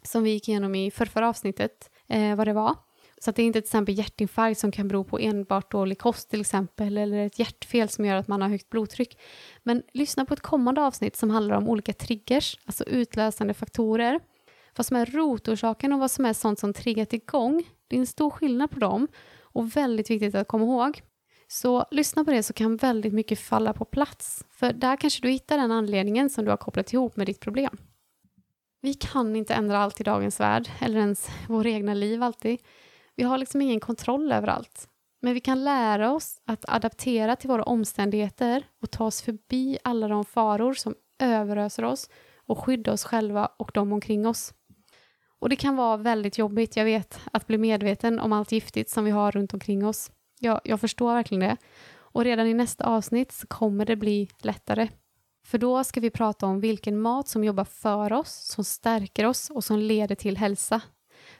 som 0.03 0.23
vi 0.23 0.29
gick 0.29 0.49
igenom 0.49 0.75
i 0.75 0.91
förra 0.91 1.29
avsnittet, 1.29 1.91
eh, 2.07 2.35
vad 2.35 2.47
det 2.47 2.53
var. 2.53 2.75
Så 3.23 3.29
att 3.29 3.35
det 3.35 3.41
är 3.41 3.45
inte 3.45 3.61
till 3.61 3.67
exempel 3.67 3.97
hjärtinfarkt 3.97 4.59
som 4.59 4.71
kan 4.71 4.87
bero 4.87 5.03
på 5.03 5.19
enbart 5.19 5.71
dålig 5.71 5.99
kost 5.99 6.29
till 6.29 6.41
exempel, 6.41 6.97
eller 6.97 7.25
ett 7.25 7.39
hjärtfel 7.39 7.89
som 7.89 8.05
gör 8.05 8.15
att 8.15 8.27
man 8.27 8.41
har 8.41 8.49
högt 8.49 8.69
blodtryck. 8.69 9.19
Men 9.63 9.83
lyssna 9.93 10.25
på 10.25 10.33
ett 10.33 10.41
kommande 10.41 10.81
avsnitt 10.81 11.15
som 11.15 11.29
handlar 11.29 11.55
om 11.55 11.69
olika 11.69 11.93
triggers, 11.93 12.59
alltså 12.65 12.83
utlösande 12.83 13.53
faktorer. 13.53 14.19
Vad 14.75 14.85
som 14.85 14.97
är 14.97 15.05
rotorsaken 15.05 15.93
och 15.93 15.99
vad 15.99 16.11
som 16.11 16.25
är 16.25 16.33
sånt 16.33 16.59
som 16.59 16.73
triggat 16.73 17.13
igång. 17.13 17.63
Det 17.87 17.95
är 17.95 17.99
en 17.99 18.07
stor 18.07 18.29
skillnad 18.29 18.71
på 18.71 18.79
dem 18.79 19.07
och 19.41 19.75
väldigt 19.75 20.09
viktigt 20.09 20.35
att 20.35 20.47
komma 20.47 20.65
ihåg. 20.65 21.01
Så 21.47 21.85
lyssna 21.91 22.25
på 22.25 22.31
det 22.31 22.43
så 22.43 22.53
kan 22.53 22.77
väldigt 22.77 23.13
mycket 23.13 23.39
falla 23.39 23.73
på 23.73 23.85
plats. 23.85 24.45
För 24.49 24.73
där 24.73 24.97
kanske 24.97 25.21
du 25.21 25.29
hittar 25.29 25.57
den 25.57 25.71
anledningen 25.71 26.29
som 26.29 26.45
du 26.45 26.51
har 26.51 26.57
kopplat 26.57 26.93
ihop 26.93 27.15
med 27.15 27.27
ditt 27.27 27.39
problem. 27.39 27.77
Vi 28.81 28.93
kan 28.93 29.35
inte 29.35 29.53
ändra 29.53 29.77
allt 29.77 30.01
i 30.01 30.03
dagens 30.03 30.39
värld, 30.39 30.69
eller 30.79 30.99
ens 30.99 31.29
våra 31.47 31.69
egna 31.69 31.93
liv 31.93 32.23
alltid. 32.23 32.59
Vi 33.15 33.23
har 33.23 33.37
liksom 33.37 33.61
ingen 33.61 33.79
kontroll 33.79 34.31
över 34.31 34.47
allt. 34.47 34.87
Men 35.21 35.33
vi 35.33 35.39
kan 35.39 35.63
lära 35.63 36.11
oss 36.11 36.41
att 36.45 36.65
adaptera 36.67 37.35
till 37.35 37.49
våra 37.49 37.63
omständigheter 37.63 38.63
och 38.81 38.91
ta 38.91 39.05
oss 39.05 39.21
förbi 39.21 39.77
alla 39.83 40.07
de 40.07 40.25
faror 40.25 40.73
som 40.73 40.95
överöser 41.19 41.83
oss 41.83 42.09
och 42.35 42.59
skydda 42.59 42.91
oss 42.91 43.03
själva 43.03 43.49
och 43.57 43.71
de 43.73 43.93
omkring 43.93 44.27
oss. 44.27 44.53
Och 45.39 45.49
det 45.49 45.55
kan 45.55 45.75
vara 45.75 45.97
väldigt 45.97 46.37
jobbigt, 46.37 46.75
jag 46.75 46.85
vet, 46.85 47.19
att 47.33 47.47
bli 47.47 47.57
medveten 47.57 48.19
om 48.19 48.33
allt 48.33 48.51
giftigt 48.51 48.89
som 48.89 49.05
vi 49.05 49.11
har 49.11 49.31
runt 49.31 49.53
omkring 49.53 49.85
oss. 49.85 50.11
Jag, 50.39 50.61
jag 50.63 50.79
förstår 50.79 51.13
verkligen 51.13 51.39
det. 51.39 51.57
Och 51.93 52.23
redan 52.23 52.47
i 52.47 52.53
nästa 52.53 52.85
avsnitt 52.85 53.31
så 53.31 53.47
kommer 53.47 53.85
det 53.85 53.95
bli 53.95 54.29
lättare. 54.41 54.89
För 55.45 55.57
då 55.57 55.83
ska 55.83 55.99
vi 55.99 56.09
prata 56.09 56.45
om 56.45 56.59
vilken 56.59 57.01
mat 57.01 57.27
som 57.27 57.43
jobbar 57.43 57.63
för 57.63 58.13
oss, 58.13 58.31
som 58.31 58.63
stärker 58.63 59.25
oss 59.25 59.49
och 59.49 59.63
som 59.63 59.79
leder 59.79 60.15
till 60.15 60.37
hälsa. 60.37 60.81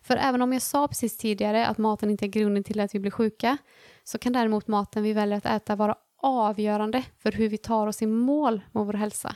För 0.02 0.18
även 0.18 0.42
om 0.42 0.54
jag 0.54 0.62
sa 0.62 0.88
precis 0.88 1.18
tidigare 1.18 1.68
att 1.68 1.78
maten 1.78 2.10
inte 2.10 2.26
är 2.26 2.28
grunden 2.28 2.64
till 2.64 2.80
att 2.80 2.96
vi 2.96 3.00
blir 3.00 3.12
sjuka, 3.12 3.58
så 4.04 4.18
kan 4.18 4.34
däremot 4.34 4.68
maten 4.68 5.04
vi 5.04 5.14
väljer 5.14 5.38
att 5.38 5.46
äta 5.46 5.76
vara 5.76 5.96
avgörande 6.22 7.04
för 7.18 7.32
hur 7.32 7.50
vi 7.50 7.58
tar 7.58 7.88
oss 7.88 8.02
i 8.02 8.06
mål 8.06 8.62
med 8.72 8.86
vår 8.86 8.94
hälsa. 8.94 9.36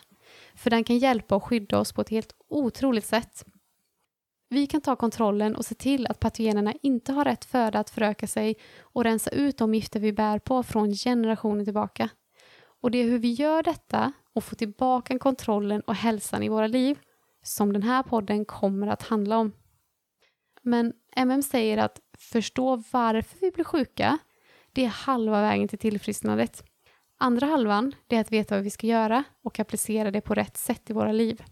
För 0.56 0.70
den 0.70 0.84
kan 0.84 0.98
hjälpa 0.98 1.36
och 1.36 1.44
skydda 1.44 1.80
oss 1.80 1.94
på 1.94 2.02
ett 2.02 2.10
helt 2.10 2.36
otroligt 2.50 3.06
sätt. 3.06 3.46
Vi 4.50 4.68
kan 4.68 4.82
ta 4.82 4.96
kontrollen 4.96 5.56
och 5.56 5.66
se 5.66 5.76
till 5.76 6.08
att 6.08 6.20
patogenerna 6.20 6.74
inte 6.82 7.12
har 7.12 7.26
rätt 7.26 7.46
föda 7.46 7.80
att 7.80 7.90
föröka 7.90 8.28
sig 8.28 8.56
och 8.80 9.04
rensa 9.04 9.30
ut 9.30 9.58
de 9.58 9.74
gifter 9.74 10.00
vi 10.00 10.14
bär 10.14 10.40
på 10.40 10.64
från 10.64 10.94
generationer 10.94 11.66
tillbaka. 11.66 12.10
Och 12.82 12.92
det 12.92 12.98
är 12.98 13.04
hur 13.04 13.20
vi 13.20 13.32
gör 13.32 13.64
detta 13.64 14.14
och 14.34 14.44
får 14.44 14.56
tillbaka 14.56 15.20
kontrollen 15.20 15.82
och 15.82 15.96
hälsan 15.96 16.44
i 16.44 16.50
våra 16.50 16.68
liv 16.68 17.00
som 17.44 17.74
den 17.74 17.84
här 17.84 18.04
podden 18.04 18.46
kommer 18.46 18.88
att 18.88 19.04
handla 19.04 19.38
om. 19.38 19.52
Men 20.68 20.94
MM 21.16 21.42
säger 21.42 21.78
att 21.78 22.00
förstå 22.18 22.84
varför 22.92 23.38
vi 23.42 23.52
blir 23.52 23.64
sjuka, 23.64 24.18
det 24.74 24.86
är 24.86 24.90
halva 24.90 25.42
vägen 25.42 25.68
till 25.68 25.80
tillfrisknandet. 25.80 26.64
Andra 27.18 27.46
halvan, 27.46 27.96
det 28.08 28.16
är 28.16 28.22
att 28.22 28.32
veta 28.32 28.56
vad 28.56 28.64
vi 28.64 28.70
ska 28.70 28.88
göra 28.88 29.24
och 29.44 29.60
applicera 29.60 30.12
det 30.12 30.22
på 30.22 30.34
rätt 30.34 30.58
sätt 30.58 30.90
i 30.90 30.94
våra 30.94 31.12
liv. 31.12 31.44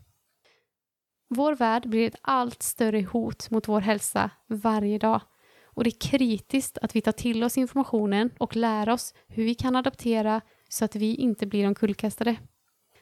Vår 1.30 1.56
värld 1.56 1.90
blir 1.90 2.08
ett 2.08 2.16
allt 2.22 2.64
större 2.64 3.02
hot 3.02 3.50
mot 3.50 3.68
vår 3.68 3.82
hälsa 3.82 4.30
varje 4.48 4.98
dag. 4.98 5.22
Och 5.66 5.84
det 5.84 5.90
är 5.90 6.10
kritiskt 6.10 6.78
att 6.78 6.96
vi 6.96 7.02
tar 7.02 7.12
till 7.12 7.44
oss 7.44 7.58
informationen 7.58 8.30
och 8.40 8.56
lär 8.56 8.90
oss 8.90 9.14
hur 9.28 9.44
vi 9.44 9.56
kan 9.56 9.76
adaptera 9.76 10.42
så 10.70 10.86
att 10.86 10.96
vi 10.96 11.16
inte 11.16 11.46
blir 11.46 11.68
omkullkastade. 11.68 12.36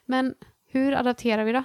Men 0.06 0.36
hur 0.66 0.94
adapterar 0.94 1.44
vi 1.44 1.52
då? 1.52 1.64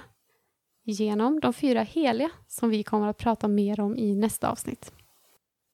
Genom 0.89 1.39
de 1.39 1.53
fyra 1.53 1.81
heliga 1.81 2.29
som 2.47 2.69
vi 2.69 2.83
kommer 2.83 3.07
att 3.07 3.17
prata 3.17 3.47
mer 3.47 3.79
om 3.79 3.97
i 3.97 4.15
nästa 4.15 4.49
avsnitt. 4.49 4.91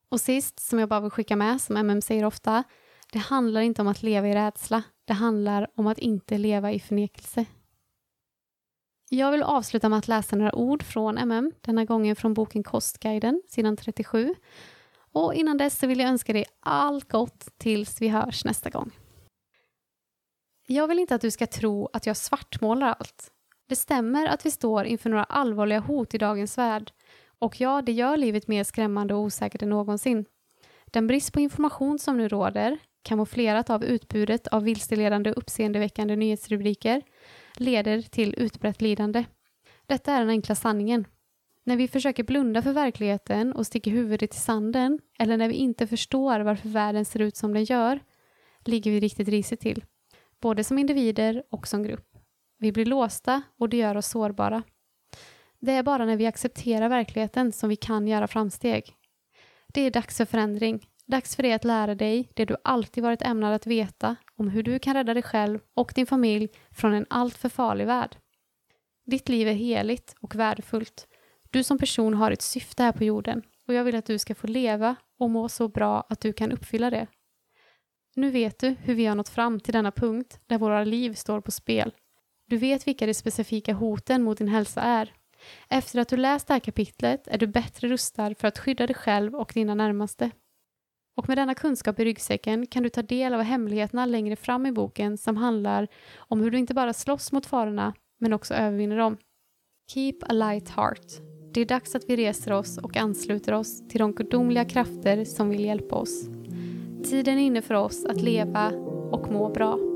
Och 0.09 0.22
sist, 0.22 0.59
som 0.59 0.80
jag 0.80 0.89
bara 0.89 0.99
vill 0.99 1.11
skicka 1.11 1.36
med, 1.36 1.61
som 1.61 1.78
MM 1.78 2.01
säger 2.01 2.26
ofta, 2.26 2.64
det 3.11 3.20
handlar 3.20 3.61
inte 3.61 3.82
om 3.82 3.88
att 3.88 4.03
leva 4.03 4.28
i 4.28 4.34
rädsla. 4.34 4.84
Det 5.05 5.14
handlar 5.14 5.68
om 5.76 5.88
att 5.88 5.97
inte 5.97 6.38
leva 6.38 6.72
i 6.72 6.80
förnekelse. 6.80 7.45
Jag 9.09 9.32
vill 9.32 9.43
avsluta 9.43 9.89
med 9.89 9.99
att 9.99 10.07
läsa 10.07 10.36
några 10.36 10.55
ord 10.55 10.84
från 10.84 11.18
MM, 11.18 11.51
denna 11.61 11.86
gången 11.86 12.16
från 12.16 12.34
boken 12.34 12.64
Kostguiden, 12.64 13.41
sidan 13.47 13.78
37. 13.78 14.36
Och 15.11 15.34
innan 15.34 15.57
dess 15.57 15.80
så 15.80 15.88
vill 15.88 15.99
jag 15.99 16.09
önska 16.09 16.34
dig 16.34 16.45
allt 16.59 17.11
gott 17.11 17.47
tills 17.57 18.01
vi 18.01 18.07
hörs 18.07 18.45
nästa 18.45 18.70
gång. 18.70 18.91
Jag 20.68 20.88
vill 20.88 20.99
inte 20.99 21.16
att 21.16 21.22
du 21.22 21.32
ska 21.32 21.47
tro 21.47 21.89
att 21.93 22.05
jag 22.05 22.18
svartmålar 22.18 22.88
allt. 22.88 23.30
Det 23.74 23.78
stämmer 23.78 24.26
att 24.28 24.45
vi 24.45 24.51
står 24.51 24.86
inför 24.86 25.09
några 25.09 25.24
allvarliga 25.24 25.80
hot 25.80 26.13
i 26.13 26.17
dagens 26.17 26.57
värld. 26.57 26.91
Och 27.39 27.61
ja, 27.61 27.82
det 27.82 27.91
gör 27.91 28.17
livet 28.17 28.47
mer 28.47 28.63
skrämmande 28.63 29.13
och 29.13 29.19
osäkert 29.19 29.61
än 29.61 29.69
någonsin. 29.69 30.26
Den 30.86 31.07
brist 31.07 31.34
på 31.34 31.39
information 31.39 31.99
som 31.99 32.17
nu 32.17 32.28
råder, 32.28 32.78
kamouflerat 33.01 33.69
av 33.69 33.84
utbudet 33.84 34.47
av 34.47 34.63
vilseledande 34.63 35.32
och 35.32 35.38
uppseendeväckande 35.38 36.15
nyhetsrubriker, 36.15 37.01
leder 37.55 38.01
till 38.01 38.36
utbrett 38.38 38.82
lidande. 38.82 39.26
Detta 39.86 40.13
är 40.13 40.19
den 40.19 40.30
enkla 40.30 40.55
sanningen. 40.55 41.07
När 41.63 41.76
vi 41.76 41.88
försöker 41.88 42.24
blunda 42.24 42.61
för 42.61 42.74
verkligheten 42.74 43.53
och 43.53 43.67
sticker 43.67 43.91
huvudet 43.91 44.36
i 44.36 44.38
sanden, 44.38 44.99
eller 45.19 45.38
när 45.38 45.47
vi 45.47 45.55
inte 45.55 45.88
förstår 45.88 46.39
varför 46.39 46.69
världen 46.69 47.05
ser 47.05 47.19
ut 47.19 47.38
som 47.38 47.53
den 47.53 47.63
gör, 47.63 47.99
ligger 48.65 48.91
vi 48.91 48.99
riktigt 48.99 49.28
risigt 49.28 49.61
till. 49.61 49.84
Både 50.41 50.63
som 50.63 50.80
individer 50.80 51.43
och 51.49 51.67
som 51.67 51.84
grupp. 51.84 52.12
Vi 52.64 52.72
blir 52.72 52.86
låsta 52.86 53.41
och 53.57 53.70
det 53.70 53.78
gör 53.78 53.97
oss 53.97 54.07
sårbara. 54.07 54.64
Det 55.59 55.72
är 55.72 55.84
bara 55.84 56.05
när 56.05 56.18
vi 56.18 56.26
accepterar 56.26 56.89
verkligheten 56.89 57.51
som 57.51 57.70
vi 57.70 57.76
kan 57.76 58.07
göra 58.07 58.28
framsteg. 58.28 58.95
Det 59.74 59.82
är 59.82 59.91
dags 59.91 60.18
för 60.18 60.26
förändring. 60.26 60.88
Dags 61.05 61.36
för 61.36 61.43
dig 61.43 61.53
att 61.53 61.64
lära 61.64 61.95
dig 61.95 62.30
det 62.36 62.45
du 62.45 62.55
alltid 62.64 63.03
varit 63.03 63.22
ämnad 63.22 63.53
att 63.53 63.68
veta 63.68 64.16
om 64.36 64.49
hur 64.49 64.64
du 64.64 64.80
kan 64.80 64.93
rädda 64.93 65.14
dig 65.14 65.24
själv 65.24 65.59
och 65.74 65.91
din 65.95 66.05
familj 66.05 66.49
från 66.72 66.93
en 66.93 67.05
alltför 67.09 67.49
farlig 67.49 67.86
värld. 67.86 68.16
Ditt 69.05 69.30
liv 69.30 69.47
är 69.47 69.53
heligt 69.53 70.16
och 70.22 70.36
värdefullt. 70.36 71.07
Du 71.49 71.64
som 71.64 71.78
person 71.78 72.14
har 72.14 72.32
ett 72.32 72.41
syfte 72.41 72.84
här 72.84 72.91
på 72.91 73.03
jorden 73.03 73.41
och 73.68 73.74
jag 73.74 73.84
vill 73.84 73.95
att 73.95 74.05
du 74.05 74.18
ska 74.20 74.36
få 74.36 74.47
leva 74.47 74.95
och 75.20 75.30
må 75.30 75.49
så 75.49 75.68
bra 75.68 76.05
att 76.09 76.22
du 76.22 76.34
kan 76.34 76.51
uppfylla 76.51 76.89
det. 76.89 77.07
Nu 78.16 78.30
vet 78.30 78.59
du 78.59 78.70
hur 78.70 78.95
vi 78.95 79.05
har 79.05 79.16
nått 79.16 79.30
fram 79.30 79.59
till 79.59 79.74
denna 79.74 79.91
punkt 79.91 80.39
där 80.47 80.57
våra 80.57 80.84
liv 80.84 81.14
står 81.14 81.41
på 81.41 81.51
spel. 81.51 81.91
Du 82.50 82.58
vet 82.58 82.88
vilka 82.88 83.06
de 83.06 83.14
specifika 83.14 83.74
hoten 83.74 84.24
mot 84.24 84.38
din 84.38 84.48
hälsa 84.48 84.82
är. 84.82 85.14
Efter 85.70 86.00
att 86.00 86.08
du 86.08 86.18
läst 86.18 86.48
det 86.48 86.54
här 86.54 86.60
kapitlet 86.60 87.28
är 87.28 87.38
du 87.38 87.48
bättre 87.48 87.88
rustad 87.88 88.36
för 88.36 88.48
att 88.48 88.60
skydda 88.60 88.88
dig 88.88 88.96
själv 88.96 89.36
och 89.36 89.52
dina 89.56 89.76
närmaste. 89.76 90.32
Och 91.18 91.28
med 91.28 91.38
denna 91.38 91.56
kunskap 91.56 92.00
i 92.00 92.06
ryggsäcken 92.06 92.68
kan 92.68 92.84
du 92.84 92.89
ta 92.89 93.02
del 93.02 93.34
av 93.34 93.41
hemligheterna 93.41 94.06
längre 94.06 94.36
fram 94.36 94.66
i 94.66 94.72
boken 94.72 95.18
som 95.18 95.38
handlar 95.38 95.88
om 96.16 96.41
hur 96.41 96.52
du 96.52 96.58
inte 96.58 96.74
bara 96.74 96.94
slåss 96.94 97.32
mot 97.32 97.46
farorna 97.46 97.94
men 98.20 98.34
också 98.34 98.54
övervinner 98.54 98.98
dem. 98.98 99.18
Keep 99.91 100.16
a 100.22 100.34
light 100.34 100.70
heart. 100.70 101.06
Det 101.54 101.62
är 101.62 101.66
dags 101.66 101.96
att 101.96 102.10
vi 102.10 102.16
reser 102.16 102.52
oss 102.52 102.78
och 102.78 102.98
ansluter 102.98 103.54
oss 103.54 103.88
till 103.88 104.00
de 104.00 104.14
gudomliga 104.14 104.66
krafter 104.66 105.26
som 105.26 105.50
vill 105.50 105.66
hjälpa 105.66 105.96
oss. 105.96 106.26
Tiden 107.10 107.38
är 107.38 107.44
inne 107.44 107.62
för 107.62 107.74
oss 107.74 108.06
att 108.06 108.22
leva 108.22 108.72
och 109.12 109.32
må 109.32 109.50
bra. 109.50 109.93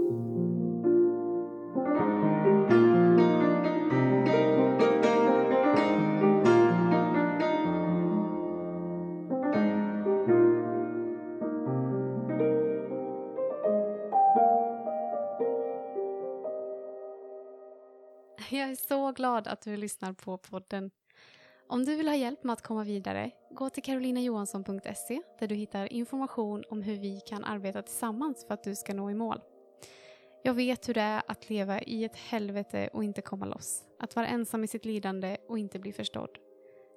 Glad 19.41 19.53
att 19.53 19.61
du 19.61 19.77
lyssnar 19.77 20.13
på 20.13 20.37
podden. 20.37 20.91
Om 21.67 21.85
du 21.85 21.95
vill 21.95 22.07
ha 22.07 22.15
hjälp 22.15 22.43
med 22.43 22.53
att 22.53 22.61
komma 22.61 22.83
vidare, 22.83 23.31
gå 23.51 23.69
till 23.69 23.83
karolinajohansson.se 23.83 25.21
där 25.39 25.47
du 25.47 25.55
hittar 25.55 25.93
information 25.93 26.63
om 26.69 26.81
hur 26.81 26.95
vi 26.95 27.19
kan 27.19 27.43
arbeta 27.43 27.81
tillsammans 27.81 28.45
för 28.47 28.53
att 28.53 28.63
du 28.63 28.75
ska 28.75 28.93
nå 28.93 29.11
i 29.11 29.13
mål. 29.13 29.41
Jag 30.43 30.53
vet 30.53 30.89
hur 30.89 30.93
det 30.93 31.01
är 31.01 31.21
att 31.27 31.49
leva 31.49 31.81
i 31.81 32.03
ett 32.03 32.15
helvete 32.15 32.89
och 32.93 33.03
inte 33.03 33.21
komma 33.21 33.45
loss. 33.45 33.83
Att 33.99 34.15
vara 34.15 34.27
ensam 34.27 34.63
i 34.63 34.67
sitt 34.67 34.85
lidande 34.85 35.37
och 35.47 35.59
inte 35.59 35.79
bli 35.79 35.93
förstådd. 35.93 36.37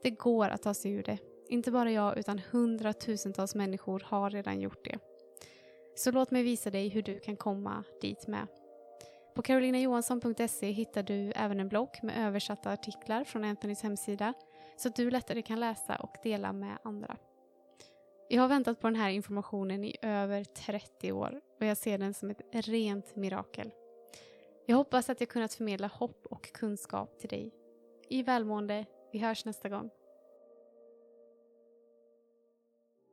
Det 0.02 0.10
går 0.10 0.48
att 0.48 0.62
ta 0.62 0.74
sig 0.74 0.92
ur 0.92 1.02
det. 1.02 1.18
Inte 1.48 1.70
bara 1.70 1.90
jag 1.90 2.18
utan 2.18 2.40
hundratusentals 2.50 3.54
människor 3.54 4.02
har 4.06 4.30
redan 4.30 4.60
gjort 4.60 4.84
det. 4.84 4.98
Så 5.96 6.10
låt 6.10 6.30
mig 6.30 6.42
visa 6.42 6.70
dig 6.70 6.88
hur 6.88 7.02
du 7.02 7.18
kan 7.18 7.36
komma 7.36 7.84
dit 8.00 8.26
med. 8.26 8.46
På 9.34 9.42
carolinajohansson.se 9.42 10.70
hittar 10.70 11.02
du 11.02 11.32
även 11.36 11.60
en 11.60 11.68
blogg 11.68 11.98
med 12.02 12.26
översatta 12.26 12.72
artiklar 12.72 13.24
från 13.24 13.44
Anthonys 13.44 13.82
hemsida 13.82 14.34
så 14.76 14.88
att 14.88 14.96
du 14.96 15.10
lättare 15.10 15.42
kan 15.42 15.60
läsa 15.60 15.96
och 15.96 16.16
dela 16.22 16.52
med 16.52 16.78
andra. 16.84 17.16
Jag 18.28 18.42
har 18.42 18.48
väntat 18.48 18.80
på 18.80 18.86
den 18.86 18.96
här 18.96 19.10
informationen 19.10 19.84
i 19.84 19.96
över 20.02 20.44
30 20.44 21.12
år 21.12 21.40
och 21.60 21.66
jag 21.66 21.76
ser 21.76 21.98
den 21.98 22.14
som 22.14 22.30
ett 22.30 22.42
rent 22.52 23.16
mirakel. 23.16 23.70
Jag 24.66 24.76
hoppas 24.76 25.10
att 25.10 25.20
jag 25.20 25.28
kunnat 25.28 25.54
förmedla 25.54 25.86
hopp 25.86 26.26
och 26.26 26.52
kunskap 26.52 27.18
till 27.18 27.28
dig. 27.28 27.54
I 28.08 28.22
välmående, 28.22 28.84
vi 29.12 29.18
hörs 29.18 29.44
nästa 29.44 29.68
gång. 29.68 29.90